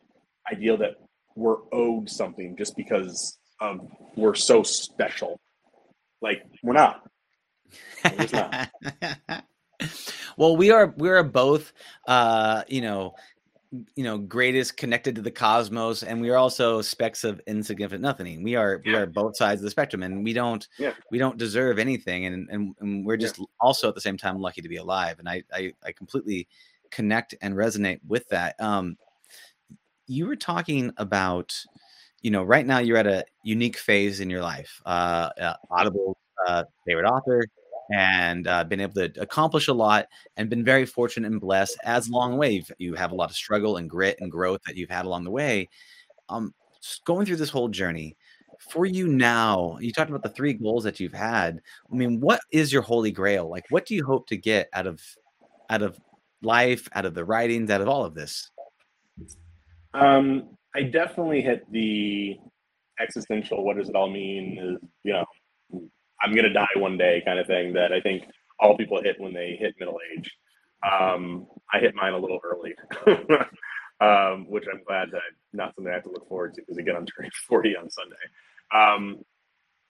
[0.51, 0.97] ideal that
[1.35, 3.81] we're owed something just because of
[4.15, 5.41] we're so special.
[6.21, 7.09] Like we're not.
[8.05, 8.71] It's not.
[10.37, 11.73] well, we are we are both
[12.07, 13.15] uh, you know,
[13.95, 18.43] you know, greatest connected to the cosmos, and we are also specks of insignificant nothing.
[18.43, 20.93] We are we are both sides of the spectrum, and we don't Yeah.
[21.11, 23.27] we don't deserve anything, and and, and we're Yeah.
[23.27, 25.19] just also at the same time lucky to be alive.
[25.19, 26.49] And I I, I completely
[26.91, 28.55] connect and resonate with that.
[28.61, 28.97] Um,
[30.07, 31.55] you were talking about
[32.23, 36.17] you know right now you're at a unique phase in your life uh, uh audible
[36.47, 37.45] uh, favorite author
[37.93, 40.07] and uh, been able to accomplish a lot
[40.37, 43.89] and been very fortunate and blessed as long way You've, a lot of struggle and
[43.89, 45.69] grit and growth that you've had along the way
[46.29, 46.53] um
[47.05, 48.17] going through this whole journey
[48.71, 51.61] for you now you talked about the three goals that you've had
[51.93, 54.87] i mean what is your holy grail like what do you hope to get out
[54.87, 55.01] of
[55.71, 55.99] out of
[56.43, 58.51] life out of the writings out of all of this
[59.95, 62.37] Um, I definitely hit the
[63.01, 63.65] existential.
[63.65, 64.59] What does it all mean?
[64.59, 65.25] Is you know,
[66.23, 68.25] I'm gonna die one day kind of thing that I think
[68.59, 70.31] all people hit when they hit middle age.
[70.91, 72.75] Um, I hit mine a little early,
[74.01, 75.23] um, which I'm glad that
[75.53, 78.17] not something I have to look forward to because again, I'm turning 40 on Sunday.
[78.75, 79.25] Um,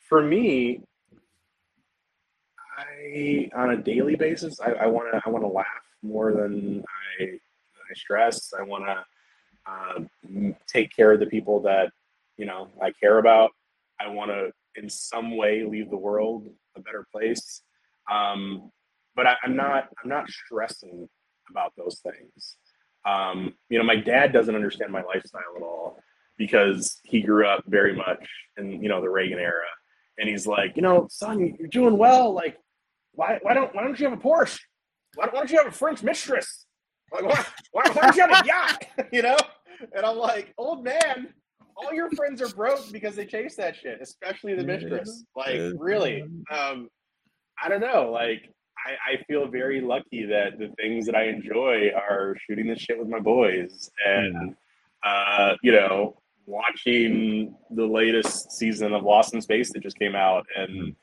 [0.09, 0.81] for me,
[2.79, 5.67] I on a daily basis, I, I wanna I wanna laugh
[6.03, 6.85] more than
[7.21, 7.39] I than
[7.91, 8.53] I stress.
[8.59, 9.05] I wanna
[9.67, 10.01] uh,
[10.67, 11.91] take care of the people that
[12.37, 13.51] you know I care about.
[14.01, 17.63] I want to, in some way, leave the world a better place.
[18.11, 18.71] Um,
[19.15, 19.89] but I, I'm not.
[20.03, 21.09] I'm not stressing
[21.51, 22.57] about those things.
[23.05, 25.99] Um, you know, my dad doesn't understand my lifestyle at all
[26.37, 28.27] because he grew up very much
[28.59, 29.65] in you know the Reagan era,
[30.19, 32.33] and he's like, you know, son, you're doing well.
[32.33, 32.59] Like,
[33.13, 34.61] why why don't why don't you have a Porsche?
[35.15, 36.67] Why, why don't you have a French mistress?
[37.13, 38.85] Like, why, why, why don't you have a yacht?
[39.13, 39.37] you know?
[39.95, 41.29] And I'm like, old man,
[41.77, 45.25] all your friends are broke because they chase that shit, especially the mistress.
[45.37, 46.23] Like, really?
[46.51, 46.89] Um,
[47.63, 48.11] I don't know.
[48.13, 48.51] Like,
[48.87, 52.99] I, I feel very lucky that the things that I enjoy are shooting this shit
[52.99, 54.55] with my boys and,
[55.05, 56.17] uh, you know,
[56.47, 60.95] watching the latest season of Lost in Space that just came out and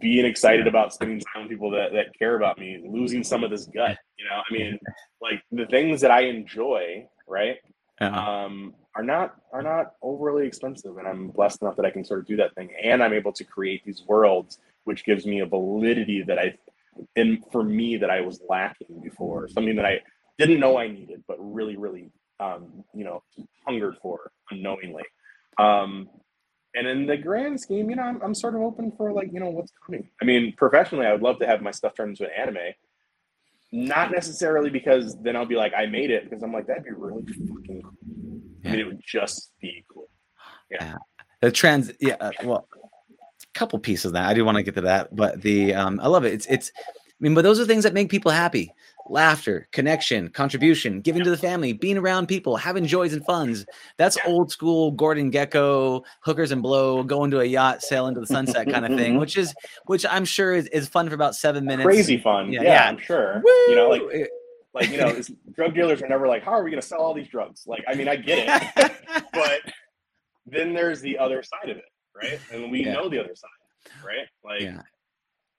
[0.00, 3.50] being excited about spending time with people that, that care about me, losing some of
[3.50, 3.98] this gut.
[4.18, 4.78] You know, I mean,
[5.20, 7.56] like the things that I enjoy, right?
[8.00, 8.18] Uh-huh.
[8.18, 12.20] Um, are not are not overly expensive, and I'm blessed enough that I can sort
[12.20, 15.46] of do that thing, and I'm able to create these worlds, which gives me a
[15.46, 16.58] validity that I,
[17.16, 20.00] in for me that I was lacking before, something that I
[20.38, 22.10] didn't know I needed, but really, really,
[22.40, 23.22] um, you know,
[23.66, 25.04] hungered for unknowingly.
[25.58, 26.08] Um,
[26.74, 29.40] and in the grand scheme, you know, I'm, I'm sort of open for like, you
[29.40, 30.08] know, what's coming.
[30.22, 32.72] I mean, professionally, I would love to have my stuff turned into an anime.
[33.72, 36.90] Not necessarily because then I'll be like, I made it, because I'm like, that'd be
[36.90, 38.37] really fucking cool.
[38.64, 40.08] I mean, it would just be cool.
[40.70, 40.96] Yeah.
[41.40, 44.74] The trans yeah uh, well a couple pieces of that i do want to get
[44.74, 46.82] to that but the um i love it it's it's i
[47.20, 48.72] mean but those are things that make people happy
[49.08, 53.64] laughter connection contribution giving to the family being around people having joys and funs
[53.96, 54.30] that's Yeah.
[54.32, 58.68] old school gordon gekko hookers and blow going to a yacht sail into the sunset
[58.68, 59.54] kind of thing which is
[59.86, 62.52] which i'm sure is, is fun for about seven minutes Crazy fun.
[62.52, 62.88] Yeah, Yeah, yeah.
[62.88, 63.40] I'm sure.
[63.44, 63.50] Woo!
[63.68, 64.02] You know, like
[64.80, 67.00] like you know, it's- drug dealers are never like, how are we going to sell
[67.00, 67.64] all these drugs?
[67.66, 69.60] Like, I mean, I get it, but
[70.46, 71.84] then there's the other side of it,
[72.16, 72.38] right?
[72.52, 72.94] And we Yeah.
[72.94, 73.50] know the other side,
[74.04, 74.26] right?
[74.44, 74.82] Like, Yeah.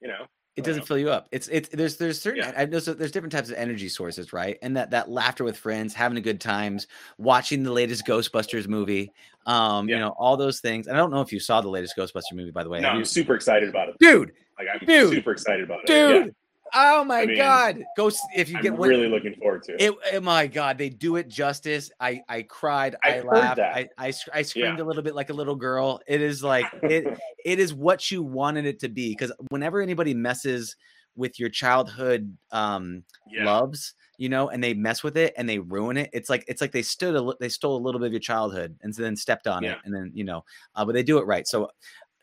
[0.02, 0.26] you know,
[0.56, 1.28] it doesn't fill you up.
[1.32, 2.52] It's it's there's there's certain Yeah.
[2.58, 4.58] I know so there's different types of energy sources, right?
[4.62, 6.88] And that that laughter with friends, having a good times,
[7.18, 9.10] watching the latest Ghostbusters movie,
[9.46, 10.88] um, you know, all those things.
[10.88, 12.82] And I don't know if you saw the latest Ghostbuster movie, by the way.
[12.82, 13.96] no, I'm super excited about it.
[14.00, 15.12] dude, Like, I'm Dude.
[15.14, 15.88] super excited about it.
[15.88, 16.26] dude.
[16.26, 16.32] Yeah.
[16.74, 17.86] Oh my I mean, god.
[17.96, 19.82] Ghost if you I'm get one really looking forward to it.
[19.82, 21.92] it, oh my god, they do it justice.
[22.00, 23.60] I I cried, I heard laughed.
[23.60, 24.84] I I, I screamed Yeah.
[24.84, 26.00] a little bit like a little girl.
[26.08, 27.06] It is like it
[27.46, 30.76] it is what you wanted it to be because whenever anybody messes
[31.16, 33.44] with your childhood um yeah.
[33.44, 36.62] loves you know and they mess with it and they ruin it it's like it's
[36.62, 39.48] like they stood a they stole a little bit of your childhood and then stepped
[39.48, 41.68] on it and then you know uh, but they do it right so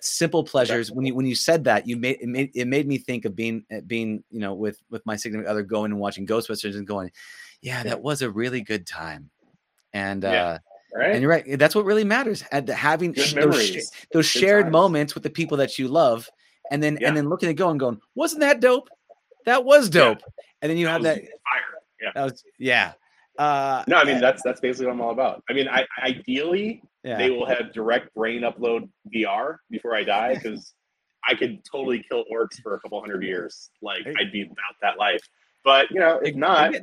[0.00, 2.98] simple pleasures when you when you said that you made it made it made me
[2.98, 6.26] think of being uh, being you know with with my significant other going and watching
[6.26, 7.10] ghostbusters and going
[7.62, 9.30] yeah that was a really good time
[9.94, 10.30] and Yeah.
[10.46, 10.58] uh
[10.94, 11.12] Right?
[11.12, 13.76] and you're right that's what really matters and having Good those, sh-
[14.12, 14.72] those shared times.
[14.72, 16.28] moments with the people that you love
[16.70, 17.08] and then Yeah.
[17.08, 18.88] and then looking at going going wasn't that dope
[19.44, 20.00] that was Yeah.
[20.14, 20.22] dope
[20.62, 21.82] and then you have that fire.
[22.00, 22.10] Yeah.
[22.14, 22.92] that was yeah.
[23.38, 25.42] Uh, No, I mean that's that's basically what I'm all about.
[25.48, 27.18] I mean, I ideally yeah.
[27.18, 30.72] they will have direct brain upload VR before I die because
[31.28, 33.70] I could totally kill orcs for a couple hundred years.
[33.82, 35.22] Like I'd be about that life.
[35.64, 36.74] But you know, if not.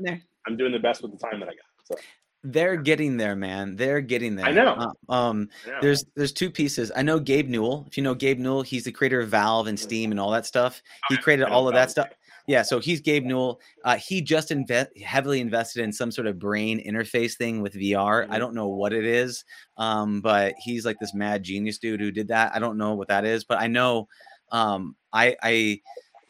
[0.48, 1.66] I'm doing the best with the time that I got.
[1.86, 1.96] So
[2.44, 3.76] They're getting there, man.
[3.76, 4.46] They're getting there.
[4.46, 4.92] I know.
[5.08, 5.80] Uh, um, yeah.
[5.82, 6.92] there's there's two pieces.
[6.96, 7.86] I know Gabe Newell.
[7.88, 10.46] If you know Gabe Newell, he's the creator of Valve and Steam and all that
[10.46, 10.82] stuff.
[11.10, 12.10] He created all of that stuff.
[12.46, 13.62] Yeah, so he's Gabe Newell.
[13.86, 18.24] Uh, he just invest heavily invested in some sort of brain interface thing with VR.
[18.30, 18.40] I Mhm.
[18.40, 19.46] don't know what it is,
[19.78, 22.54] um, but he's like this mad genius dude who did that.
[22.54, 24.08] I don't know what that is, but I know
[24.52, 25.82] um, I I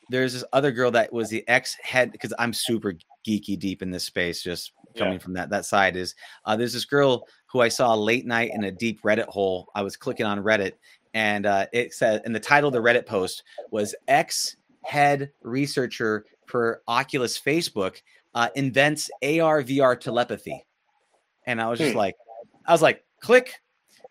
[0.10, 2.94] there's this other girl that was the ex head because I'm super
[3.28, 5.20] geeky deep in this space, just coming Yeah.
[5.20, 5.96] from that that side.
[5.98, 6.14] Is
[6.46, 9.70] uh, there's this girl who I saw late night in a deep Reddit hole.
[9.76, 10.74] I was clicking on Reddit,
[11.14, 16.26] and uh, it said, and the title of the Reddit post was ex head researcher
[16.46, 18.02] for Oculus Facebook
[18.36, 20.66] uh, invents AR VR telepathy,
[21.46, 21.98] and I was just Hmm.
[22.00, 22.16] like,
[22.66, 23.54] I was like, click.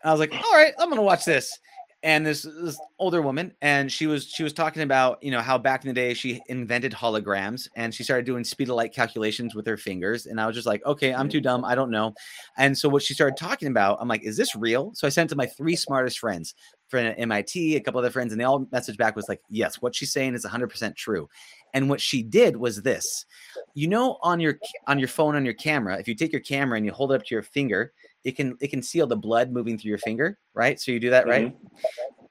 [0.01, 1.57] And I was like, all right, I'm gonna watch this.
[2.05, 5.57] And this, this older woman, and she was she was talking about you know how
[5.57, 9.55] back in the day she invented holograms, and she started doing speed of light calculations
[9.55, 10.25] with her fingers.
[10.25, 12.13] And I was just like, okay, I'm too dumb, I don't know.
[12.57, 14.91] And so what she started talking about, I'm like, is this real?
[14.95, 16.55] So I sent it to my three smartest friends,
[16.93, 19.81] friend at MIT, a couple other friends, and they all messaged back was like, yes,
[19.81, 21.27] what she's saying is 100% true.
[21.73, 23.25] And what she did was this,
[23.73, 26.77] you know, on your on your phone on your camera, if you take your camera
[26.77, 27.93] and you hold it up to your finger,
[28.23, 30.79] it can it can see all the blood moving through your finger, right?
[30.79, 31.47] So you do that, right?
[31.47, 31.65] Mm-hmm.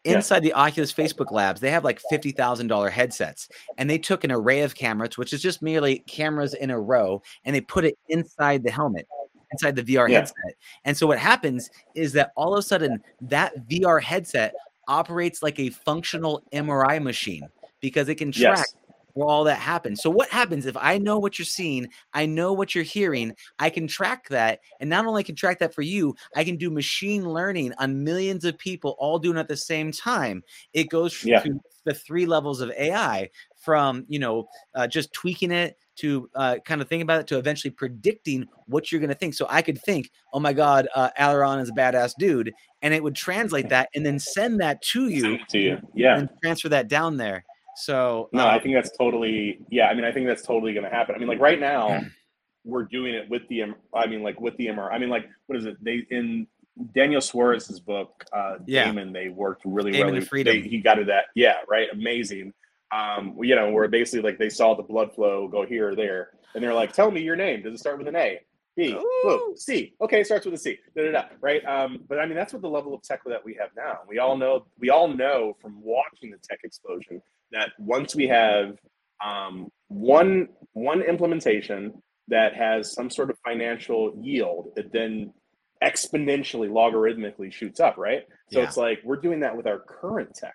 [0.05, 0.15] Yeah.
[0.15, 3.49] Inside the Oculus Facebook labs, they have like fifty thousand dollar headsets,
[3.79, 7.21] and they took an array of cameras, which is just merely cameras in a row,
[7.45, 9.09] and they put it inside the helmet,
[9.53, 10.19] inside the VR Yeah.
[10.19, 10.55] headset.
[10.85, 14.57] And so what happens is that all of a sudden that VR headset
[14.89, 17.51] operates like a functional MRI machine
[17.81, 18.75] because it can track Yes.
[19.15, 20.01] where all that happens.
[20.01, 23.69] So what happens if I know what you're seeing, I know what you're hearing, I
[23.71, 27.29] can track that, and not only can track that for you, I can do machine
[27.29, 30.43] learning on millions of people all doing at the same time.
[30.73, 31.43] It goes Yeah.
[31.43, 36.57] through the three levels of AI from you know uh, just tweaking it to uh,
[36.65, 39.35] kind of thinking about it to eventually predicting what you're going to think.
[39.35, 43.03] So I could think, oh my God, uh, Aleron is a badass dude, and it
[43.03, 45.79] would translate that and then send that to you it to you.
[45.95, 46.19] Yeah.
[46.19, 47.45] and transfer that down there.
[47.77, 49.59] So No, uh, I think that's totally.
[49.71, 51.15] Yeah, I mean, I think that's totally going to happen.
[51.15, 52.01] I mean, like right now,
[52.65, 53.65] we're doing it with the.
[53.95, 54.93] I mean, like with the MR.
[54.93, 55.83] I mean, like what is it?
[55.83, 56.47] They in
[56.95, 58.87] Daniel Suarez's book, uh, Yeah.
[58.87, 60.43] Daemon, they worked really, Daemon really.
[60.43, 61.27] they- he got to that.
[61.35, 61.89] Yeah, right.
[61.93, 62.53] Amazing.
[62.93, 66.31] Um, you know, where basically like they saw the blood flow go here or there,
[66.55, 67.63] and they're like, "Tell me your name.
[67.63, 68.39] Does it start with an A?
[68.77, 68.95] B?
[68.95, 69.55] Ooh.
[69.57, 69.95] C?
[70.01, 70.79] Okay, it starts with a C.
[70.97, 71.65] Da, da, da, right?
[71.65, 73.99] Um, but I mean, that's what the level of tech that we have now.
[74.09, 74.67] We all know.
[74.79, 78.77] We all know from watching the tech explosion that once we have
[79.25, 81.95] um, one one implementation
[82.29, 85.33] that has some sort of financial yield, it then
[85.83, 88.23] exponentially logarithmically shoots up, right?
[88.51, 88.67] So Yeah.
[88.67, 90.55] it's like we're doing that with our current tech.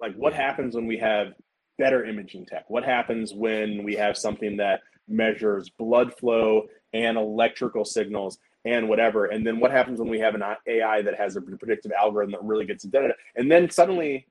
[0.00, 1.32] Like what happens when we have
[1.80, 2.68] better imaging tech?
[2.68, 9.24] What happens when we have something that measures blood flow and electrical signals and whatever?
[9.26, 12.44] And then what happens when we have an AI that has a predictive algorithm that
[12.44, 13.10] really gets it done?
[13.34, 14.26] And then suddenly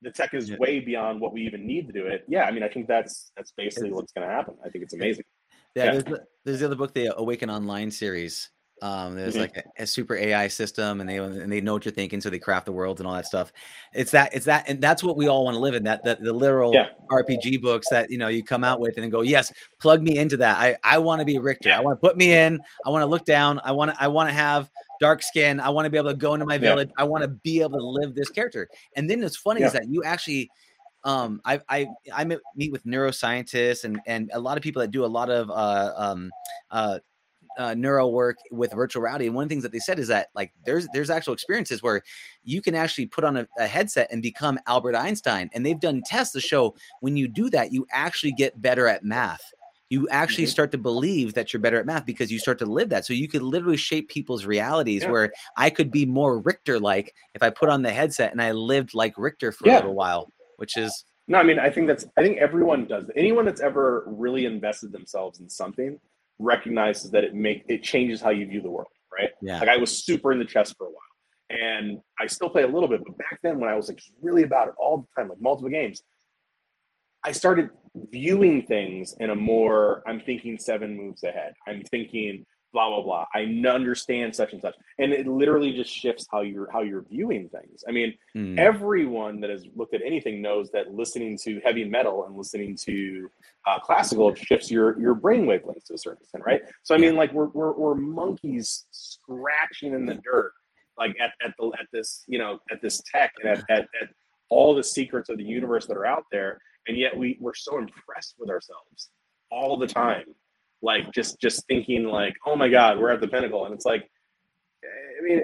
[0.00, 2.24] the tech is way beyond what we even need to do it.
[2.26, 4.54] Yeah, I mean, I think that's that's basically what's going to happen.
[4.64, 5.24] I think it's amazing.
[5.74, 5.90] Yeah, Yeah.
[5.92, 8.50] There's, the, there's the other book, the Awaken Online series.
[8.84, 9.40] Um, there's Mhm.
[9.40, 12.28] like a, a super AI system, and they and they know what you're thinking, so
[12.28, 13.50] they craft the worlds and all that stuff.
[13.94, 15.84] It's that it's that, and that's what we all want to live in.
[15.84, 16.88] That that the literal Yeah.
[17.10, 19.50] RPG books that you know you come out with and then go, yes,
[19.80, 20.58] plug me into that.
[20.58, 21.70] I I want to be Richter.
[21.70, 21.78] Yeah.
[21.78, 22.62] I want to put me in.
[22.84, 23.58] I want to look down.
[23.64, 24.70] I want to I want to have
[25.00, 25.60] dark skin.
[25.60, 26.72] I want to be able to go into my Yeah.
[26.72, 26.90] village.
[26.98, 28.68] I want to be able to live this character.
[28.96, 30.50] And then it's funny is that you actually
[31.04, 34.90] um I I I meet meet with neuroscientists and and a lot of people that
[34.90, 36.30] do a lot of uh um
[36.70, 36.98] uh
[37.58, 40.08] uh, neuro work with virtual reality and one of the things that they said is
[40.08, 42.02] that like there's there's actual experiences where
[42.42, 46.02] you can actually put on a, a headset and become albert einstein and they've done
[46.04, 49.42] tests to show when you do that you actually get better at math
[49.90, 50.48] you actually Mhm.
[50.48, 53.12] start to believe that you're better at math because you start to live that so
[53.12, 55.10] you could literally shape people's realities Yeah.
[55.10, 58.50] where i could be more richter like if i put on the headset and i
[58.52, 62.04] lived like richter for a little while which is No, I mean, I think that's,
[62.18, 63.06] I think everyone does.
[63.16, 65.98] Anyone that's ever really invested themselves in something
[66.38, 69.30] recognizes that it make it changes how you view the world, right?
[69.40, 72.68] yeah Like I was super into chess for a while, and I still play a
[72.68, 73.02] little bit.
[73.06, 75.70] But back then, when I was like really about it all the time, like multiple
[75.70, 76.02] games,
[77.24, 77.70] I started
[78.10, 80.02] viewing things in a more.
[80.06, 81.54] I'm thinking seven moves ahead.
[81.66, 82.44] I'm thinking
[82.74, 83.24] blah blah blah.
[83.32, 87.48] I understand such and such, and it literally just shifts how you're how you're viewing
[87.48, 87.82] things.
[87.88, 88.58] I mean, Mm.
[88.58, 93.30] everyone that has looked at anything knows that listening to heavy metal and listening to
[93.66, 96.62] uh, classical shifts your your brain wavelengths to a certain extent, right?
[96.82, 100.52] So I mean, like we're we're, we're monkeys scratching in the dirt,
[100.98, 104.08] like at, at the at this you know at this tech and at, at, at
[104.50, 107.78] all the secrets of the universe that are out there, and yet we we're so
[107.78, 109.10] impressed with ourselves
[109.50, 110.24] all the time,
[110.84, 114.08] like just just thinking like, oh my god, we're at the pinnacle, and it's like,
[114.84, 115.42] I mean,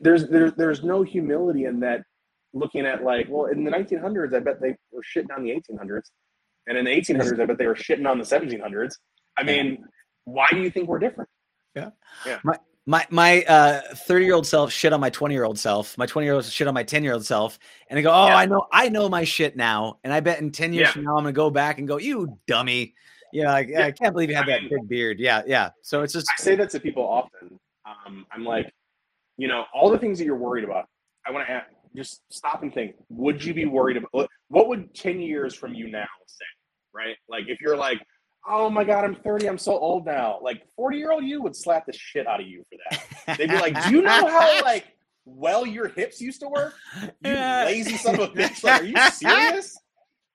[0.00, 2.02] there's there's there's no humility in that.
[2.56, 6.02] Looking at like, well, in the 1900s, I bet they were shitting on the 1800s,
[6.68, 8.92] and in the 1800s, I bet they were shitting on the 1700s.
[9.36, 9.84] I mean,
[10.24, 11.28] why do you think we're different?
[11.74, 11.90] Yeah
[12.86, 16.06] my my uh 30 year old self shit on my 20 year old self my
[16.06, 17.58] 20 year old shit on my 10 year old self
[17.88, 18.36] and i go oh Yeah.
[18.36, 20.92] i know i know my shit now and i bet in 10 years Yeah.
[20.92, 22.94] from now i'm gonna go back and go you dummy
[23.34, 23.86] yeah like Yeah.
[23.86, 26.42] i can't believe you had I that big beard yeah yeah so it's just I
[26.42, 27.58] say that to people often.
[27.86, 28.72] Um, I'm like,
[29.36, 30.86] you know, all the things that you're worried about.
[31.26, 32.94] I want to ask, just stop and think.
[33.10, 36.44] Would you be worried about what would 10 years from you now say?
[36.94, 37.16] Right?
[37.28, 37.98] Like if you're like,
[38.48, 40.38] oh my god, I'm 30, I'm so old now.
[40.42, 43.38] Like 40 year old you would slap the shit out of you for that.
[43.38, 44.86] They'd be like, do you know how like
[45.26, 46.74] well your hips used to work?
[47.22, 48.62] You lazy son of a bitch.
[48.62, 49.76] Like, are you serious?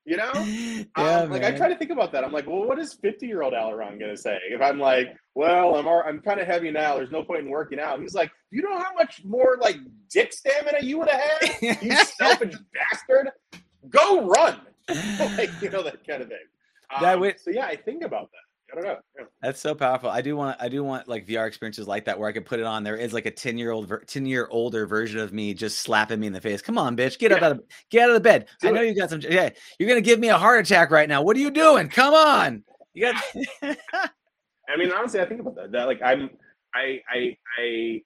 [0.10, 0.31] You know?
[0.98, 2.23] yeah, um, like I try to think about that.
[2.23, 5.76] I'm like, well, what is 50 year old Aleron gonna say if I'm like, well,
[5.76, 6.95] I'm I'm kind of heavy now.
[6.95, 7.99] There's no point in working out.
[8.02, 9.77] He's like, do you know how much more like
[10.11, 11.77] dick stamina you would have had?
[11.84, 13.30] You selfish bastard.
[13.90, 14.61] Go run.
[15.38, 16.48] like you know that kind of thing.
[17.02, 18.45] That Um, would- so yeah, I think about that.
[18.71, 18.97] I don't know.
[19.17, 19.25] Yeah.
[19.41, 20.09] That's so powerful.
[20.09, 22.59] I do want I do want like VR experiences like that where I could put
[22.59, 22.83] it on.
[22.83, 26.19] There is like a 10 year old 10 year older version of me just slapping
[26.19, 26.61] me in the face.
[26.61, 27.17] Come on, bitch.
[27.17, 28.47] Get up out of get out of the bed.
[28.61, 28.89] I Do know it.
[28.89, 31.21] you got some yeah, you're gonna give me a heart attack right now.
[31.21, 31.89] What are you doing?
[31.89, 32.63] Come on.
[32.93, 33.23] You got
[34.69, 35.71] I mean, honestly, I think about that.
[35.71, 36.29] That like I'm,
[36.75, 38.01] I, I, I,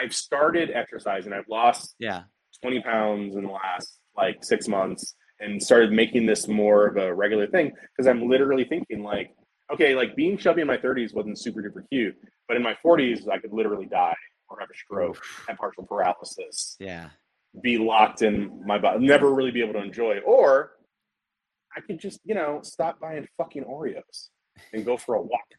[0.00, 1.32] I've started exercising.
[1.32, 2.22] I've lost yeah.
[2.62, 7.14] 20 pounds in the last like six months and started making this more of a
[7.14, 9.30] regular thing because I'm literally thinking like,
[9.72, 12.16] okay, like being chubby in my 30s wasn't super duper cute,
[12.48, 14.14] but in my 40s, I could literally die
[14.48, 17.08] or have a stroke, have partial paralysis, Yeah.
[17.62, 20.18] be locked in my body, never really be able to enjoy.
[20.26, 20.72] Or
[21.76, 24.28] I could just, you know, stop buying fucking Oreos
[24.74, 25.40] and go for a walk.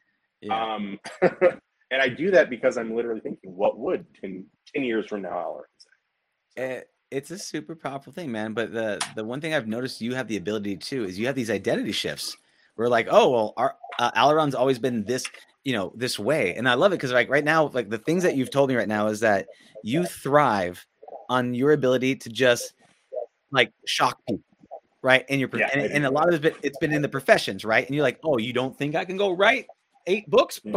[0.42, 0.74] Yeah.
[0.76, 4.46] Um, and I do that because I'm literally thinking, what would 10,
[4.76, 6.62] 10 years from now I'll say?
[6.64, 8.54] It- it's a super powerful thing, man.
[8.54, 11.36] But the the one thing I've noticed you have the ability to is you have
[11.36, 12.36] these identity shifts.
[12.76, 15.26] We're like, oh well, our uh, Aleron's always been this.
[15.64, 16.56] you know this way.
[16.56, 18.76] And i love it because like right now like the things that you've told me
[18.76, 19.48] right now is that
[19.84, 20.86] you thrive
[21.30, 22.74] on your ability to just
[23.52, 24.44] like shock people
[25.02, 25.26] right?
[25.30, 27.64] And you're Yeah, and, and a lot of it's been, it's been in the professions
[27.64, 27.86] right?
[27.86, 29.68] And you're like oh you don't think i can go write
[30.08, 30.60] eight books?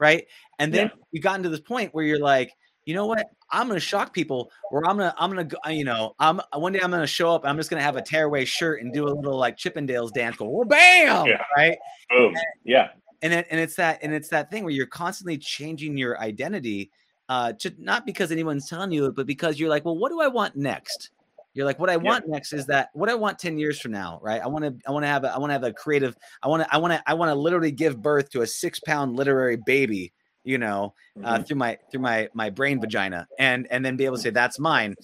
[0.00, 0.26] Right?
[0.58, 1.02] And then yeah.
[1.12, 2.52] you gotten to this point where you're like
[2.86, 6.14] you know what i'm gonna shock people or i'm gonna i'm gonna go you know
[6.18, 8.92] i'm one day i'm gonna show up i'm just gonna have a tearaway shirt and
[8.94, 11.42] do a little like chippendales dance go well, bam Yeah.
[11.56, 11.76] right
[12.10, 12.34] Boom.
[12.64, 12.88] Yeah.
[13.22, 16.90] and it, and it's that and it's that thing where you're constantly changing your identity
[17.28, 20.20] uh to not because anyone's telling you it but because you're like well what do
[20.20, 21.10] i want next
[21.54, 24.20] you're like what i want next is that what i want 10 years from now
[24.22, 26.16] right i want to i want to have a i want to have a creative
[26.44, 28.78] i want to i want to i want to literally give birth to a six
[28.78, 30.12] pound literary baby
[30.46, 30.94] you know
[31.24, 31.46] uh, Mhm.
[31.46, 34.58] through my through my my brain vagina and and then be able to say that's
[34.58, 34.94] mine.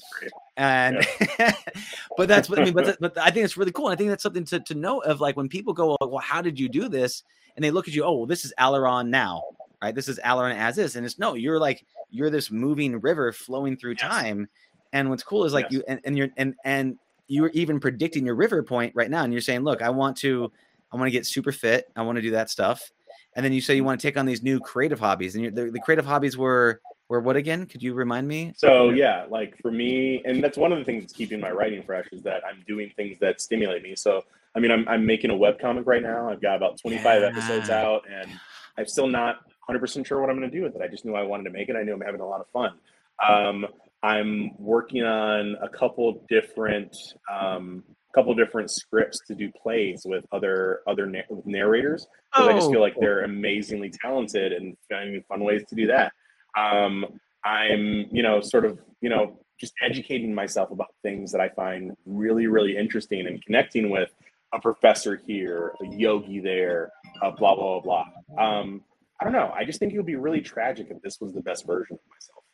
[0.56, 0.98] And
[2.16, 3.89] but that's what i mean but, but i think it's really cool.
[3.89, 6.40] And i think that's something to, to know of like when people go well how
[6.43, 7.23] did you do this?
[7.56, 9.43] and they look at you oh well this is Aleron now
[9.82, 9.94] right?
[9.97, 10.94] This is Aleron as is.
[10.97, 14.01] And it's no you're like you're this moving river flowing through Yes.
[14.02, 14.48] time.
[14.93, 15.73] And what's cool is like Yes.
[15.73, 16.98] you and, and you're and and
[17.28, 19.24] you're even predicting your river point right now.
[19.24, 20.52] And you're saying look i want to
[20.93, 21.90] i want to get super fit.
[21.97, 22.93] I want to do that stuff
[23.34, 25.70] and then you say you want to take on these new creative hobbies and the,
[25.70, 29.70] the creative hobbies were were what again could you remind me So yeah, like for
[29.70, 32.64] me, and that's one of the things that's keeping my writing fresh is that I'm
[32.66, 33.94] doing things that stimulate me.
[33.96, 36.30] So I mean, I'm I'm making a webcomic right now.
[36.30, 38.30] I've got about 25 episodes out, and
[38.78, 39.36] I'm still not
[39.66, 40.82] 100 percent sure what I'm going to do with it.
[40.82, 41.76] I just knew I wanted to make it.
[41.76, 42.78] I knew I'm having a lot of fun.
[43.26, 43.66] Um,
[44.02, 46.96] I'm working on a couple different
[47.32, 47.84] um,
[48.14, 52.68] couple different scripts to do plays with other other na- with narrators because I just
[52.68, 56.12] Oh, feel like they're amazingly talented and finding fun ways to do that.
[56.56, 57.06] Um,
[57.44, 61.93] I'm, you know, sort of, you know, just educating myself about things that I find
[62.06, 64.10] really, really interesting and connecting with
[64.52, 66.90] a professor here, a yogi there,
[67.22, 68.05] uh, blah, blah, blah,
[68.36, 68.44] blah.
[68.44, 68.82] Um,
[69.20, 69.51] I don't know.
[69.55, 72.01] I just think it would be really tragic if this was the best version of
[72.10, 72.44] myself,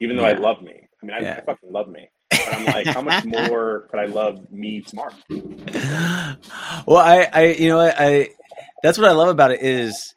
[0.00, 0.74] even though I love me.
[1.02, 1.34] I mean, I, Yeah.
[1.38, 2.08] I fucking love me.
[2.44, 5.14] But I'm like, how much more could I love me tomorrow?
[6.86, 8.28] well, I, I, you know, I, I,
[8.82, 10.14] that's what I love about it is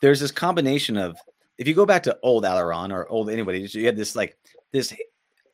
[0.00, 1.16] there's this combination of
[1.58, 4.36] if you go back to old Aleron or old anybody, you had this like
[4.72, 4.94] this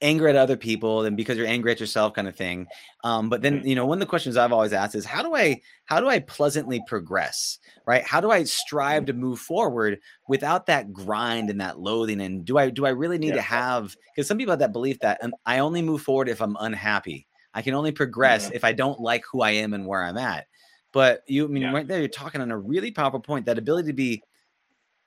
[0.05, 2.69] anger at other people and because you're angry at yourself kind of thing.
[3.03, 5.35] Um, but then you know one of the questions I've always asked is how do
[5.35, 7.59] I how do I pleasantly progress?
[7.87, 8.05] Right?
[8.05, 9.99] How do I strive to move forward
[10.29, 12.21] without that grind and that loathing?
[12.21, 13.35] And do I do I really need Yeah.
[13.37, 16.41] to have because some people have that belief that um, I only move forward if
[16.41, 17.27] I'm unhappy.
[17.55, 18.55] I can only progress Mhm.
[18.57, 20.47] if I don't like who I am and where I'm at.
[20.93, 21.73] But you, I mean, Yeah.
[21.73, 23.47] right there, you're talking on a really powerful point.
[23.47, 24.23] That ability to be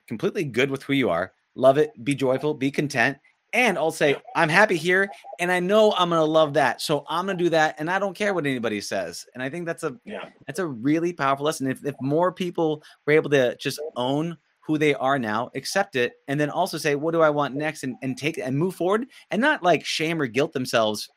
[0.06, 3.18] completely good with who you are, love it, be joyful, be content,
[3.52, 7.26] and I'll say, I'm happy here, and I know I'm gonna love that, so I'm
[7.26, 9.26] gonna do that, and I don't care what anybody says.
[9.34, 10.24] And I think that's a Yeah.
[10.46, 11.70] that's a really powerful lesson.
[11.70, 16.14] If if more people were able to just own who they are now, accept it,
[16.28, 19.06] and then also say, what do I want next, and and take and move forward,
[19.30, 21.10] and not like shame or guilt themselves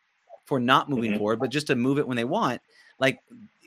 [0.46, 1.18] for not moving Mhm.
[1.18, 2.62] forward, but just to move it when they want.
[3.00, 3.22] Like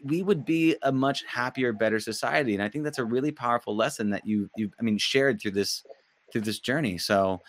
[0.04, 3.74] we would be a much happier, better society, and I think that's a really powerful
[3.76, 5.84] lesson that you you I mean shared through this
[6.32, 6.98] through this journey.
[6.98, 7.42] So,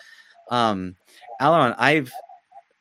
[0.49, 0.95] um,
[1.41, 2.11] Aleron, I've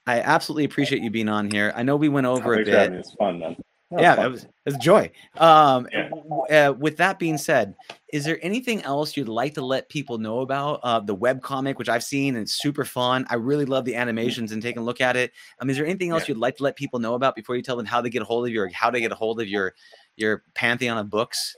[0.07, 1.73] I absolutely appreciate you being on here.
[1.75, 2.93] I know we went over a Thanks bit.
[2.93, 3.57] It's fun, man.
[3.91, 4.27] It's yeah, fun.
[4.27, 5.11] it was, it was joy.
[5.39, 6.69] Um, Yeah.
[6.69, 7.75] uh, with that being said,
[8.13, 11.79] is there anything else you'd like to let people know about uh, the web comic,
[11.79, 13.25] which I've seen and it's super fun?
[13.31, 15.33] I really love the animations and taking a look at it.
[15.61, 16.35] Um, is there anything else Yeah.
[16.35, 18.25] you'd like to let people know about before you tell them how to get a
[18.25, 19.75] hold of your how to get a hold of your
[20.17, 21.57] your pantheon of books?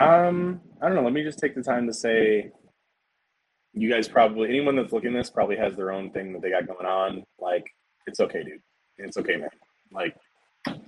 [0.00, 1.02] Um, I don't know.
[1.02, 2.50] Let me just take the time to say,
[3.72, 6.50] you guys probably anyone that's looking at this probably has their own thing that they
[6.50, 7.24] got going on.
[7.38, 7.66] Like,
[8.06, 8.60] it's okay, dude.
[8.98, 9.50] It's okay, man.
[9.92, 10.16] Like,
[10.66, 10.82] it,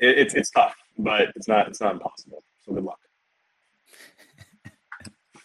[0.00, 2.42] it's it's tough, but it's not it's not impossible.
[2.64, 2.98] So good luck.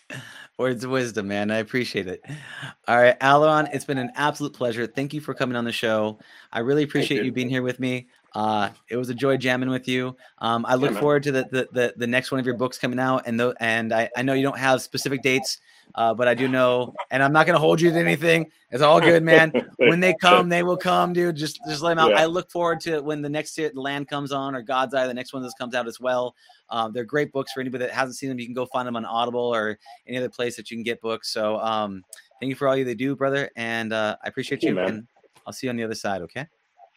[0.57, 1.49] Words of wisdom, man.
[1.51, 2.21] I appreciate it.
[2.87, 4.85] All right, Aleron, it's been an absolute pleasure.
[4.85, 6.19] Thank you for coming on the show.
[6.51, 7.31] I really appreciate you.
[7.31, 8.07] being here with me.
[8.33, 10.15] Uh, it was a joy jamming with you.
[10.39, 11.01] Um, I look man.
[11.01, 13.53] forward to the, the the the next one of your books coming out, and though,
[13.59, 15.59] and I, I know you don't have specific dates,
[15.95, 18.49] uh, but I do know, and I'm not going to hold you to anything.
[18.71, 19.51] It's all good, man.
[19.77, 21.35] when they come, they will come, dude.
[21.35, 22.11] Just just let them out.
[22.11, 22.21] Yeah.
[22.21, 25.13] I look forward to when the next se- Land comes on or God's Eye, the
[25.13, 26.35] next one that comes out as well.
[26.69, 28.39] Um, they're great books for anybody that hasn't seen them.
[28.39, 29.77] You can go find them on Audible or
[30.07, 31.31] any other place that you can get books.
[31.31, 32.03] So um,
[32.39, 34.85] thank you for all you they do, brother, and uh, I appreciate Thank you, you.
[34.85, 34.89] man.
[34.89, 35.07] And
[35.45, 36.21] I'll see you on the other side.
[36.21, 36.45] Okay,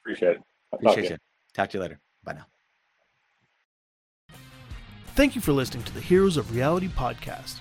[0.01, 0.43] Appreciate it.
[0.73, 1.11] I'll appreciate you.
[1.11, 1.19] you.
[1.55, 2.01] Talk to you later.
[2.23, 2.47] Bye now.
[5.15, 7.61] Thank you for listening to the Heroes of Reality podcast.